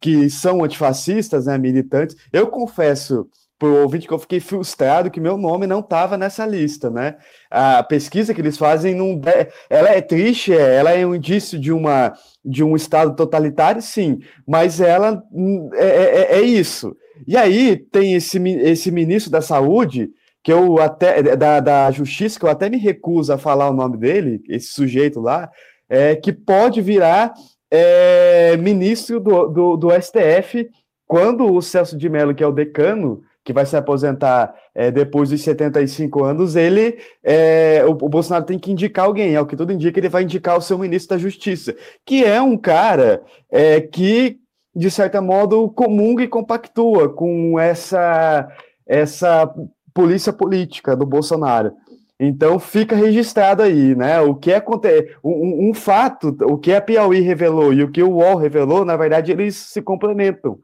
que 0.00 0.28
são 0.30 0.62
antifascistas, 0.64 1.46
né, 1.46 1.56
militantes. 1.58 2.16
Eu 2.32 2.48
confesso 2.48 3.28
por 3.58 3.72
ouvinte 3.72 4.06
que 4.06 4.14
eu 4.14 4.18
fiquei 4.18 4.38
frustrado 4.38 5.10
que 5.10 5.20
meu 5.20 5.36
nome 5.36 5.66
não 5.66 5.80
estava 5.80 6.16
nessa 6.16 6.46
lista, 6.46 6.88
né? 6.88 7.16
A 7.50 7.82
pesquisa 7.82 8.32
que 8.32 8.40
eles 8.40 8.56
fazem 8.56 8.94
não 8.94 9.20
ela 9.68 9.90
é 9.90 10.00
triste, 10.00 10.52
é, 10.52 10.76
ela 10.76 10.92
é 10.92 11.04
um 11.04 11.14
indício 11.14 11.58
de 11.58 11.72
uma 11.72 12.14
de 12.44 12.62
um 12.62 12.76
estado 12.76 13.16
totalitário, 13.16 13.82
sim, 13.82 14.20
mas 14.46 14.80
ela 14.80 15.22
hum, 15.32 15.68
é, 15.74 15.86
é, 15.86 16.20
é, 16.20 16.38
é 16.38 16.42
isso. 16.42 16.96
E 17.26 17.36
aí 17.36 17.76
tem 17.76 18.14
esse, 18.14 18.38
esse 18.38 18.92
ministro 18.92 19.30
da 19.30 19.40
saúde 19.40 20.08
que 20.42 20.52
eu 20.52 20.78
até 20.78 21.20
da, 21.36 21.58
da 21.58 21.90
justiça 21.90 22.38
que 22.38 22.44
eu 22.44 22.50
até 22.50 22.70
me 22.70 22.78
recuso 22.78 23.32
a 23.32 23.38
falar 23.38 23.68
o 23.68 23.74
nome 23.74 23.96
dele, 23.96 24.40
esse 24.48 24.68
sujeito 24.68 25.20
lá, 25.20 25.50
é 25.88 26.14
que 26.14 26.32
pode 26.32 26.80
virar 26.80 27.34
é, 27.70 28.56
ministro 28.56 29.20
do, 29.20 29.48
do, 29.48 29.76
do 29.76 30.02
STF 30.02 30.68
quando 31.06 31.50
o 31.50 31.62
Celso 31.62 31.96
de 31.96 32.08
Mello, 32.08 32.34
que 32.34 32.44
é 32.44 32.46
o 32.46 32.52
decano, 32.52 33.22
que 33.42 33.52
vai 33.52 33.64
se 33.64 33.74
aposentar 33.74 34.54
é, 34.74 34.90
depois 34.90 35.30
dos 35.30 35.40
75 35.40 36.22
anos, 36.22 36.54
ele 36.54 36.98
é, 37.24 37.82
o, 37.86 37.92
o, 37.92 38.08
Bolsonaro 38.10 38.44
tem 38.44 38.58
que 38.58 38.70
indicar 38.70 39.06
alguém, 39.06 39.34
é 39.34 39.40
o 39.40 39.46
que 39.46 39.56
tudo 39.56 39.72
indica, 39.72 39.98
ele 39.98 40.10
vai 40.10 40.24
indicar 40.24 40.58
o 40.58 40.60
seu 40.60 40.78
ministro 40.78 41.16
da 41.16 41.22
Justiça, 41.22 41.74
que 42.04 42.22
é 42.22 42.42
um 42.42 42.58
cara 42.58 43.22
é, 43.50 43.80
que, 43.80 44.36
de 44.76 44.90
certo 44.90 45.22
modo, 45.22 45.70
comunga 45.70 46.22
e 46.22 46.28
compactua 46.28 47.08
com 47.08 47.58
essa, 47.58 48.46
essa 48.86 49.50
polícia 49.94 50.32
política 50.32 50.94
do 50.94 51.06
Bolsonaro. 51.06 51.72
Então 52.20 52.58
fica 52.58 52.96
registrado 52.96 53.62
aí, 53.62 53.94
né? 53.94 54.20
O 54.20 54.34
que 54.34 54.52
acontece, 54.52 55.14
um, 55.22 55.70
um 55.70 55.74
fato, 55.74 56.36
o 56.42 56.58
que 56.58 56.72
a 56.72 56.80
Piauí 56.80 57.20
revelou 57.20 57.72
e 57.72 57.82
o 57.82 57.90
que 57.92 58.02
o 58.02 58.10
UOL 58.10 58.36
revelou, 58.36 58.84
na 58.84 58.96
verdade, 58.96 59.30
eles 59.30 59.54
se 59.56 59.80
complementam 59.80 60.58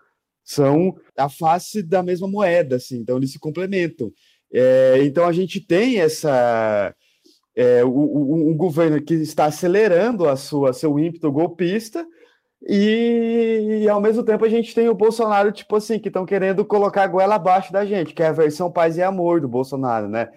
são 0.45 0.95
a 1.17 1.29
face 1.29 1.83
da 1.83 2.03
mesma 2.03 2.29
moeda, 2.29 2.77
assim, 2.77 2.99
então 2.99 3.17
eles 3.17 3.33
se 3.33 3.39
complementam. 3.39 4.13
É, 4.53 4.99
então 5.03 5.25
a 5.25 5.33
gente 5.33 5.61
tem 5.61 5.99
essa 5.99 6.95
é, 7.57 7.85
um, 7.85 8.51
um, 8.51 8.57
governo 8.57 9.03
que 9.03 9.15
está 9.15 9.47
acelerando 9.47 10.29
a 10.29 10.37
sua 10.37 10.73
seu 10.73 10.99
ímpeto 10.99 11.33
golpista 11.33 12.07
e, 12.67 13.81
e, 13.83 13.89
ao 13.89 14.01
mesmo 14.01 14.23
tempo 14.23 14.45
a 14.45 14.49
gente 14.49 14.75
tem 14.75 14.89
o 14.89 14.95
Bolsonaro 14.95 15.51
tipo 15.51 15.75
assim 15.77 15.99
que 15.99 16.09
estão 16.09 16.25
querendo 16.25 16.65
colocar 16.65 17.03
a 17.05 17.09
goela 17.09 17.35
abaixo 17.35 17.73
da 17.73 17.85
gente, 17.85 18.15
que 18.15 18.23
é 18.23 18.27
a 18.27 18.33
versão 18.33 18.71
paz 18.71 18.97
e 18.97 19.03
amor 19.03 19.41
do 19.41 19.49
Bolsonaro, 19.49 20.09
né? 20.09 20.29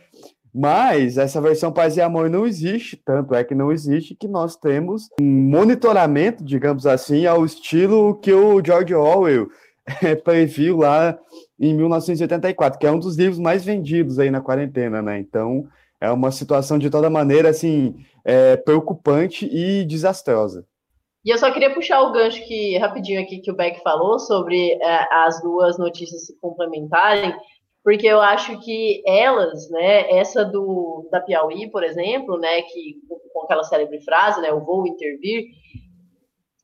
Mas 0.54 1.18
essa 1.18 1.40
versão 1.42 1.72
paz 1.72 1.98
e 1.98 2.02
amor 2.02 2.30
não 2.30 2.46
existe, 2.46 2.98
tanto 2.98 3.36
é 3.36 3.44
que 3.44 3.54
não 3.54 3.72
existe 3.72 4.16
que 4.16 4.28
nós 4.28 4.56
temos 4.56 5.10
um 5.20 5.26
monitoramento, 5.26 6.44
digamos 6.44 6.86
assim, 6.86 7.26
ao 7.26 7.46
estilo 7.46 8.16
que 8.16 8.34
o 8.34 8.64
George 8.64 8.94
Orwell 8.94 9.48
previu 10.24 10.78
lá 10.78 11.18
em 11.60 11.74
1984, 11.74 12.80
que 12.80 12.88
é 12.88 12.92
um 12.92 13.00
dos 13.00 13.18
livros 13.18 13.40
mais 13.40 13.64
vendidos 13.64 14.20
aí 14.20 14.30
na 14.30 14.42
quarentena, 14.42 15.02
né? 15.02 15.20
Então, 15.20 15.68
é 16.00 16.10
uma 16.12 16.32
situação 16.32 16.78
de 16.78 16.90
toda 16.90 17.10
maneira, 17.10 17.50
assim, 17.50 17.96
é, 18.24 18.56
preocupante 18.58 19.46
e 19.46 19.84
desastrosa. 19.86 20.66
E 21.26 21.30
eu 21.30 21.38
só 21.38 21.52
queria 21.52 21.74
puxar 21.74 22.02
o 22.02 22.12
gancho 22.12 22.46
que, 22.48 22.78
rapidinho 22.78 23.22
aqui, 23.22 23.40
que 23.40 23.52
o 23.52 23.56
Beck 23.56 23.82
falou 23.82 24.18
sobre 24.20 24.72
é, 24.74 25.08
as 25.26 25.42
duas 25.42 25.78
notícias 25.78 26.26
se 26.26 26.40
complementarem, 26.40 27.36
porque 27.88 28.06
eu 28.06 28.20
acho 28.20 28.60
que 28.60 29.02
elas, 29.08 29.70
né, 29.70 30.12
essa 30.12 30.44
do 30.44 31.08
da 31.10 31.22
Piauí, 31.22 31.72
por 31.72 31.86
exemplo, 31.86 32.38
né, 32.38 32.62
que 32.64 32.98
com 33.32 33.44
aquela 33.44 33.64
célebre 33.64 34.02
frase, 34.02 34.42
né, 34.42 34.50
eu 34.50 34.60
vou 34.60 34.86
intervir, 34.86 35.46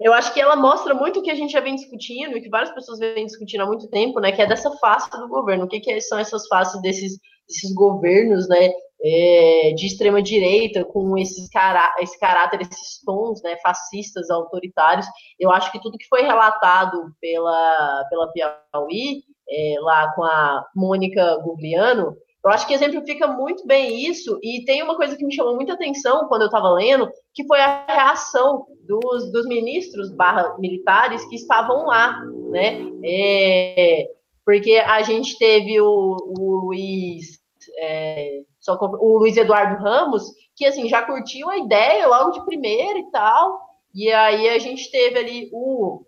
eu 0.02 0.12
acho 0.12 0.34
que 0.34 0.42
ela 0.42 0.58
mostra 0.58 0.94
muito 0.94 1.22
o 1.22 1.24
que 1.24 1.32
a 1.32 1.36
gente 1.36 1.54
já 1.54 1.62
vem 1.62 1.76
discutindo 1.76 2.38
e 2.38 2.42
que 2.42 2.50
várias 2.50 2.74
pessoas 2.74 3.00
vêm 3.00 3.26
discutindo 3.26 3.62
há 3.62 3.66
muito 3.66 3.88
tempo, 3.88 4.20
né? 4.20 4.34
Que 4.34 4.42
é 4.42 4.46
dessa 4.46 4.70
face 4.80 5.10
do 5.12 5.30
governo. 5.30 5.64
O 5.64 5.68
que, 5.70 5.80
que 5.80 6.02
são 6.02 6.20
essas 6.20 6.46
faces 6.48 6.82
desses, 6.82 7.18
desses 7.48 7.74
governos, 7.74 8.50
né? 8.50 8.70
É, 9.02 9.74
de 9.78 9.86
extrema 9.86 10.22
direita, 10.22 10.84
com 10.84 11.18
esses 11.18 11.50
cará 11.50 11.94
esse 12.00 12.20
caráter, 12.20 12.62
esses 12.62 13.02
tons 13.06 13.42
né, 13.44 13.56
fascistas, 13.64 14.30
autoritários. 14.30 15.06
Eu 15.40 15.52
acho 15.52 15.72
que 15.72 15.82
tudo 15.82 15.98
que 15.98 16.08
foi 16.08 16.24
relatado 16.24 17.14
pela, 17.22 18.06
pela 18.10 18.32
Piauí, 18.34 19.24
é, 19.50 19.76
lá 19.80 20.12
com 20.16 20.24
a 20.24 20.66
Mônica 20.76 21.38
Gugliano, 21.44 22.16
eu 22.44 22.52
acho 22.52 22.68
que 22.68 22.74
exemplifica 22.74 23.26
muito 23.26 23.66
bem 23.66 24.06
isso, 24.06 24.38
e 24.44 24.66
tem 24.66 24.84
uma 24.84 24.98
coisa 24.98 25.16
que 25.16 25.26
me 25.26 25.34
chamou 25.34 25.56
muita 25.56 25.74
atenção 25.74 26.28
quando 26.28 26.42
eu 26.42 26.48
estava 26.48 26.70
lendo, 26.72 27.10
que 27.34 27.48
foi 27.48 27.60
a 27.60 27.86
reação 27.88 28.66
dos, 28.86 29.32
dos 29.32 29.46
ministros 29.48 30.12
barra 30.12 30.58
militares 30.60 31.24
que 31.30 31.36
estavam 31.36 31.86
lá 31.86 32.22
né? 32.54 32.80
É, 33.04 34.08
porque 34.46 34.76
a 34.76 35.02
gente 35.02 35.38
teve 35.38 35.82
o, 35.82 36.18
o 36.38 36.66
Luiz, 36.66 37.40
é, 37.80 38.42
só, 38.60 38.78
o 38.80 39.18
Luiz 39.18 39.36
Eduardo 39.36 39.84
Ramos, 39.84 40.24
que 40.56 40.66
assim 40.66 40.88
já 40.88 41.02
curtiu 41.02 41.50
a 41.50 41.58
ideia 41.58 42.08
logo 42.08 42.32
de 42.32 42.46
primeira 42.46 43.00
e 43.00 43.10
tal. 43.10 43.60
E 43.94 44.12
aí 44.12 44.50
a 44.50 44.60
gente 44.60 44.90
teve 44.92 45.18
ali 45.18 45.50
o 45.52 46.06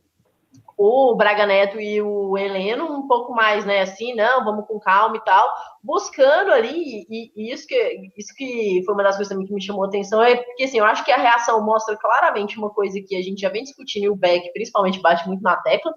o 0.77 1.15
Braga 1.15 1.45
Neto 1.45 1.79
e 1.79 2.01
o 2.01 2.37
Heleno 2.37 2.85
um 2.85 3.07
pouco 3.07 3.33
mais, 3.33 3.65
né, 3.65 3.81
assim, 3.81 4.13
não, 4.13 4.43
vamos 4.43 4.67
com 4.67 4.79
calma 4.79 5.15
e 5.15 5.23
tal, 5.23 5.47
buscando 5.81 6.51
ali, 6.51 7.05
e, 7.09 7.31
e, 7.35 7.53
isso, 7.53 7.65
que, 7.65 8.11
isso 8.17 8.33
que 8.35 8.81
foi 8.85 8.93
uma 8.93 9.03
das 9.03 9.15
coisas 9.15 9.31
também 9.31 9.47
que 9.47 9.53
me 9.53 9.61
chamou 9.61 9.85
a 9.85 9.87
atenção, 9.87 10.21
é 10.21 10.35
porque, 10.35 10.63
assim, 10.65 10.79
eu 10.79 10.85
acho 10.85 11.05
que 11.05 11.11
a 11.11 11.17
reação 11.17 11.63
mostra 11.65 11.95
claramente 11.95 12.57
uma 12.57 12.69
coisa 12.69 12.99
que 13.01 13.15
a 13.15 13.21
gente 13.21 13.39
já 13.39 13.49
vem 13.49 13.63
discutindo, 13.63 14.03
e 14.03 14.09
o 14.09 14.15
Beck 14.15 14.51
principalmente 14.51 14.99
bate 14.99 15.25
muito 15.27 15.41
na 15.41 15.55
tecla, 15.57 15.93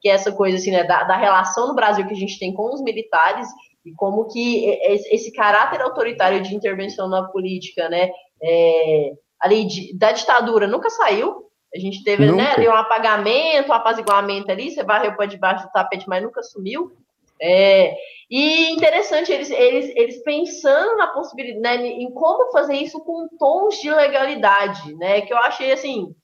que 0.00 0.08
é 0.08 0.12
essa 0.12 0.30
coisa, 0.30 0.58
assim, 0.58 0.70
né, 0.70 0.84
da, 0.84 1.04
da 1.04 1.16
relação 1.16 1.68
no 1.68 1.74
Brasil 1.74 2.06
que 2.06 2.12
a 2.14 2.16
gente 2.16 2.38
tem 2.38 2.52
com 2.52 2.72
os 2.74 2.82
militares, 2.82 3.48
e 3.84 3.92
como 3.94 4.26
que 4.26 4.66
esse 5.10 5.32
caráter 5.32 5.80
autoritário 5.80 6.42
de 6.42 6.54
intervenção 6.54 7.08
na 7.08 7.22
política, 7.22 7.88
né, 7.88 8.10
é, 8.42 9.12
ali 9.40 9.64
de, 9.64 9.96
da 9.96 10.12
ditadura 10.12 10.66
nunca 10.66 10.90
saiu, 10.90 11.47
a 11.74 11.78
gente 11.78 12.02
teve 12.02 12.30
né, 12.32 12.52
ali 12.56 12.68
um 12.68 12.72
apagamento, 12.72 13.70
um 13.70 13.74
apaziguamento 13.74 14.50
ali, 14.50 14.70
você 14.70 14.82
varreu 14.82 15.14
para 15.14 15.26
debaixo 15.26 15.66
do 15.66 15.72
tapete, 15.72 16.08
mas 16.08 16.22
nunca 16.22 16.42
sumiu. 16.42 16.92
É, 17.40 17.94
e 18.30 18.70
interessante, 18.72 19.30
eles, 19.32 19.50
eles, 19.50 19.92
eles 19.94 20.22
pensando 20.22 20.96
na 20.96 21.06
possibilidade, 21.08 21.82
né, 21.82 21.88
em 21.88 22.10
como 22.12 22.50
fazer 22.50 22.74
isso 22.74 22.98
com 23.00 23.28
tons 23.38 23.80
de 23.80 23.90
legalidade, 23.90 24.94
né? 24.94 25.20
Que 25.20 25.32
eu 25.32 25.38
achei 25.38 25.70
assim, 25.70 26.14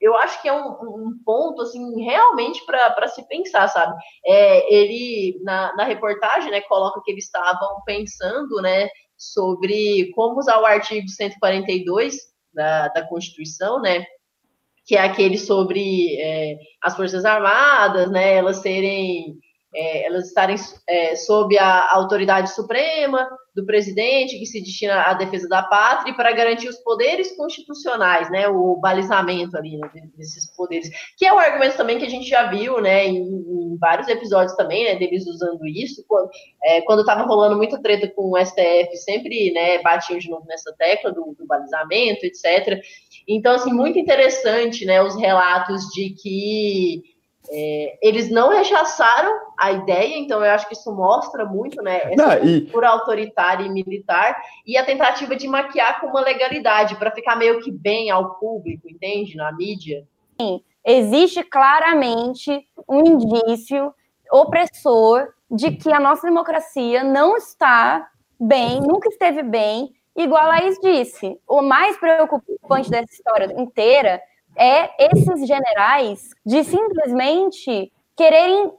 eu 0.00 0.16
acho 0.16 0.40
que 0.42 0.48
é 0.48 0.52
um, 0.52 0.70
um 0.80 1.18
ponto 1.24 1.62
assim 1.62 2.02
realmente 2.02 2.64
para 2.66 3.06
se 3.06 3.26
pensar, 3.28 3.68
sabe? 3.68 3.94
É, 4.26 4.74
ele 4.74 5.38
na, 5.44 5.74
na 5.76 5.84
reportagem, 5.84 6.50
né, 6.50 6.62
coloca 6.62 7.00
que 7.04 7.12
eles 7.12 7.24
estavam 7.24 7.82
pensando, 7.84 8.60
né, 8.62 8.88
sobre 9.16 10.10
como 10.14 10.38
usar 10.38 10.58
o 10.60 10.66
artigo 10.66 11.08
142 11.08 12.16
da, 12.52 12.88
da 12.88 13.06
Constituição, 13.06 13.80
né, 13.80 14.04
que 14.90 14.96
é 14.96 15.02
aquele 15.02 15.38
sobre 15.38 16.20
é, 16.20 16.56
as 16.82 16.96
Forças 16.96 17.24
Armadas, 17.24 18.10
né, 18.10 18.34
elas 18.34 18.56
serem, 18.56 19.36
é, 19.72 20.04
elas 20.04 20.26
estarem 20.26 20.56
é, 20.88 21.14
sob 21.14 21.56
a 21.56 21.94
autoridade 21.94 22.52
suprema 22.52 23.30
do 23.54 23.64
presidente, 23.64 24.36
que 24.36 24.46
se 24.46 24.60
destina 24.60 25.02
à 25.02 25.14
defesa 25.14 25.48
da 25.48 25.62
pátria, 25.62 26.12
para 26.12 26.32
garantir 26.32 26.68
os 26.68 26.78
poderes 26.78 27.36
constitucionais, 27.36 28.28
né, 28.32 28.48
o 28.48 28.80
balizamento 28.80 29.56
ali 29.56 29.76
né, 29.76 29.88
desses 30.16 30.52
poderes, 30.56 30.90
que 31.16 31.24
é 31.24 31.32
um 31.32 31.38
argumento 31.38 31.76
também 31.76 31.96
que 31.96 32.06
a 32.06 32.10
gente 32.10 32.28
já 32.28 32.50
viu, 32.50 32.80
né, 32.80 33.06
em, 33.06 33.18
em 33.18 33.78
vários 33.78 34.08
episódios 34.08 34.56
também, 34.56 34.82
né, 34.86 34.96
deles 34.96 35.24
usando 35.24 35.64
isso, 35.68 36.04
quando 36.08 36.28
é, 36.64 36.80
quando 36.80 37.00
estava 37.00 37.22
rolando 37.22 37.56
muita 37.56 37.80
treta 37.80 38.08
com 38.08 38.32
o 38.32 38.44
STF, 38.44 38.96
sempre, 38.96 39.52
né, 39.52 39.80
batiam 39.82 40.18
de 40.18 40.28
novo 40.28 40.44
nessa 40.48 40.74
tecla 40.76 41.12
do, 41.12 41.32
do 41.38 41.46
balizamento, 41.46 42.26
etc., 42.26 42.80
então, 43.36 43.54
assim, 43.54 43.72
muito 43.72 43.98
interessante, 43.98 44.84
né, 44.84 45.02
os 45.02 45.16
relatos 45.16 45.86
de 45.94 46.10
que 46.10 47.02
é, 47.48 47.98
eles 48.02 48.30
não 48.30 48.50
rechaçaram 48.50 49.32
a 49.58 49.72
ideia, 49.72 50.18
então 50.18 50.44
eu 50.44 50.50
acho 50.50 50.66
que 50.68 50.74
isso 50.74 50.92
mostra 50.92 51.44
muito, 51.44 51.82
né, 51.82 52.00
essa 52.04 52.16
não, 52.16 52.44
e... 52.44 52.62
cultura 52.62 52.88
autoritária 52.88 53.64
e 53.64 53.68
militar, 53.68 54.40
e 54.66 54.76
a 54.76 54.84
tentativa 54.84 55.36
de 55.36 55.46
maquiar 55.46 56.00
com 56.00 56.08
uma 56.08 56.20
legalidade, 56.20 56.96
para 56.96 57.10
ficar 57.10 57.36
meio 57.36 57.60
que 57.60 57.70
bem 57.70 58.10
ao 58.10 58.34
público, 58.34 58.88
entende? 58.88 59.36
Na 59.36 59.52
mídia. 59.52 60.06
Sim, 60.40 60.60
existe 60.84 61.44
claramente 61.44 62.66
um 62.88 63.04
indício 63.06 63.92
opressor 64.32 65.28
de 65.50 65.72
que 65.72 65.92
a 65.92 66.00
nossa 66.00 66.26
democracia 66.26 67.02
não 67.02 67.36
está 67.36 68.08
bem, 68.40 68.80
nunca 68.80 69.08
esteve 69.08 69.42
bem, 69.42 69.92
igual 70.22 70.42
a 70.42 70.48
Laís 70.48 70.78
disse, 70.80 71.38
o 71.46 71.62
mais 71.62 71.96
preocupante 71.98 72.90
dessa 72.90 73.12
história 73.12 73.52
inteira 73.60 74.20
é 74.56 75.06
esses 75.12 75.46
generais 75.46 76.30
de 76.44 76.64
simplesmente 76.64 77.92
quererem 78.16 78.72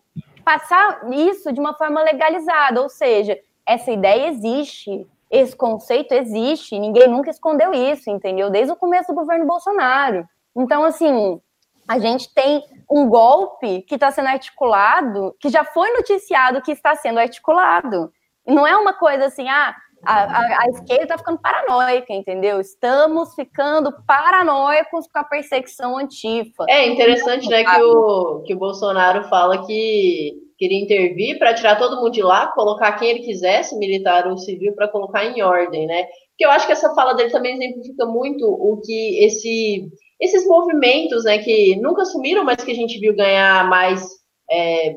passar 0.44 1.10
isso 1.12 1.52
de 1.52 1.60
uma 1.60 1.74
forma 1.74 2.02
legalizada, 2.04 2.82
ou 2.82 2.90
seja, 2.90 3.38
essa 3.66 3.92
ideia 3.92 4.28
existe, 4.28 5.08
esse 5.30 5.56
conceito 5.56 6.14
existe, 6.14 6.78
ninguém 6.78 7.08
nunca 7.08 7.30
escondeu 7.30 7.74
isso, 7.74 8.10
entendeu? 8.10 8.50
Desde 8.50 8.74
o 8.74 8.76
começo 8.76 9.12
do 9.12 9.16
governo 9.16 9.46
Bolsonaro. 9.46 10.28
Então, 10.56 10.84
assim, 10.84 11.40
a 11.88 11.98
gente 12.00 12.34
tem 12.34 12.64
um 12.90 13.08
golpe 13.08 13.82
que 13.84 13.96
está 13.96 14.12
sendo 14.12 14.28
articulado, 14.28 15.36
que 15.40 15.50
já 15.50 15.64
foi 15.64 15.92
noticiado 15.94 16.62
que 16.62 16.72
está 16.72 16.96
sendo 16.96 17.20
articulado. 17.20 18.12
Não 18.46 18.68
é 18.68 18.76
uma 18.76 18.94
coisa 18.94 19.26
assim, 19.26 19.48
ah, 19.48 19.76
a, 20.04 20.24
a, 20.24 20.64
a 20.64 20.70
esquerda 20.70 21.04
está 21.04 21.18
ficando 21.18 21.40
paranoica, 21.40 22.14
entendeu? 22.14 22.60
Estamos 22.60 23.34
ficando 23.36 23.94
paranoicos 24.06 25.08
com 25.08 25.20
a 25.20 25.24
perseguição 25.24 25.98
antifa. 25.98 26.66
É 26.70 26.88
interessante, 26.88 27.48
né, 27.50 27.64
que 27.64 27.82
o, 27.82 28.42
que 28.44 28.54
o 28.54 28.58
Bolsonaro 28.58 29.24
fala 29.30 29.66
que 29.66 30.34
queria 30.58 30.80
intervir 30.80 31.40
para 31.40 31.54
tirar 31.54 31.78
todo 31.78 31.98
mundo 31.98 32.12
de 32.12 32.22
lá, 32.22 32.48
colocar 32.48 32.92
quem 32.94 33.10
ele 33.10 33.20
quisesse, 33.20 33.78
militar 33.78 34.28
ou 34.28 34.38
civil, 34.38 34.74
para 34.74 34.88
colocar 34.88 35.26
em 35.26 35.42
ordem, 35.42 35.88
né? 35.88 36.04
Porque 36.04 36.46
eu 36.46 36.52
acho 36.52 36.68
que 36.68 36.74
essa 36.74 36.94
fala 36.94 37.14
dele 37.14 37.32
também 37.32 37.56
exemplifica 37.56 38.06
muito 38.06 38.48
o 38.48 38.80
que 38.82 39.24
esse, 39.24 39.90
esses 40.20 40.46
movimentos, 40.48 41.24
né, 41.24 41.40
que 41.40 41.76
nunca 41.78 42.06
sumiram, 42.06 42.44
mas 42.44 42.64
que 42.64 42.72
a 42.72 42.76
gente 42.76 43.00
viu 43.00 43.16
ganhar 43.16 43.68
mais 43.68 44.08
é, 44.52 44.96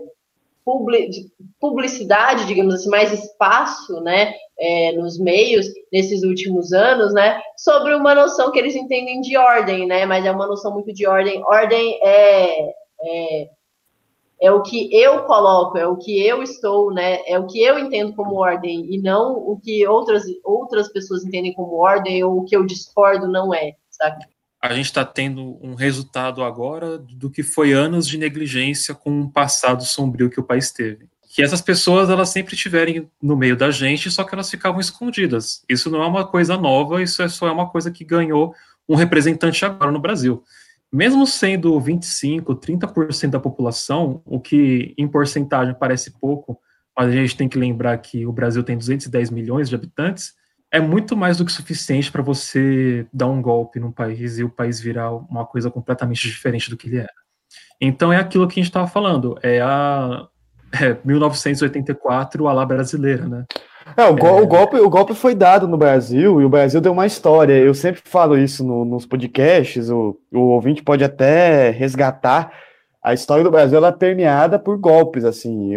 publicidade, 1.61 2.47
digamos 2.47 2.75
assim, 2.75 2.89
mais 2.91 3.13
espaço, 3.13 4.01
né, 4.03 4.35
é, 4.59 4.93
nos 4.93 5.19
meios 5.19 5.67
nesses 5.93 6.23
últimos 6.23 6.73
anos, 6.73 7.13
né, 7.13 7.41
sobre 7.57 7.95
uma 7.95 8.15
noção 8.15 8.51
que 8.51 8.59
eles 8.59 8.75
entendem 8.75 9.21
de 9.21 9.37
ordem, 9.37 9.87
né, 9.87 10.07
mas 10.07 10.25
é 10.25 10.31
uma 10.31 10.47
noção 10.47 10.73
muito 10.73 10.93
de 10.93 11.07
ordem. 11.07 11.43
Ordem 11.47 11.99
é, 12.03 12.71
é, 13.03 13.49
é 14.43 14.53
o 14.53 14.63
que 14.63 14.95
eu 14.95 15.25
coloco, 15.25 15.79
é 15.79 15.87
o 15.87 15.97
que 15.97 16.25
eu 16.25 16.43
estou, 16.43 16.93
né, 16.93 17.21
é 17.27 17.39
o 17.39 17.47
que 17.47 17.63
eu 17.63 17.79
entendo 17.79 18.15
como 18.15 18.37
ordem 18.37 18.87
e 18.93 19.01
não 19.01 19.37
o 19.37 19.59
que 19.61 19.87
outras 19.87 20.25
outras 20.45 20.93
pessoas 20.93 21.25
entendem 21.25 21.53
como 21.53 21.77
ordem 21.77 22.23
ou 22.23 22.39
o 22.39 22.45
que 22.45 22.57
eu 22.57 22.65
discordo 22.65 23.27
não 23.27 23.53
é, 23.55 23.75
sabe? 23.91 24.25
a 24.65 24.73
gente 24.73 24.87
está 24.87 25.05
tendo 25.05 25.59
um 25.63 25.75
resultado 25.75 26.43
agora 26.43 26.97
do 26.97 27.31
que 27.31 27.43
foi 27.43 27.73
anos 27.75 28.09
de 28.09 28.17
negligência 28.17 28.95
com 28.95 29.11
um 29.11 29.29
passado 29.29 29.85
sombrio 29.85 30.31
que 30.31 30.41
o 30.41 30.45
país 30.45 30.73
teve. 30.73 31.07
Que 31.35 31.43
essas 31.43 31.61
pessoas 31.61 32.09
elas 32.09 32.29
sempre 32.29 32.55
estiverem 32.55 33.11
no 33.21 33.37
meio 33.37 33.57
da 33.57 33.69
gente, 33.73 34.09
só 34.09 34.23
que 34.23 34.33
elas 34.33 34.49
ficavam 34.49 34.81
escondidas. 34.81 35.65
Isso 35.69 35.91
não 35.91 36.01
é 36.01 36.07
uma 36.07 36.25
coisa 36.25 36.57
nova, 36.57 37.03
isso 37.03 37.21
é 37.23 37.29
só 37.29 37.49
é 37.49 37.51
uma 37.51 37.69
coisa 37.69 37.91
que 37.91 38.05
ganhou 38.05 38.55
um 38.89 38.95
representante 38.95 39.65
agora 39.65 39.91
no 39.91 39.99
Brasil. 39.99 40.45
Mesmo 40.93 41.27
sendo 41.27 41.81
25, 41.81 42.55
30% 42.55 43.31
da 43.31 43.41
população, 43.41 44.23
o 44.25 44.39
que 44.39 44.95
em 44.97 45.09
porcentagem 45.09 45.75
parece 45.75 46.13
pouco, 46.21 46.57
mas 46.97 47.09
a 47.09 47.13
gente 47.13 47.37
tem 47.37 47.49
que 47.49 47.59
lembrar 47.59 47.99
que 47.99 48.25
o 48.25 48.33
Brasil 48.33 48.63
tem 48.63 48.79
210 48.79 49.31
milhões 49.31 49.69
de 49.69 49.75
habitantes, 49.75 50.35
é 50.71 50.79
muito 50.79 51.17
mais 51.17 51.39
do 51.39 51.45
que 51.45 51.51
suficiente 51.51 52.13
para 52.13 52.23
você 52.23 53.09
dar 53.13 53.27
um 53.27 53.43
golpe 53.43 53.81
num 53.81 53.91
país 53.91 54.39
e 54.39 54.45
o 54.45 54.49
país 54.51 54.81
virar 54.81 55.13
uma 55.13 55.45
coisa 55.45 55.69
completamente 55.69 56.29
diferente 56.29 56.71
do 56.71 56.77
que 56.77 56.87
ele 56.87 56.99
era. 56.99 57.13
Então 57.81 58.13
é 58.13 58.19
aquilo 58.19 58.47
que 58.47 58.61
a 58.61 58.63
gente 58.63 58.71
estava 58.71 58.87
falando, 58.87 59.37
é 59.43 59.61
a 59.61 60.29
é, 60.81 60.97
1984 61.05 62.49
a 62.49 62.53
lá 62.53 62.67
brasileira, 62.67 63.27
né? 63.27 63.45
É, 63.97 64.05
o, 64.05 64.19
é... 64.19 64.43
o, 64.43 64.47
golpe, 64.47 64.77
o 64.77 64.89
golpe 64.89 65.15
foi 65.15 65.35
dado 65.35 65.69
no 65.69 65.77
Brasil 65.77 66.41
e 66.41 66.45
o 66.45 66.49
Brasil 66.49 66.81
deu 66.81 66.93
uma 66.93 67.07
história. 67.07 67.53
Eu 67.53 67.75
sempre 67.75 68.03
falo 68.05 68.37
isso 68.37 68.65
no, 68.65 68.85
nos 68.85 69.07
podcasts, 69.07 69.91
o, 69.91 70.19
o 70.33 70.41
ouvinte 70.41 70.83
pode 70.83 71.05
até 71.05 71.71
resgatar 71.71 72.51
a 73.05 73.13
história 73.13 73.45
do 73.45 73.51
Brasil 73.51 73.77
ela 73.77 73.89
é 73.89 73.93
permeada 73.93 74.59
por 74.59 74.79
golpes, 74.79 75.27
assim, 75.27 75.73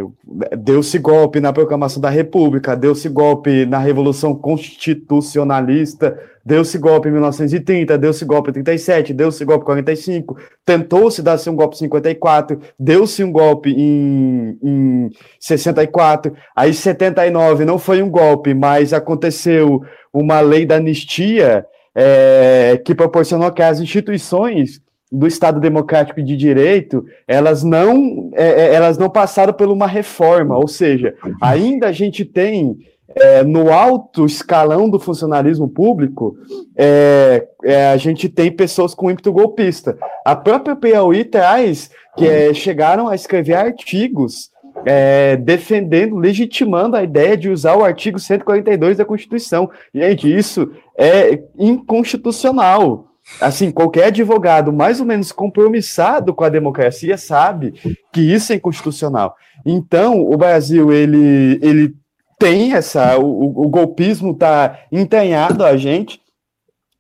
deu-se 0.58 0.98
golpe 0.98 1.42
na 1.42 1.52
proclamação 1.52 2.02
da 2.02 2.10
República, 2.10 2.74
deu-se 2.74 3.10
golpe 3.10 3.66
na 3.66 3.80
Revolução 3.80 4.34
Constitucionalista, 4.34 6.18
deu-se 6.46 6.78
golpe 6.78 7.10
em 7.10 7.12
1930, 7.12 7.98
deu-se 7.98 8.24
golpe 8.24 8.52
em 8.52 8.54
37, 8.54 9.14
deu-se 9.14 9.44
golpe 9.44 9.64
em 9.64 9.66
45, 9.66 10.38
tentou-se 10.66 11.22
dar-se 11.22 11.50
um 11.50 11.56
golpe 11.58 11.76
em 11.76 11.80
54, 11.80 12.62
deu-se 12.80 13.22
um 13.22 13.32
golpe 13.34 13.72
em, 13.72 14.58
em 14.64 15.10
64, 15.38 16.34
aí 16.56 16.74
79 16.74 17.66
não 17.66 17.78
foi 17.78 18.02
um 18.02 18.10
golpe, 18.10 18.54
mas 18.54 18.94
aconteceu 18.94 19.82
uma 20.14 20.40
lei 20.40 20.66
da 20.66 20.78
anistia 20.78 21.66
é, 21.94 22.82
que 22.86 22.96
proporcionou 22.96 23.52
que 23.52 23.62
as 23.62 23.82
instituições 23.82 24.82
do 25.12 25.28
Estado 25.28 25.60
Democrático 25.60 26.22
de 26.22 26.36
Direito, 26.36 27.06
elas 27.28 27.64
não, 27.64 28.30
é, 28.34 28.48
é, 28.48 28.74
elas 28.74 28.98
não 28.98 29.10
passaram 29.10 29.54
por 29.54 29.70
uma 29.70 29.88
reforma, 29.88 30.58
ou 30.58 30.68
seja, 30.68 31.16
ainda 31.42 31.88
a 31.88 31.92
gente 31.92 32.26
tem 32.26 32.78
é, 33.16 33.44
no 33.44 33.72
alto 33.72 34.26
escalão 34.26 34.90
do 34.90 35.00
funcionalismo 35.00 35.68
público, 35.68 36.36
é, 36.76 37.48
é, 37.64 37.88
a 37.88 37.98
gente 37.98 38.28
tem 38.28 38.52
pessoas 38.52 38.94
com 38.94 39.10
ímpeto 39.10 39.32
golpista. 39.32 39.98
A 40.26 40.36
própria 40.36 40.76
Piauí 40.76 41.24
traz 41.24 41.90
que 42.18 42.28
é, 42.28 42.54
chegaram 42.54 43.08
a 43.08 43.16
escrever 43.16 43.54
artigos 43.54 44.52
é, 44.86 45.36
defendendo, 45.38 46.18
legitimando 46.18 46.96
a 46.96 47.04
ideia 47.04 47.38
de 47.38 47.50
usar 47.50 47.76
o 47.76 47.84
artigo 47.84 48.20
142 48.20 48.98
da 48.98 49.06
Constituição. 49.06 49.70
Gente, 49.94 50.34
isso 50.34 50.72
é 50.98 51.42
inconstitucional. 51.58 53.08
Assim, 53.40 53.72
qualquer 53.72 54.06
advogado 54.06 54.72
mais 54.74 55.00
ou 55.00 55.06
menos 55.06 55.32
compromissado 55.32 56.34
com 56.34 56.44
a 56.44 56.50
democracia 56.50 57.18
sabe 57.18 57.74
que 58.12 58.22
isso 58.22 58.52
é 58.52 58.56
inconstitucional. 58.56 59.36
Então, 59.66 60.22
o 60.22 60.36
Brasil, 60.38 60.92
ele, 60.92 61.60
ele 61.62 61.96
tem 62.40 62.74
essa. 62.74 63.18
O, 63.18 63.66
o 63.66 63.70
golpismo 63.70 64.32
está 64.32 64.80
entranhado 64.92 65.64
a 65.64 65.76
gente. 65.78 66.22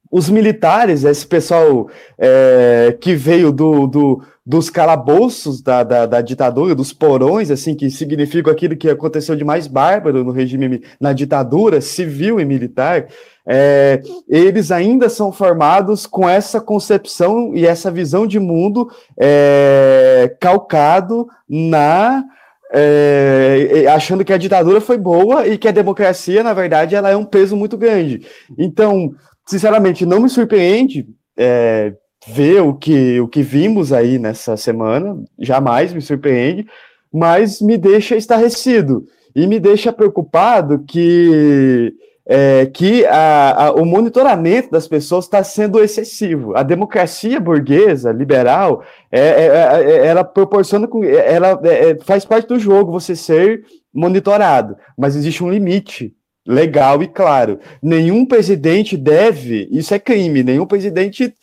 Os 0.09 0.29
militares, 0.29 1.03
esse 1.03 1.25
pessoal 1.25 1.89
é, 2.17 2.95
que 3.01 3.13
veio 3.13 3.51
do, 3.51 3.87
do, 3.87 4.23
dos 4.45 4.69
calabouços 4.69 5.61
da, 5.61 5.83
da, 5.83 6.05
da, 6.05 6.21
ditadura, 6.21 6.73
dos 6.73 6.93
porões, 6.93 7.51
assim, 7.51 7.75
que 7.75 7.89
significam 7.89 8.51
aquilo 8.51 8.77
que 8.77 8.89
aconteceu 8.89 9.35
de 9.35 9.43
mais 9.43 9.67
bárbaro 9.67 10.23
no 10.23 10.31
regime, 10.31 10.81
na 11.01 11.11
ditadura 11.11 11.81
civil 11.81 12.39
e 12.39 12.45
militar, 12.45 13.07
é, 13.47 14.01
eles 14.27 14.71
ainda 14.71 15.09
são 15.09 15.31
formados 15.31 16.05
com 16.05 16.27
essa 16.27 16.59
concepção 16.59 17.55
e 17.55 17.65
essa 17.65 17.89
visão 17.89 18.27
de 18.27 18.39
mundo 18.39 18.91
é, 19.17 20.35
calcado 20.39 21.27
na 21.47 22.25
é, 22.73 23.85
achando 23.89 24.25
que 24.25 24.33
a 24.33 24.37
ditadura 24.37 24.81
foi 24.81 24.97
boa 24.97 25.47
e 25.47 25.57
que 25.57 25.69
a 25.69 25.71
democracia, 25.71 26.43
na 26.43 26.53
verdade, 26.53 26.95
ela 26.95 27.09
é 27.09 27.15
um 27.15 27.23
peso 27.23 27.55
muito 27.55 27.77
grande. 27.77 28.27
Então, 28.57 29.13
sinceramente, 29.47 30.05
não 30.05 30.19
me 30.19 30.27
surpreende 30.27 31.07
é, 31.37 31.93
ver 32.27 32.61
o 32.61 32.73
que, 32.73 33.21
o 33.21 33.27
que 33.29 33.41
vimos 33.41 33.93
aí 33.93 34.19
nessa 34.19 34.57
semana, 34.57 35.17
jamais 35.39 35.93
me 35.93 36.01
surpreende, 36.01 36.65
mas 37.13 37.61
me 37.61 37.77
deixa 37.77 38.17
estarrecido 38.17 39.05
e 39.33 39.47
me 39.47 39.59
deixa 39.59 39.93
preocupado 39.93 40.83
que 40.85 41.93
é, 42.27 42.65
que 42.65 43.05
a, 43.05 43.67
a, 43.67 43.71
o 43.71 43.85
monitoramento 43.85 44.69
das 44.69 44.87
pessoas 44.87 45.25
está 45.25 45.41
sendo 45.43 45.81
excessivo. 45.81 46.55
A 46.57 46.61
democracia 46.61 47.39
burguesa, 47.39 48.11
liberal, 48.11 48.83
é, 49.09 49.19
é, 49.19 49.45
é, 49.45 49.91
é 49.91 50.07
ela 50.07 50.25
proporciona, 50.25 50.87
ela 51.25 51.59
é, 51.63 51.97
faz 52.01 52.25
parte 52.25 52.49
do 52.49 52.59
jogo 52.59 52.91
você 52.91 53.15
ser 53.15 53.63
monitorado, 53.93 54.75
mas 54.97 55.15
existe 55.15 55.43
um 55.43 55.49
limite 55.49 56.13
legal 56.45 57.01
e 57.01 57.07
claro. 57.07 57.59
Nenhum 57.81 58.25
presidente 58.25 58.97
deve, 58.97 59.67
isso 59.71 59.93
é 59.93 59.99
crime, 59.99 60.43
nenhum 60.43 60.65
presidente 60.65 61.33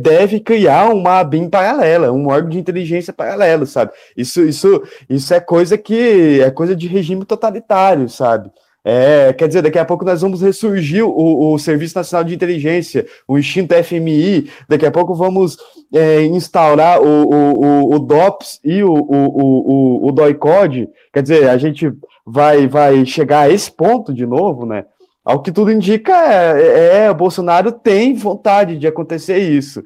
deve 0.00 0.40
criar 0.40 0.92
uma 0.92 1.20
ABIN 1.20 1.48
paralela, 1.48 2.10
um 2.10 2.26
órgão 2.26 2.50
de 2.50 2.58
inteligência 2.58 3.12
paralelo, 3.12 3.64
sabe? 3.66 3.92
Isso, 4.16 4.42
isso, 4.42 4.82
isso 5.08 5.32
é 5.32 5.38
coisa 5.38 5.78
que 5.78 6.40
é 6.40 6.50
coisa 6.50 6.74
de 6.74 6.88
regime 6.88 7.24
totalitário, 7.24 8.08
sabe? 8.08 8.50
É, 8.84 9.32
quer 9.32 9.48
dizer, 9.48 9.62
daqui 9.62 9.78
a 9.78 9.84
pouco 9.84 10.04
nós 10.04 10.20
vamos 10.20 10.42
ressurgir 10.42 11.02
o, 11.06 11.54
o 11.54 11.58
Serviço 11.58 11.96
Nacional 11.96 12.22
de 12.22 12.34
Inteligência, 12.34 13.06
o 13.26 13.38
instinto 13.38 13.74
FMI, 13.82 14.50
daqui 14.68 14.84
a 14.84 14.90
pouco 14.90 15.14
vamos 15.14 15.56
é, 15.92 16.22
instaurar 16.24 17.00
o, 17.00 17.06
o, 17.06 17.94
o, 17.94 17.98
DOPS 17.98 18.60
e 18.62 18.84
o, 18.84 18.92
o, 18.92 20.02
o, 20.02 20.08
o 20.08 20.12
DOICOD, 20.12 20.90
quer 21.12 21.22
dizer, 21.22 21.48
a 21.48 21.56
gente 21.56 21.90
vai, 22.26 22.66
vai 22.66 23.06
chegar 23.06 23.40
a 23.40 23.50
esse 23.50 23.72
ponto 23.72 24.12
de 24.12 24.26
novo, 24.26 24.66
né? 24.66 24.84
Ao 25.24 25.40
que 25.40 25.50
tudo 25.50 25.72
indica, 25.72 26.12
é, 26.12 27.06
é 27.06 27.10
o 27.10 27.14
Bolsonaro 27.14 27.72
tem 27.72 28.14
vontade 28.14 28.76
de 28.76 28.86
acontecer 28.86 29.38
isso. 29.38 29.82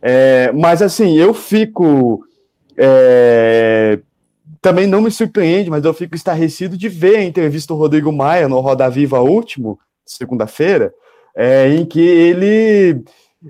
É, 0.00 0.50
mas 0.52 0.80
assim, 0.80 1.18
eu 1.18 1.34
fico 1.34 2.24
é, 2.78 3.98
também 4.60 4.86
não 4.86 5.00
me 5.00 5.10
surpreende, 5.10 5.70
mas 5.70 5.84
eu 5.84 5.94
fico 5.94 6.14
estarrecido 6.14 6.76
de 6.76 6.88
ver 6.88 7.16
a 7.16 7.24
entrevista 7.24 7.72
do 7.72 7.78
Rodrigo 7.78 8.12
Maia 8.12 8.48
no 8.48 8.60
Roda 8.60 8.88
Viva 8.88 9.20
último, 9.20 9.78
segunda-feira, 10.04 10.92
é, 11.36 11.68
em 11.68 11.84
que 11.84 12.00
ele, 12.00 13.02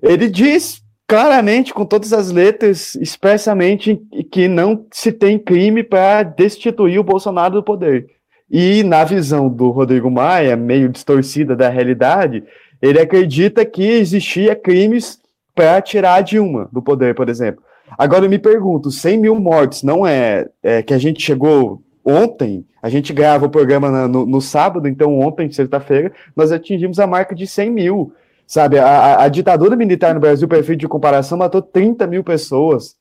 ele 0.03 0.29
diz 0.29 0.83
claramente, 1.09 1.73
com 1.73 1.87
todas 1.87 2.13
as 2.13 2.31
letras, 2.31 2.95
expressamente, 2.97 3.99
que 4.31 4.47
não 4.47 4.87
se 4.93 5.11
tem 5.11 5.39
crime 5.39 5.83
para 5.83 6.23
destituir 6.23 6.99
o 6.99 7.05
Bolsonaro 7.05 7.55
do 7.55 7.63
poder. 7.63 8.07
E 8.51 8.83
na 8.83 9.05
visão 9.05 9.49
do 9.49 9.71
Rodrigo 9.71 10.11
Maia, 10.11 10.55
meio 10.55 10.89
distorcida 10.89 11.57
da 11.57 11.71
realidade, 11.71 12.45
ele 12.81 13.01
acredita 13.01 13.65
que 13.65 13.83
existia 13.83 14.55
crimes 14.55 15.19
para 15.55 15.81
tirar 15.81 16.15
a 16.15 16.21
Dilma 16.21 16.69
do 16.71 16.83
poder, 16.83 17.15
por 17.15 17.29
exemplo. 17.29 17.63
Agora 17.99 18.25
eu 18.25 18.31
me 18.31 18.39
pergunto, 18.39 18.93
100 18.93 19.19
mil 19.19 19.35
mortes 19.35 19.83
não 19.83 20.07
é, 20.07 20.49
é 20.63 20.83
que 20.83 20.95
a 20.95 20.99
gente 20.99 21.21
chegou 21.21 21.83
ontem, 22.05 22.65
a 22.81 22.89
gente 22.89 23.13
grava 23.13 23.47
o 23.47 23.51
programa 23.51 24.07
no, 24.07 24.25
no 24.25 24.41
sábado, 24.41 24.87
então 24.87 25.19
ontem, 25.19 25.51
sexta-feira, 25.51 26.13
nós 26.37 26.53
atingimos 26.53 27.01
a 27.01 27.09
marca 27.09 27.35
de 27.35 27.45
100 27.45 27.71
mil, 27.71 28.13
sabe? 28.47 28.79
A, 28.79 29.25
a, 29.25 29.29
ditadura 29.29 29.75
militar 29.75 30.15
no 30.15 30.21
Brasil, 30.21 30.47
perfeito 30.47 30.79
de 30.79 30.89
comparação, 30.89 31.37
matou 31.37 31.61
30 31.61 32.07
mil 32.07 32.23
pessoas. 32.23 32.95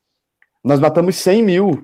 Nós 0.64 0.80
matamos 0.80 1.16
100 1.18 1.44
mil 1.44 1.84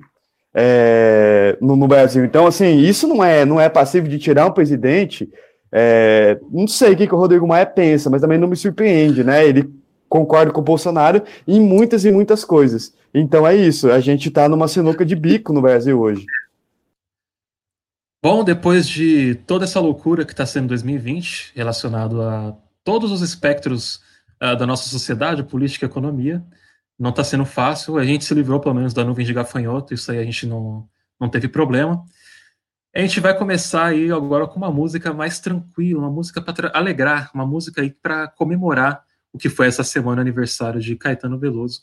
é, 0.52 1.56
no, 1.60 1.76
no, 1.76 1.86
Brasil. 1.86 2.24
Então, 2.24 2.48
assim, 2.48 2.78
isso 2.78 3.06
não 3.06 3.22
é, 3.22 3.44
não 3.44 3.60
é 3.60 3.68
passivo 3.68 4.08
de 4.08 4.18
tirar 4.18 4.46
um 4.46 4.52
presidente. 4.52 5.30
É, 5.72 6.38
não 6.50 6.66
sei 6.66 6.92
o 6.92 6.96
que, 6.96 7.06
que 7.06 7.14
o 7.14 7.18
Rodrigo 7.18 7.46
Maia 7.46 7.64
pensa, 7.64 8.10
mas 8.10 8.20
também 8.20 8.38
não 8.38 8.48
me 8.48 8.56
surpreende, 8.56 9.22
né? 9.22 9.46
Ele 9.46 9.72
concordo 10.08 10.52
com 10.52 10.60
o 10.60 10.64
Bolsonaro 10.64 11.22
em 11.46 11.60
muitas 11.60 12.04
e 12.04 12.12
muitas 12.12 12.44
coisas. 12.44 12.92
Então 13.14 13.46
é 13.46 13.54
isso, 13.54 13.92
a 13.92 14.00
gente 14.00 14.28
está 14.28 14.48
numa 14.48 14.66
sinuca 14.66 15.06
de 15.06 15.14
bico 15.14 15.52
no 15.52 15.62
Brasil 15.62 16.00
hoje. 16.00 16.26
Bom, 18.20 18.42
depois 18.42 18.88
de 18.88 19.36
toda 19.46 19.64
essa 19.64 19.78
loucura 19.78 20.24
que 20.24 20.32
está 20.32 20.44
sendo 20.44 20.68
2020, 20.68 21.52
relacionado 21.54 22.22
a 22.22 22.56
todos 22.82 23.12
os 23.12 23.20
espectros 23.20 24.00
uh, 24.42 24.56
da 24.56 24.66
nossa 24.66 24.88
sociedade, 24.88 25.44
política 25.44 25.84
e 25.84 25.88
economia, 25.88 26.42
não 26.98 27.10
está 27.10 27.22
sendo 27.22 27.44
fácil. 27.44 27.98
A 27.98 28.04
gente 28.04 28.24
se 28.24 28.34
livrou, 28.34 28.58
pelo 28.58 28.74
menos, 28.74 28.92
da 28.92 29.04
nuvem 29.04 29.26
de 29.26 29.32
gafanhoto, 29.32 29.94
isso 29.94 30.10
aí 30.10 30.18
a 30.18 30.24
gente 30.24 30.46
não, 30.46 30.88
não 31.20 31.28
teve 31.28 31.48
problema. 31.48 32.02
A 32.94 33.00
gente 33.00 33.20
vai 33.20 33.36
começar 33.36 33.86
aí 33.86 34.10
agora 34.10 34.46
com 34.46 34.56
uma 34.56 34.70
música 34.70 35.12
mais 35.12 35.38
tranquila, 35.38 36.00
uma 36.00 36.10
música 36.10 36.40
para 36.40 36.70
alegrar, 36.74 37.30
uma 37.34 37.46
música 37.46 37.82
aí 37.82 37.90
para 37.90 38.26
comemorar 38.28 39.04
o 39.32 39.38
que 39.38 39.48
foi 39.48 39.66
essa 39.66 39.84
semana 39.84 40.20
aniversário 40.20 40.80
de 40.80 40.96
Caetano 40.96 41.38
Veloso. 41.38 41.82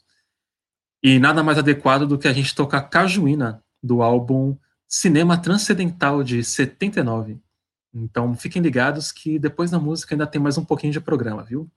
E 1.04 1.18
nada 1.18 1.41
mais 1.41 1.58
adequado 1.58 2.06
do 2.06 2.18
que 2.18 2.28
a 2.28 2.34
gente 2.34 2.54
tocar 2.54 2.82
Cajuína, 2.84 3.64
do 3.82 4.04
álbum 4.04 4.56
Cinema 4.88 5.36
Transcendental 5.36 6.24
de 6.24 6.43
79. 6.43 7.39
Então 7.91 8.36
fiquem 8.36 8.62
ligados 8.62 9.12
que 9.12 9.39
depois 9.39 9.72
da 9.72 9.80
música 9.80 10.14
ainda 10.14 10.28
tem 10.28 10.39
mais 10.39 10.60
um 10.60 10.64
pouquinho 10.64 10.93
de 10.93 11.02
programa, 11.02 11.43
viu? 11.43 11.68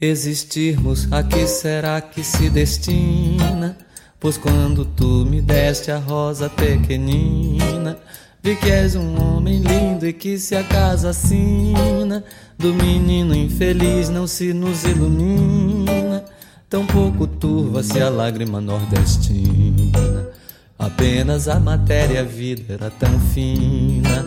Existirmos, 0.00 1.12
a 1.12 1.22
que 1.22 1.46
será 1.46 2.00
que 2.00 2.24
se 2.24 2.48
destina? 2.48 3.76
Pois 4.18 4.38
quando 4.38 4.84
tu 4.84 5.24
me 5.26 5.42
deste 5.42 5.90
a 5.90 5.98
rosa 5.98 6.48
pequenina, 6.48 8.00
vi 8.42 8.56
que 8.56 8.70
és 8.70 8.96
um 8.96 9.22
homem 9.22 9.60
lindo 9.60 10.04
e 10.04 10.12
que 10.12 10.36
se 10.36 10.56
a 10.56 10.64
casa 10.64 11.10
assina 11.10 12.24
do 12.58 12.74
menino 12.74 13.34
infeliz 13.34 14.08
não 14.08 14.26
se 14.26 14.52
nos 14.52 14.82
ilumina, 14.84 16.24
tão 16.68 16.84
pouco 16.84 17.26
turva-se 17.26 18.00
a 18.00 18.08
lágrima 18.08 18.60
nordestina. 18.60 20.28
Apenas 20.76 21.46
a 21.46 21.60
matéria 21.60 22.22
a 22.22 22.24
vida 22.24 22.74
era 22.74 22.90
tão 22.90 23.20
fina, 23.32 24.26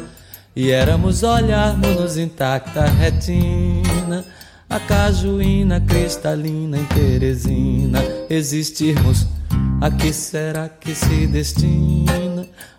e 0.56 0.72
éramos 0.72 1.22
olharmos-nos 1.22 2.18
intacta 2.18 2.86
retina 2.86 4.24
a 4.70 4.80
cajuína 4.80 5.82
cristalina 5.82 6.78
em 6.78 6.86
Teresina, 6.86 8.00
existirmos 8.30 9.28
a 9.82 9.92
que 9.92 10.14
será 10.14 10.70
que 10.70 10.96
se 10.96 11.28
destina? 11.28 12.25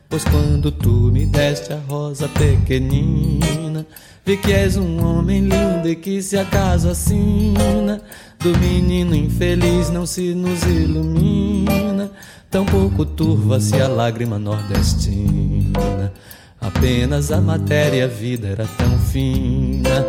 Pois 0.09 0.25
quando 0.25 0.71
tu 0.71 1.11
me 1.13 1.27
deste 1.27 1.73
a 1.73 1.79
rosa 1.89 2.29
pequenina, 2.29 3.85
vi 4.25 4.37
que 4.37 4.53
és 4.53 4.77
um 4.77 5.05
homem 5.05 5.41
lindo 5.41 5.89
e 5.89 5.97
que 5.97 6.23
se 6.23 6.39
acaso 6.39 6.89
assina, 6.89 8.01
do 8.39 8.57
menino 8.59 9.15
infeliz 9.15 9.91
não 9.91 10.07
se 10.07 10.35
nos 10.35 10.63
ilumina, 10.63 12.11
tampouco 12.51 13.05
turva-se 13.05 13.81
a 13.81 13.89
lágrima 13.89 14.39
nordestina. 14.39 16.13
Apenas 16.61 17.31
a 17.33 17.41
matéria 17.41 18.05
a 18.05 18.09
vida 18.09 18.49
era 18.49 18.67
tão 18.79 18.99
fina, 18.99 20.07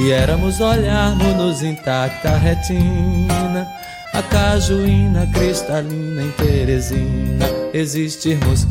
e 0.00 0.10
éramos 0.10 0.60
olharmos-nos 0.60 1.62
intacta 1.62 2.36
retina 2.36 3.66
a 4.12 4.22
cajuína 4.22 5.26
cristalina 5.32 6.22
em 6.22 6.30
Teresina. 6.32 7.46
Existirmos, 7.72 8.66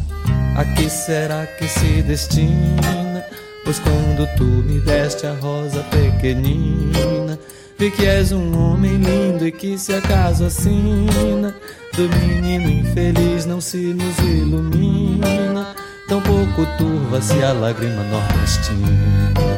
a 0.58 0.66
que 0.66 0.90
será 0.90 1.46
que 1.46 1.68
se 1.68 2.02
destina? 2.02 3.24
Pois 3.64 3.80
quando 3.80 4.28
tu 4.36 4.44
me 4.44 4.80
deste 4.80 5.28
a 5.28 5.34
rosa 5.34 5.84
pequenina, 5.84 7.38
vi 7.78 7.92
que 7.92 8.06
és 8.06 8.32
um 8.32 8.58
homem 8.58 8.98
lindo 8.98 9.46
e 9.46 9.52
que 9.52 9.78
se 9.78 9.94
acaso 9.94 10.46
assina, 10.46 11.54
do 11.96 12.10
menino 12.10 12.70
infeliz 12.70 13.46
não 13.46 13.62
se 13.62 13.94
nos 13.94 14.18
ilumina, 14.20 15.76
tão 16.08 16.22
pouco 16.22 16.66
turva-se 16.78 17.44
a 17.44 17.54
lágrima 17.54 18.04
nordestina. 18.04 19.54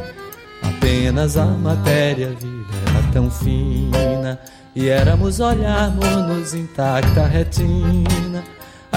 Apenas 0.62 1.38
a 1.38 1.46
matéria 1.46 2.30
viva 2.30 2.74
era 2.90 3.12
tão 3.14 3.32
fina, 3.32 4.38
e 4.76 4.90
éramos 4.90 5.40
olharmos-nos 5.40 6.54
intacta 6.54 7.26
retina 7.26 8.29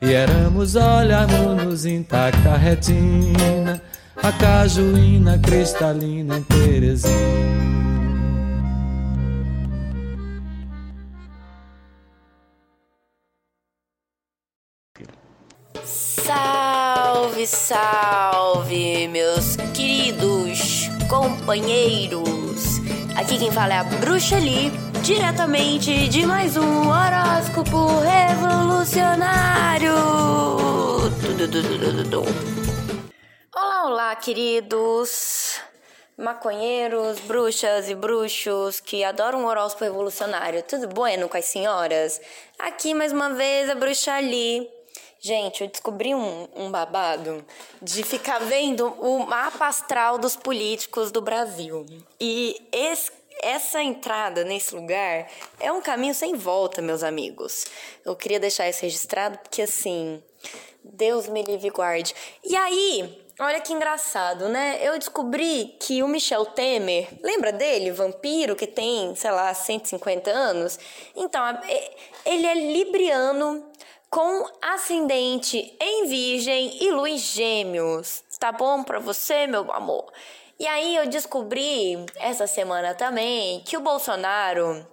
e 0.00 0.12
éramos 0.12 0.76
olharmos-nos 0.76 1.84
intacta 1.84 2.56
retina, 2.56 3.82
a 4.16 4.32
cajuína 4.32 5.38
cristalina 5.38 6.38
em 6.38 6.42
Teresina. 6.42 7.58
Salve, 15.84 17.46
salve, 17.46 19.08
meus 19.08 19.56
queridos 19.74 20.88
companheiros! 21.08 22.77
Aqui 23.18 23.36
quem 23.36 23.50
fala 23.50 23.74
é 23.74 23.78
a 23.78 23.82
Bruxa 23.82 24.36
ali 24.36 24.70
diretamente 25.02 26.08
de 26.08 26.24
mais 26.24 26.56
um 26.56 26.88
horóscopo 26.88 27.98
revolucionário. 27.98 29.92
Olá, 33.52 33.86
olá, 33.86 34.14
queridos 34.14 35.60
maconheiros, 36.16 37.18
bruxas 37.18 37.90
e 37.90 37.94
bruxos 37.96 38.78
que 38.78 39.02
adoram 39.02 39.40
um 39.40 39.46
horóscopo 39.46 39.82
revolucionário. 39.82 40.62
Tudo 40.62 40.86
bueno 40.86 41.28
com 41.28 41.36
as 41.36 41.46
senhoras? 41.46 42.20
Aqui 42.56 42.94
mais 42.94 43.12
uma 43.12 43.30
vez 43.30 43.68
a 43.68 43.74
bruxa 43.74 44.12
ali. 44.12 44.77
Gente, 45.20 45.62
eu 45.62 45.68
descobri 45.68 46.14
um, 46.14 46.48
um 46.54 46.70
babado 46.70 47.44
de 47.82 48.02
ficar 48.04 48.38
vendo 48.38 48.86
o 49.00 49.26
mapa 49.26 49.66
astral 49.66 50.16
dos 50.16 50.36
políticos 50.36 51.10
do 51.10 51.20
Brasil. 51.20 51.84
E 52.20 52.60
esse 52.72 53.10
essa 53.40 53.82
entrada 53.82 54.44
nesse 54.44 54.74
lugar 54.74 55.28
é 55.60 55.70
um 55.70 55.80
caminho 55.80 56.14
sem 56.14 56.34
volta, 56.34 56.82
meus 56.82 57.02
amigos. 57.02 57.66
Eu 58.04 58.16
queria 58.16 58.40
deixar 58.40 58.68
isso 58.68 58.82
registrado 58.82 59.38
porque 59.38 59.62
assim, 59.62 60.22
Deus 60.82 61.28
me 61.28 61.42
livre 61.42 61.68
e 61.68 61.70
guarde. 61.70 62.14
E 62.44 62.56
aí, 62.56 63.24
olha 63.38 63.60
que 63.60 63.72
engraçado, 63.72 64.48
né? 64.48 64.80
Eu 64.82 64.98
descobri 64.98 65.76
que 65.80 66.02
o 66.02 66.08
Michel 66.08 66.46
Temer, 66.46 67.08
lembra 67.22 67.52
dele, 67.52 67.90
vampiro 67.90 68.56
que 68.56 68.66
tem, 68.66 69.14
sei 69.14 69.30
lá, 69.30 69.52
150 69.54 70.30
anos? 70.30 70.78
Então, 71.14 71.42
ele 72.24 72.46
é 72.46 72.54
libriano 72.54 73.64
com 74.10 74.46
ascendente 74.62 75.76
em 75.80 76.06
Virgem 76.06 76.82
e 76.82 76.90
lua 76.90 77.10
em 77.10 77.18
Gêmeos. 77.18 78.22
Tá 78.38 78.52
bom 78.52 78.82
para 78.82 78.98
você, 78.98 79.46
meu 79.46 79.70
amor? 79.72 80.10
E 80.58 80.66
aí 80.66 80.96
eu 80.96 81.06
descobri 81.06 82.04
essa 82.16 82.46
semana 82.46 82.94
também 82.94 83.60
que 83.60 83.76
o 83.76 83.80
Bolsonaro. 83.80 84.86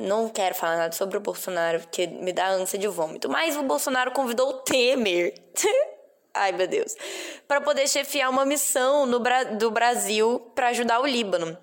Não 0.00 0.28
quero 0.28 0.54
falar 0.54 0.76
nada 0.76 0.92
sobre 0.92 1.18
o 1.18 1.20
Bolsonaro, 1.20 1.80
porque 1.80 2.06
me 2.06 2.32
dá 2.32 2.48
ânsia 2.48 2.78
de 2.78 2.88
vômito. 2.88 3.28
Mas 3.28 3.56
o 3.56 3.62
Bolsonaro 3.62 4.10
convidou 4.12 4.48
o 4.48 4.52
Temer. 4.54 5.34
Ai, 6.32 6.52
meu 6.52 6.66
Deus. 6.66 6.96
Para 7.46 7.60
poder 7.60 7.86
chefiar 7.86 8.30
uma 8.30 8.46
missão 8.46 9.04
no 9.04 9.20
Bra 9.20 9.44
do 9.44 9.70
Brasil 9.70 10.40
para 10.54 10.68
ajudar 10.68 11.00
o 11.00 11.06
Líbano. 11.06 11.58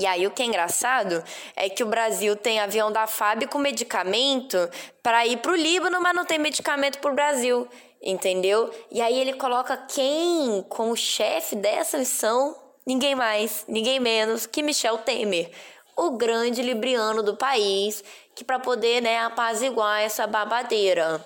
E 0.00 0.04
aí 0.06 0.26
o 0.26 0.30
que 0.30 0.42
é 0.42 0.46
engraçado 0.46 1.24
é 1.56 1.68
que 1.70 1.82
o 1.82 1.86
Brasil 1.86 2.36
tem 2.36 2.60
avião 2.60 2.92
da 2.92 3.06
FAB 3.06 3.46
com 3.46 3.58
medicamento 3.58 4.58
para 5.02 5.26
ir 5.26 5.38
para 5.38 5.52
o 5.52 5.56
Líbano, 5.56 6.00
mas 6.00 6.14
não 6.14 6.26
tem 6.26 6.38
medicamento 6.38 6.98
para 6.98 7.10
o 7.10 7.14
Brasil 7.14 7.66
entendeu? 8.02 8.70
E 8.90 9.00
aí 9.00 9.18
ele 9.18 9.34
coloca 9.34 9.76
quem 9.76 10.64
como 10.68 10.96
chefe 10.96 11.56
dessa 11.56 11.98
missão? 11.98 12.56
Ninguém 12.86 13.14
mais, 13.14 13.64
ninguém 13.68 14.00
menos 14.00 14.46
que 14.46 14.62
Michel 14.62 14.98
Temer, 14.98 15.50
o 15.96 16.12
grande 16.12 16.62
libriano 16.62 17.22
do 17.22 17.36
país, 17.36 18.02
que 18.34 18.44
para 18.44 18.58
poder, 18.58 19.02
né, 19.02 19.18
apaziguar 19.18 20.00
essa 20.00 20.26
babadeira. 20.26 21.22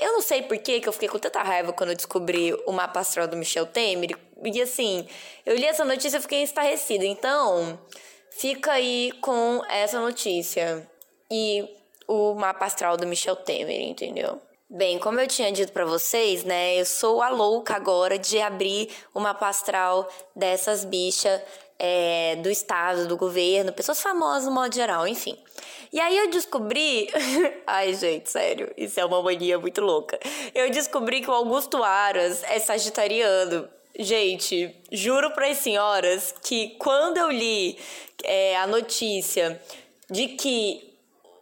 Eu 0.00 0.12
não 0.12 0.20
sei 0.20 0.42
por 0.42 0.58
que 0.58 0.82
eu 0.84 0.92
fiquei 0.92 1.08
com 1.08 1.18
tanta 1.18 1.42
raiva 1.42 1.72
quando 1.72 1.90
eu 1.90 1.96
descobri 1.96 2.52
o 2.66 2.72
mapa 2.72 3.00
astral 3.00 3.26
do 3.26 3.36
Michel 3.36 3.66
Temer. 3.66 4.18
E 4.44 4.62
assim, 4.62 5.06
eu 5.46 5.54
li 5.54 5.64
essa 5.64 5.84
notícia 5.84 6.18
e 6.18 6.20
fiquei 6.20 6.42
estarrecida. 6.42 7.04
Então, 7.04 7.78
fica 8.30 8.72
aí 8.72 9.12
com 9.20 9.62
essa 9.68 10.00
notícia. 10.00 10.88
E 11.30 11.68
o 12.08 12.34
mapa 12.34 12.66
astral 12.66 12.96
do 12.96 13.06
Michel 13.06 13.36
Temer, 13.36 13.80
entendeu? 13.82 14.40
Bem, 14.74 14.98
como 14.98 15.20
eu 15.20 15.26
tinha 15.26 15.52
dito 15.52 15.70
para 15.70 15.84
vocês, 15.84 16.44
né, 16.44 16.80
eu 16.80 16.86
sou 16.86 17.20
a 17.20 17.28
louca 17.28 17.74
agora 17.76 18.18
de 18.18 18.40
abrir 18.40 18.88
uma 19.14 19.34
pastral 19.34 20.08
dessas 20.34 20.82
bichas 20.82 21.42
é, 21.78 22.36
do 22.36 22.48
estado, 22.48 23.06
do 23.06 23.14
governo, 23.14 23.70
pessoas 23.70 24.00
famosas 24.00 24.46
no 24.46 24.52
modo 24.52 24.74
geral, 24.74 25.06
enfim. 25.06 25.36
E 25.92 26.00
aí 26.00 26.16
eu 26.16 26.30
descobri. 26.30 27.08
Ai, 27.66 27.92
gente, 27.94 28.30
sério, 28.30 28.72
isso 28.76 28.98
é 28.98 29.04
uma 29.04 29.22
mania 29.22 29.58
muito 29.58 29.80
louca. 29.82 30.18
Eu 30.54 30.70
descobri 30.70 31.20
que 31.20 31.30
o 31.30 31.34
Augusto 31.34 31.82
Aras 31.82 32.42
é 32.44 32.58
sagitariano. 32.58 33.68
Gente, 33.98 34.74
juro 34.90 35.32
para 35.32 35.48
as 35.48 35.58
senhoras 35.58 36.34
que 36.42 36.76
quando 36.78 37.18
eu 37.18 37.30
li 37.30 37.78
é, 38.24 38.56
a 38.56 38.66
notícia 38.66 39.60
de 40.10 40.28
que 40.28 40.92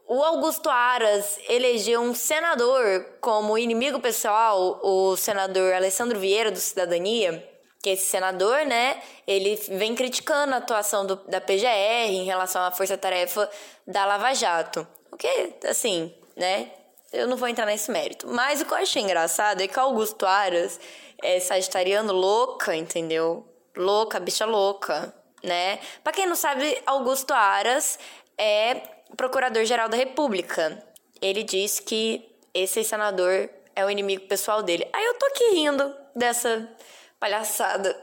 o 0.08 0.20
Augusto 0.24 0.68
Aras 0.68 1.38
elegeu 1.48 2.00
um 2.00 2.12
senador 2.12 3.06
como 3.20 3.56
inimigo 3.56 4.00
pessoal, 4.00 4.80
o 4.82 5.16
senador 5.16 5.72
Alessandro 5.72 6.18
Vieira, 6.18 6.50
do 6.50 6.58
Cidadania, 6.58 7.48
que 7.82 7.90
esse 7.90 8.06
senador, 8.06 8.66
né, 8.66 9.02
ele 9.26 9.56
vem 9.70 9.94
criticando 9.94 10.54
a 10.54 10.58
atuação 10.58 11.06
do, 11.06 11.16
da 11.26 11.40
PGR 11.40 12.10
em 12.10 12.24
relação 12.24 12.62
à 12.62 12.70
força-tarefa 12.70 13.50
da 13.86 14.04
Lava 14.04 14.34
Jato. 14.34 14.86
O 15.10 15.16
que, 15.16 15.54
assim, 15.66 16.14
né, 16.36 16.70
eu 17.12 17.26
não 17.26 17.36
vou 17.36 17.48
entrar 17.48 17.66
nesse 17.66 17.90
mérito. 17.90 18.26
Mas 18.28 18.60
o 18.60 18.66
que 18.66 18.72
eu 18.72 18.76
achei 18.78 19.02
engraçado 19.02 19.62
é 19.62 19.66
que 19.66 19.78
Augusto 19.78 20.26
Aras 20.26 20.78
é 21.22 21.40
sagitariano 21.40 22.12
louca, 22.12 22.76
entendeu? 22.76 23.46
Louca, 23.76 24.20
bicha 24.20 24.44
louca, 24.44 25.14
né? 25.42 25.78
Pra 26.04 26.12
quem 26.12 26.26
não 26.26 26.36
sabe, 26.36 26.80
Augusto 26.86 27.32
Aras 27.32 27.98
é 28.38 28.74
Procurador-Geral 29.16 29.88
da 29.88 29.96
República. 29.96 30.84
Ele 31.20 31.42
diz 31.42 31.80
que 31.80 32.28
esse 32.54 32.84
senador 32.84 33.48
é 33.74 33.84
o 33.84 33.90
inimigo 33.90 34.26
pessoal 34.26 34.62
dele. 34.62 34.88
Aí 34.92 35.04
eu 35.04 35.14
tô 35.14 35.26
aqui 35.26 35.44
rindo 35.54 35.94
dessa 36.14 36.68
palhaçada. 37.20 37.96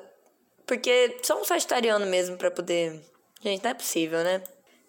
Porque 0.65 1.19
só 1.23 1.41
um 1.41 1.43
sagitariano 1.43 2.05
mesmo 2.05 2.37
para 2.37 2.51
poder. 2.51 3.03
Gente, 3.41 3.63
não 3.63 3.71
é 3.71 3.73
possível, 3.73 4.23
né? 4.23 4.41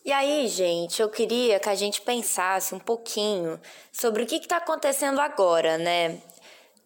E 0.05 0.13
aí, 0.13 0.47
gente, 0.49 1.03
eu 1.03 1.09
queria 1.09 1.59
que 1.59 1.69
a 1.69 1.75
gente 1.75 2.01
pensasse 2.01 2.75
um 2.75 2.79
pouquinho 2.79 3.61
sobre 3.93 4.23
o 4.23 4.27
que 4.27 4.37
está 4.37 4.59
acontecendo 4.59 5.21
agora, 5.21 5.77
né? 5.77 6.21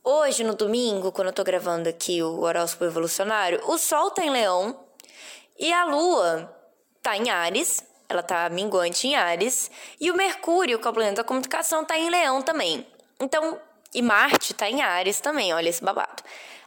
Hoje, 0.03 0.43
no 0.43 0.55
domingo, 0.55 1.13
quando 1.13 1.29
eu 1.29 1.33
tô 1.33 1.45
gravando 1.45 1.89
aqui 1.89 2.23
o 2.23 2.41
horóscopo 2.41 2.85
evolucionário, 2.85 3.61
o 3.67 3.79
Sol 3.79 4.11
tá 4.11 4.25
em 4.25 4.31
Leão 4.31 4.77
e 5.57 5.73
a 5.73 5.85
Lua 5.85 6.53
tá 7.01 7.17
em 7.17 7.31
Ares, 7.31 7.85
ela 8.09 8.23
tá 8.23 8.49
minguante 8.49 9.07
em 9.07 9.15
Ares, 9.15 9.71
e 10.01 10.11
o 10.11 10.17
Mercúrio, 10.17 10.81
que 10.81 10.87
é 10.87 10.91
o 10.91 10.93
planeta 10.93 11.23
da 11.23 11.25
comunicação, 11.25 11.85
tá 11.85 11.97
em 11.97 12.11
Leão 12.11 12.43
também. 12.43 12.85
Então, 13.21 13.61
e 13.95 14.03
Marte 14.03 14.53
tá 14.55 14.69
em 14.69 14.83
Ares 14.83 15.21
também, 15.21 15.55
olha 15.55 15.69
esse 15.69 15.85
babado. 15.85 16.23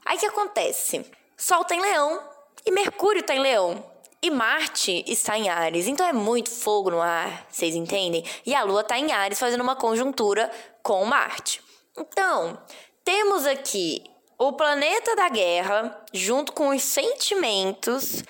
Aí 0.05 0.17
o 0.17 0.19
que 0.19 0.25
acontece? 0.27 1.03
Sol 1.35 1.65
tá 1.65 1.75
em 1.75 1.81
Leão 1.81 2.21
e 2.65 2.71
Mercúrio 2.71 3.23
tá 3.23 3.33
em 3.33 3.39
Leão. 3.39 3.83
E 4.21 4.31
Marte 4.31 5.03
está 5.07 5.37
em 5.37 5.49
Ares, 5.49 5.87
então 5.87 6.05
é 6.05 6.13
muito 6.13 6.49
fogo 6.49 6.89
no 6.89 7.01
ar, 7.01 7.45
vocês 7.49 7.75
entendem? 7.75 8.23
E 8.45 8.55
a 8.55 8.63
Lua 8.63 8.81
está 8.81 8.97
em 8.97 9.11
Ares 9.11 9.39
fazendo 9.39 9.61
uma 9.61 9.75
conjuntura 9.75 10.49
com 10.81 11.05
Marte. 11.05 11.61
Então, 11.97 12.59
temos 13.03 13.45
aqui 13.45 14.03
o 14.37 14.53
planeta 14.53 15.15
da 15.15 15.29
guerra, 15.29 16.03
junto 16.11 16.53
com 16.53 16.69
os 16.69 16.81
sentimentos, 16.81 18.23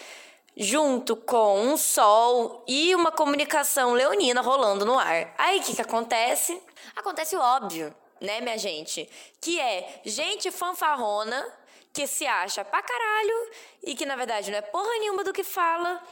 junto 0.57 1.15
com 1.15 1.61
um 1.61 1.78
sol 1.78 2.63
e 2.67 2.93
uma 2.93 3.11
comunicação 3.11 3.93
leonina 3.93 4.41
rolando 4.41 4.86
no 4.86 4.99
ar. 4.99 5.34
Aí 5.38 5.59
o 5.59 5.63
que, 5.63 5.76
que 5.76 5.82
acontece? 5.82 6.61
Acontece 6.95 7.36
o 7.36 7.39
óbvio, 7.39 7.95
né, 8.21 8.41
minha 8.41 8.57
gente? 8.57 9.09
Que 9.41 9.59
é 9.59 10.01
gente 10.05 10.51
fanfarrona 10.51 11.45
que 11.96 12.06
se 12.06 12.28
acha 12.28 12.66
pra 12.66 12.82
caralho 12.84 13.50
e 13.82 13.96
que 13.96 14.06
na 14.06 14.18
verdade 14.18 14.52
não 14.52 14.58
é 14.58 14.62
porra 14.62 14.89
nenhuma 15.00 15.24
do 15.24 15.32
que 15.32 15.46
fala, 15.46 16.04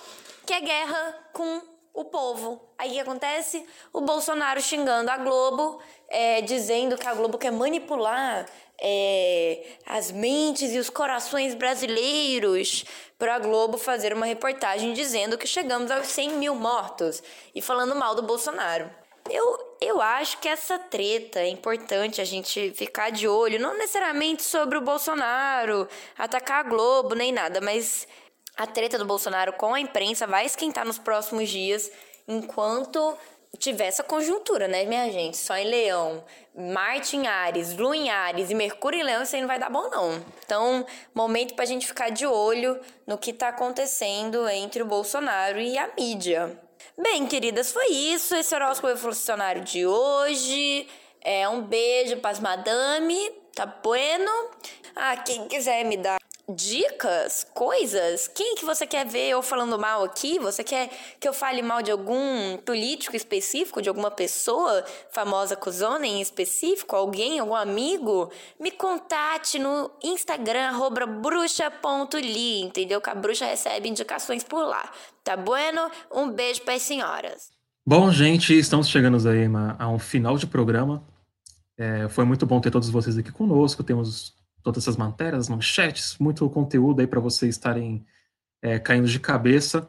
que 0.46 0.54
é 0.54 0.62
guerra 0.62 1.30
com 1.34 1.62
o 1.94 2.06
povo. 2.06 2.62
Aí 2.78 2.92
o 2.92 2.94
que 2.94 3.00
acontece? 3.02 3.68
O 3.92 4.00
Bolsonaro 4.00 4.62
xingando 4.62 5.12
a 5.12 5.18
Globo, 5.18 5.82
é, 6.08 6.42
dizendo 6.42 6.98
que 6.98 7.06
a 7.06 7.14
Globo 7.14 7.38
quer 7.38 7.52
manipular 7.52 8.46
é, 8.82 9.78
as 9.86 10.10
mentes 10.10 10.74
e 10.74 10.80
os 10.80 10.90
corações 10.90 11.54
brasileiros 11.54 12.86
para 13.20 13.36
a 13.36 13.40
Globo 13.40 13.78
fazer 13.78 14.14
uma 14.14 14.26
reportagem 14.26 14.94
dizendo 14.94 15.38
que 15.38 15.46
chegamos 15.46 15.92
aos 15.92 16.08
100 16.08 16.30
mil 16.38 16.56
mortos 16.56 17.22
e 17.54 17.62
falando 17.62 17.94
mal 17.94 18.16
do 18.16 18.24
Bolsonaro. 18.24 18.90
Eu, 19.34 19.78
eu 19.82 20.00
acho 20.00 20.38
que 20.38 20.48
essa 20.48 20.78
treta 20.78 21.40
é 21.40 21.48
importante 21.48 22.22
a 22.22 22.24
gente 22.24 22.70
ficar 22.76 23.10
de 23.10 23.28
olho, 23.28 23.60
não 23.60 23.76
necessariamente 23.76 24.44
sobre 24.44 24.78
o 24.78 24.82
Bolsonaro, 24.82 25.90
atacar 26.16 26.60
a 26.60 26.70
Globo 26.70 27.16
nem 27.16 27.32
nada, 27.32 27.60
mas 27.60 28.08
a 28.56 28.68
treta 28.68 28.96
do 28.96 29.06
Bolsonaro 29.06 29.54
com 29.54 29.74
a 29.74 29.80
imprensa 29.80 30.28
vai 30.28 30.46
esquentar 30.46 30.86
nos 30.86 31.00
próximos 31.00 31.50
dias 31.50 31.92
enquanto 32.28 33.18
tiver 33.58 33.88
essa 33.88 34.04
conjuntura, 34.04 34.68
né, 34.68 34.86
minha 34.86 35.12
gente? 35.12 35.36
Só 35.36 35.58
em 35.58 35.66
Leão, 35.66 36.24
Marte 36.56 37.18
em 37.18 37.26
Ares, 37.26 37.76
Lua 37.76 37.98
em 37.98 38.12
Ares 38.12 38.52
e 38.52 38.54
Mercúrio 38.54 39.00
em 39.00 39.04
Leão, 39.04 39.24
isso 39.24 39.36
aí 39.36 39.42
não 39.42 39.48
vai 39.48 39.58
dar 39.58 39.72
bom, 39.72 39.90
não. 39.90 40.24
Então, 40.46 40.86
momento 41.12 41.56
pra 41.56 41.66
gente 41.66 41.88
ficar 41.88 42.10
de 42.10 42.28
olho 42.28 42.80
no 43.08 43.18
que 43.18 43.34
tá 43.34 43.48
acontecendo 43.48 44.48
entre 44.48 44.84
o 44.84 44.86
Bolsonaro 44.86 45.60
e 45.60 45.76
a 45.76 45.90
mídia. 45.98 46.56
Bem, 46.98 47.26
queridas, 47.26 47.72
foi 47.72 47.88
isso. 47.88 48.36
Esse 48.36 48.54
horóscopo 48.54 48.90
evolucionário 48.90 49.64
de 49.64 49.86
hoje. 49.86 50.88
É 51.22 51.48
um 51.50 51.62
beijo 51.62 52.18
para 52.18 52.32
as 52.32 52.40
madame, 52.40 53.18
tá 53.56 53.66
bueno? 53.66 54.32
Ah, 54.96 55.18
quem 55.18 55.48
quiser 55.48 55.84
me 55.86 55.98
dar 55.98 56.20
dicas, 56.50 57.48
coisas, 57.54 58.28
quem 58.28 58.56
que 58.56 58.66
você 58.66 58.86
quer 58.86 59.06
ver 59.06 59.30
eu 59.30 59.42
falando 59.42 59.80
mal 59.80 60.04
aqui? 60.04 60.38
Você 60.40 60.64
quer 60.64 60.90
que 61.20 61.28
eu 61.28 61.34
fale 61.34 61.62
mal 61.62 61.82
de 61.82 61.90
algum 61.90 62.58
político 62.58 63.16
específico, 63.16 63.82
de 63.82 63.88
alguma 63.88 64.12
pessoa 64.12 64.84
famosa 65.10 65.56
cuzona 65.56 66.06
em 66.06 66.22
específico, 66.22 66.96
alguém, 66.96 67.40
algum 67.40 67.56
amigo? 67.56 68.30
Me 68.60 68.72
contate 68.72 69.58
no 69.58 69.90
Instagram 70.04 70.72
bruxa.li, 71.22 72.62
entendeu? 72.62 73.00
Que 73.00 73.10
a 73.10 73.16
bruxa 73.16 73.46
recebe 73.46 73.88
indicações 73.88 74.44
por 74.44 74.66
lá. 74.66 74.92
Tá 75.24 75.38
bueno? 75.38 75.90
Um 76.12 76.30
beijo 76.30 76.62
para 76.64 76.74
as 76.74 76.82
senhoras. 76.82 77.52
Bom, 77.86 78.12
gente, 78.12 78.58
estamos 78.58 78.90
chegando 78.90 79.18
aí 79.30 79.46
a 79.80 79.88
um 79.88 80.00
final 80.00 80.38
de 80.38 80.48
programa. 80.48 81.04
É, 81.78 82.08
foi 82.10 82.26
muito 82.26 82.46
bom 82.46 82.60
ter 82.60 82.72
todos 82.72 82.90
vocês 82.90 83.18
aqui 83.18 83.32
conosco. 83.32 83.84
Temos 83.84 84.34
todas 84.64 84.84
essas 84.84 84.98
matérias, 84.98 85.50
manchetes, 85.50 86.18
muito 86.18 86.50
conteúdo 86.50 87.02
aí 87.02 87.08
para 87.08 87.20
vocês 87.20 87.56
estarem 87.56 88.06
é, 88.62 88.80
caindo 88.80 89.08
de 89.08 89.20
cabeça. 89.20 89.88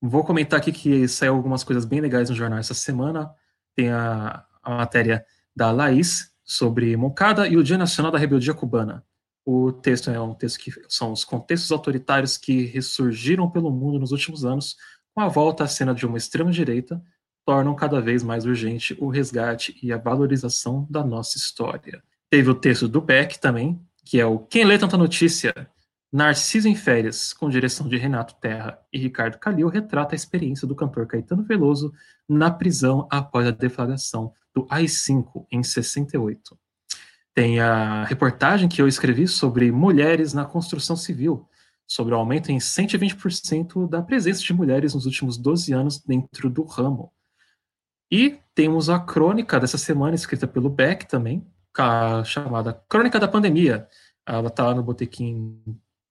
Vou 0.00 0.24
comentar 0.24 0.58
aqui 0.58 0.72
que 0.72 1.06
saiu 1.06 1.34
algumas 1.34 1.62
coisas 1.62 1.84
bem 1.84 2.00
legais 2.00 2.28
no 2.28 2.34
jornal 2.34 2.58
essa 2.58 2.74
semana. 2.74 3.32
Tem 3.76 3.88
a, 3.90 4.44
a 4.62 4.76
matéria 4.76 5.24
da 5.54 5.70
Laís 5.70 6.32
sobre 6.42 6.96
Moncada 6.96 7.46
e 7.46 7.56
o 7.56 7.62
Dia 7.62 7.78
Nacional 7.78 8.10
da 8.10 8.18
Rebeldia 8.18 8.52
Cubana. 8.52 9.04
O 9.44 9.72
texto 9.72 10.10
é 10.10 10.20
um 10.20 10.34
texto 10.34 10.58
que 10.58 10.72
são 10.88 11.12
os 11.12 11.24
contextos 11.24 11.70
autoritários 11.72 12.36
que 12.36 12.64
ressurgiram 12.64 13.50
pelo 13.50 13.70
mundo 13.70 13.98
nos 13.98 14.12
últimos 14.12 14.44
anos, 14.44 14.76
com 15.14 15.20
a 15.20 15.28
volta 15.28 15.64
à 15.64 15.68
cena 15.68 15.94
de 15.94 16.06
uma 16.06 16.18
extrema-direita, 16.18 17.02
tornam 17.44 17.74
cada 17.74 18.00
vez 18.00 18.22
mais 18.22 18.44
urgente 18.44 18.96
o 19.00 19.08
resgate 19.08 19.76
e 19.82 19.92
a 19.92 19.98
valorização 19.98 20.86
da 20.88 21.04
nossa 21.04 21.36
história. 21.36 22.02
Teve 22.30 22.50
o 22.50 22.54
texto 22.54 22.88
do 22.88 23.00
Beck 23.00 23.38
também, 23.38 23.80
que 24.04 24.20
é 24.20 24.26
o 24.26 24.38
Quem 24.38 24.64
Lê 24.64 24.78
Tanta 24.78 24.96
Notícia, 24.96 25.54
Narciso 26.12 26.68
em 26.68 26.74
Férias, 26.74 27.32
com 27.32 27.48
direção 27.48 27.88
de 27.88 27.96
Renato 27.96 28.34
Terra 28.34 28.78
e 28.92 28.98
Ricardo 28.98 29.38
Calil, 29.38 29.68
retrata 29.68 30.14
a 30.14 30.16
experiência 30.16 30.68
do 30.68 30.74
cantor 30.74 31.06
Caetano 31.06 31.42
Veloso 31.42 31.92
na 32.28 32.50
prisão 32.50 33.08
após 33.10 33.46
a 33.46 33.50
deflagração 33.50 34.32
do 34.54 34.66
AI-5 34.68 35.46
em 35.50 35.62
68. 35.62 36.58
Tem 37.34 37.60
a 37.60 38.04
reportagem 38.04 38.68
que 38.68 38.82
eu 38.82 38.86
escrevi 38.86 39.26
sobre 39.26 39.72
mulheres 39.72 40.34
na 40.34 40.44
construção 40.44 40.96
civil, 40.96 41.48
sobre 41.86 42.14
o 42.14 42.18
aumento 42.18 42.52
em 42.52 42.58
120% 42.58 43.88
da 43.88 44.02
presença 44.02 44.42
de 44.42 44.52
mulheres 44.52 44.94
nos 44.94 45.06
últimos 45.06 45.38
12 45.38 45.72
anos 45.72 45.98
dentro 45.98 46.50
do 46.50 46.62
ramo. 46.64 47.10
E 48.10 48.38
temos 48.54 48.90
a 48.90 49.00
crônica 49.00 49.58
dessa 49.58 49.78
semana, 49.78 50.14
escrita 50.14 50.46
pelo 50.46 50.68
Beck 50.68 51.08
também, 51.08 51.46
chamada 52.24 52.72
Crônica 52.88 53.18
da 53.18 53.28
Pandemia. 53.28 53.88
Ela 54.26 54.48
está 54.48 54.66
lá 54.66 54.74
no 54.74 54.82
botequim 54.82 55.60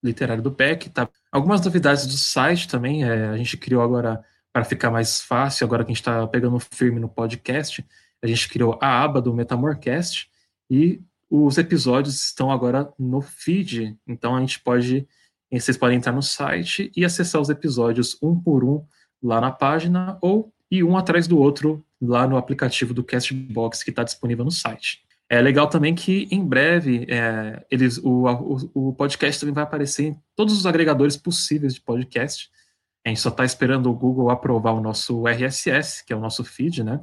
literário 0.03 0.43
do 0.43 0.51
PEC. 0.51 0.89
Tá. 0.89 1.07
Algumas 1.31 1.63
novidades 1.63 2.05
do 2.05 2.13
site 2.13 2.67
também, 2.67 3.03
é, 3.03 3.27
a 3.27 3.37
gente 3.37 3.57
criou 3.57 3.81
agora 3.81 4.23
para 4.51 4.65
ficar 4.65 4.91
mais 4.91 5.21
fácil, 5.21 5.65
agora 5.65 5.83
que 5.83 5.91
a 5.91 5.93
gente 5.93 6.01
está 6.01 6.27
pegando 6.27 6.59
firme 6.59 6.99
no 6.99 7.07
podcast, 7.07 7.85
a 8.21 8.27
gente 8.27 8.49
criou 8.49 8.77
a 8.81 9.01
aba 9.01 9.21
do 9.21 9.33
Metamorcast 9.33 10.29
e 10.69 11.01
os 11.29 11.57
episódios 11.57 12.15
estão 12.25 12.51
agora 12.51 12.91
no 12.99 13.21
feed, 13.21 13.97
então 14.05 14.35
a 14.35 14.39
gente 14.41 14.59
pode, 14.59 15.07
vocês 15.49 15.77
podem 15.77 15.97
entrar 15.97 16.11
no 16.11 16.21
site 16.21 16.91
e 16.95 17.05
acessar 17.05 17.39
os 17.39 17.49
episódios 17.49 18.17
um 18.21 18.37
por 18.37 18.65
um 18.65 18.83
lá 19.23 19.39
na 19.39 19.51
página 19.51 20.17
ou 20.21 20.53
e 20.69 20.83
um 20.83 20.97
atrás 20.97 21.27
do 21.27 21.37
outro 21.37 21.85
lá 22.01 22.27
no 22.27 22.35
aplicativo 22.35 22.93
do 22.93 23.03
Castbox 23.03 23.83
que 23.83 23.89
está 23.89 24.03
disponível 24.03 24.43
no 24.43 24.51
site. 24.51 25.03
É 25.31 25.39
legal 25.39 25.69
também 25.69 25.95
que 25.95 26.27
em 26.29 26.45
breve 26.45 27.07
é, 27.09 27.65
eles, 27.71 27.97
o, 27.99 28.25
o, 28.25 28.89
o, 28.89 28.93
podcast 28.93 29.39
também 29.39 29.53
vai 29.53 29.63
aparecer 29.63 30.07
em 30.07 30.21
todos 30.35 30.53
os 30.57 30.65
agregadores 30.65 31.15
possíveis 31.15 31.73
de 31.73 31.79
podcast. 31.79 32.49
A 33.05 33.07
gente 33.07 33.21
só 33.21 33.29
está 33.29 33.45
esperando 33.45 33.89
o 33.89 33.95
Google 33.95 34.29
aprovar 34.29 34.73
o 34.73 34.81
nosso 34.81 35.25
RSS, 35.25 36.03
que 36.05 36.11
é 36.11 36.17
o 36.17 36.19
nosso 36.19 36.43
feed, 36.43 36.83
né? 36.83 36.99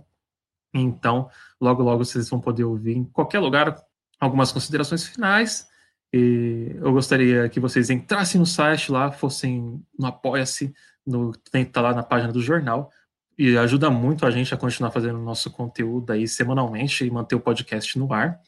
Então, 0.75 1.31
logo, 1.59 1.83
logo 1.83 2.05
vocês 2.05 2.29
vão 2.29 2.39
poder 2.39 2.65
ouvir 2.65 2.99
em 2.99 3.05
qualquer 3.05 3.39
lugar 3.39 3.75
algumas 4.21 4.53
considerações 4.53 5.07
finais. 5.07 5.67
E 6.13 6.77
eu 6.83 6.93
gostaria 6.93 7.49
que 7.49 7.59
vocês 7.59 7.89
entrassem 7.89 8.39
no 8.39 8.47
site 8.47 8.93
lá, 8.93 9.11
fossem 9.11 9.83
no 9.99 10.07
Apoia-se, 10.07 10.75
no, 11.07 11.33
tá 11.73 11.81
lá 11.81 11.95
na 11.95 12.03
página 12.03 12.31
do 12.31 12.43
jornal, 12.43 12.93
e 13.39 13.57
ajuda 13.57 13.89
muito 13.89 14.27
a 14.27 14.31
gente 14.31 14.53
a 14.53 14.57
continuar 14.57 14.91
fazendo 14.91 15.19
nosso 15.19 15.49
conteúdo 15.51 16.13
aí 16.13 16.27
semanalmente 16.27 17.05
e 17.05 17.11
manter 17.11 17.37
o 17.37 17.41
podcast 17.41 17.97
no 17.99 18.13
ar. 18.13 18.41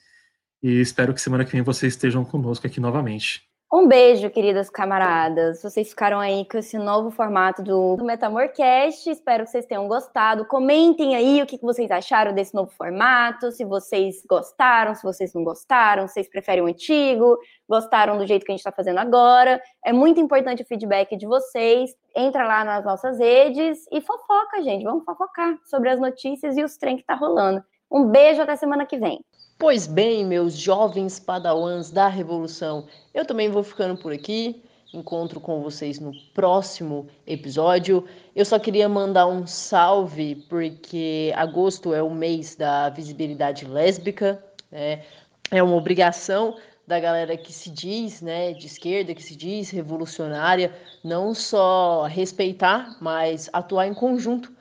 E 0.62 0.82
espero 0.82 1.14
que 1.14 1.22
semana 1.22 1.46
que 1.46 1.52
vem 1.52 1.62
vocês 1.62 1.94
estejam 1.94 2.26
conosco 2.26 2.68
aqui 2.68 2.80
novamente. 2.80 3.50
Um 3.72 3.88
beijo, 3.88 4.32
queridas 4.32 4.68
camaradas. 4.68 5.62
Vocês 5.62 5.90
ficaram 5.90 6.20
aí 6.20 6.44
com 6.44 6.58
esse 6.58 6.76
novo 6.76 7.12
formato 7.12 7.62
do, 7.62 7.98
Metamorcast. 8.04 9.08
Espero 9.08 9.44
que 9.44 9.52
vocês 9.52 9.68
tenham 9.68 9.88
gostado. 9.88 10.44
Comentem 10.44 11.16
aí 11.16 11.40
o 11.40 11.46
que 11.46 11.60
vocês 11.62 11.92
acharam 11.92 12.34
desse 12.34 12.56
novo 12.56 12.72
formato. 12.72 13.52
Se 13.52 13.64
vocês 13.64 14.24
gostaram, 14.28 14.96
se 14.96 15.04
vocês 15.04 15.36
não 15.36 15.44
gostaram, 15.44 16.08
se 16.08 16.16
vocês 16.16 16.28
preferem 16.28 16.64
o 16.64 16.66
antigo, 16.66 17.38
gostaram 17.70 18.18
do 18.18 18.26
jeito 18.26 18.44
que 18.44 18.52
a 18.52 18.54
gente 18.54 18.62
está 18.62 18.72
fazendo 18.72 18.98
agora. 18.98 19.62
É 19.86 19.94
muito 19.94 20.20
importante 20.20 20.64
o 20.64 20.66
feedback 20.66 21.16
de 21.16 21.28
vocês. 21.28 21.92
Entra 22.16 22.48
lá 22.48 22.66
nas 22.66 22.84
nossas 22.84 23.20
redes 23.20 23.86
e 23.92 24.02
fofoca, 24.02 24.64
gente. 24.64 24.84
Vamos 24.84 25.06
fofocar 25.06 25.56
sobre 25.66 25.90
as 25.90 26.00
notícias 26.00 26.58
e 26.58 26.64
os 26.64 26.76
trem 26.76 26.98
que 26.98 27.04
tá 27.06 27.14
rolando. 27.14 27.64
Um 27.92 28.06
beijo 28.06 28.42
até 28.42 28.56
semana 28.56 28.84
que 28.86 28.98
vem. 28.98 29.24
Pois 29.60 29.86
bem, 29.86 30.26
meus 30.26 30.58
jovens 30.58 31.20
padawans 31.20 31.92
da 31.92 32.08
revolução, 32.08 32.88
eu 33.14 33.26
também 33.26 33.50
vou 33.50 33.62
ficando 33.62 34.00
por 34.00 34.14
aqui. 34.14 34.64
Encontro 34.94 35.42
com 35.42 35.62
vocês 35.62 36.00
no 36.00 36.14
próximo 36.34 37.08
episódio. 37.28 38.06
Eu 38.34 38.46
só 38.46 38.58
queria 38.58 38.88
mandar 38.88 39.28
um 39.28 39.46
salve 39.46 40.36
porque 40.48 41.34
agosto 41.36 41.94
é 41.94 42.02
o 42.02 42.10
mês 42.10 42.56
da 42.56 42.88
visibilidade 42.88 43.66
lésbica, 43.66 44.42
né? 44.72 45.04
é 45.52 45.62
uma 45.62 45.76
obrigação 45.76 46.56
da 46.88 46.98
galera 46.98 47.36
que 47.36 47.52
se 47.52 47.70
diz, 47.70 48.22
né, 48.22 48.54
de 48.54 48.66
esquerda, 48.66 49.14
que 49.14 49.22
se 49.22 49.36
diz 49.36 49.72
revolucionária, 49.72 50.74
não 51.04 51.34
só 51.34 52.06
respeitar, 52.06 52.96
mas 53.02 53.50
atuar 53.52 53.88
em 53.88 53.94
conjunto 53.94 54.54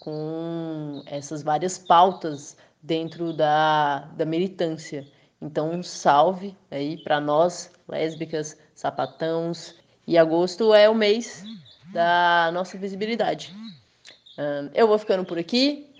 com 0.00 1.02
essas 1.04 1.42
várias 1.42 1.76
pautas 1.76 2.56
dentro 2.82 3.32
da, 3.32 4.00
da 4.16 4.24
militância. 4.24 5.06
Então, 5.40 5.70
um 5.70 5.82
salve 5.82 6.56
aí 6.70 6.96
para 7.02 7.20
nós, 7.20 7.70
lésbicas, 7.88 8.56
sapatãos. 8.74 9.74
E 10.06 10.16
agosto 10.16 10.72
é 10.72 10.88
o 10.88 10.94
mês 10.94 11.44
da 11.92 12.50
nossa 12.52 12.78
visibilidade. 12.78 13.54
Um, 14.38 14.70
eu 14.74 14.86
vou 14.86 14.98
ficando 14.98 15.24
por 15.24 15.38
aqui, 15.38 15.90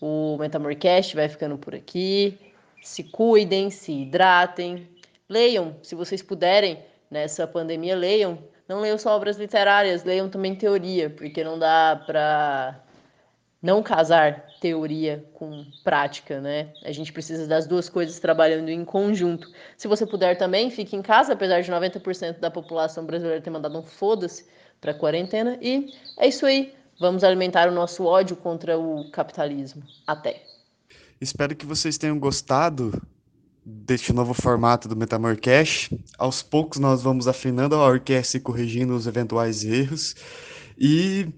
o 0.00 0.36
Metamorcast 0.38 1.14
vai 1.14 1.28
ficando 1.28 1.58
por 1.58 1.74
aqui. 1.74 2.38
Se 2.82 3.04
cuidem, 3.04 3.70
se 3.70 3.92
hidratem, 3.92 4.88
leiam, 5.28 5.76
se 5.82 5.94
vocês 5.94 6.22
puderem, 6.22 6.82
nessa 7.10 7.46
pandemia, 7.46 7.94
leiam. 7.94 8.38
Não 8.68 8.80
leiam 8.80 8.98
só 8.98 9.14
obras 9.14 9.36
literárias, 9.36 10.02
leiam 10.02 10.28
também 10.28 10.54
teoria, 10.54 11.10
porque 11.10 11.44
não 11.44 11.58
dá 11.58 12.02
para 12.06 12.80
não 13.60 13.82
casar 13.82 14.46
teoria 14.62 15.28
com 15.34 15.66
prática, 15.82 16.40
né? 16.40 16.72
A 16.84 16.92
gente 16.92 17.12
precisa 17.12 17.48
das 17.48 17.66
duas 17.66 17.88
coisas 17.88 18.20
trabalhando 18.20 18.68
em 18.68 18.84
conjunto. 18.84 19.50
Se 19.76 19.88
você 19.88 20.06
puder 20.06 20.38
também, 20.38 20.70
fique 20.70 20.94
em 20.94 21.02
casa, 21.02 21.32
apesar 21.32 21.60
de 21.60 21.72
90% 21.72 22.38
da 22.38 22.48
população 22.48 23.04
brasileira 23.04 23.40
ter 23.40 23.50
mandado 23.50 23.76
um 23.76 23.82
foda-se 23.82 24.46
para 24.80 24.92
a 24.92 24.94
quarentena. 24.94 25.58
E 25.60 25.92
é 26.16 26.28
isso 26.28 26.46
aí. 26.46 26.72
Vamos 27.00 27.24
alimentar 27.24 27.68
o 27.68 27.74
nosso 27.74 28.04
ódio 28.04 28.36
contra 28.36 28.78
o 28.78 29.10
capitalismo. 29.10 29.82
Até. 30.06 30.40
Espero 31.20 31.56
que 31.56 31.66
vocês 31.66 31.98
tenham 31.98 32.16
gostado 32.16 33.02
deste 33.64 34.12
novo 34.12 34.32
formato 34.32 34.86
do 34.86 34.94
Metamorcast. 34.94 35.98
Aos 36.16 36.40
poucos 36.40 36.78
nós 36.78 37.02
vamos 37.02 37.26
afinando 37.26 37.74
a 37.74 37.84
orquestra 37.84 38.38
e 38.38 38.40
corrigindo 38.40 38.94
os 38.94 39.08
eventuais 39.08 39.64
erros. 39.64 40.14
E 40.78 41.28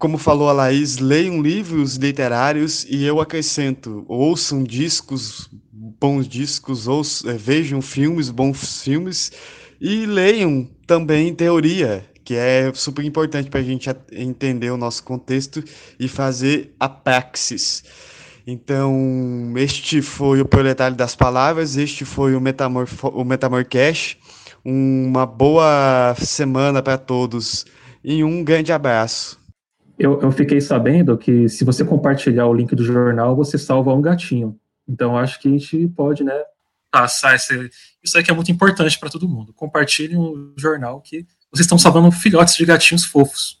como 0.00 0.16
falou 0.16 0.48
a 0.48 0.52
Laís, 0.52 0.96
leiam 0.96 1.42
livros 1.42 1.96
literários 1.96 2.86
e 2.88 3.04
eu 3.04 3.20
acrescento, 3.20 4.02
ouçam 4.08 4.64
discos, 4.64 5.50
bons 5.70 6.26
discos, 6.26 6.88
ouçam, 6.88 7.30
eh, 7.30 7.36
vejam 7.36 7.82
filmes, 7.82 8.30
bons 8.30 8.82
filmes 8.82 9.30
e 9.78 10.06
leiam 10.06 10.66
também 10.86 11.34
teoria, 11.34 12.02
que 12.24 12.34
é 12.34 12.72
super 12.72 13.04
importante 13.04 13.50
para 13.50 13.60
a 13.60 13.62
gente 13.62 13.90
entender 14.10 14.70
o 14.70 14.78
nosso 14.78 15.02
contexto 15.02 15.62
e 15.98 16.08
fazer 16.08 16.74
a 16.80 16.88
praxis. 16.88 17.84
Então, 18.46 19.52
este 19.56 20.00
foi 20.00 20.40
o 20.40 20.46
Proletário 20.46 20.96
das 20.96 21.14
Palavras, 21.14 21.76
este 21.76 22.06
foi 22.06 22.34
o 22.34 22.40
Metamor, 22.40 22.88
o 23.02 23.22
Metamor 23.22 23.66
Cash. 23.66 24.16
Uma 24.64 25.26
boa 25.26 26.14
semana 26.18 26.82
para 26.82 26.96
todos 26.96 27.66
e 28.02 28.24
um 28.24 28.42
grande 28.42 28.72
abraço. 28.72 29.39
Eu, 30.02 30.18
eu 30.22 30.32
fiquei 30.32 30.62
sabendo 30.62 31.18
que 31.18 31.46
se 31.46 31.62
você 31.62 31.84
compartilhar 31.84 32.46
o 32.46 32.54
link 32.54 32.74
do 32.74 32.82
jornal, 32.82 33.36
você 33.36 33.58
salva 33.58 33.92
um 33.92 34.00
gatinho. 34.00 34.58
Então 34.88 35.18
acho 35.18 35.38
que 35.38 35.46
a 35.46 35.50
gente 35.50 35.88
pode, 35.88 36.24
né, 36.24 36.42
passar 36.90 37.34
esse, 37.34 37.70
isso 38.02 38.18
aqui 38.18 38.30
é 38.30 38.34
muito 38.34 38.50
importante 38.50 38.98
para 38.98 39.10
todo 39.10 39.28
mundo. 39.28 39.52
Compartilhem 39.52 40.16
o 40.16 40.54
jornal 40.56 41.02
que 41.02 41.26
vocês 41.52 41.66
estão 41.66 41.76
salvando 41.76 42.10
filhotes 42.10 42.54
de 42.54 42.64
gatinhos 42.64 43.04
fofos. 43.04 43.59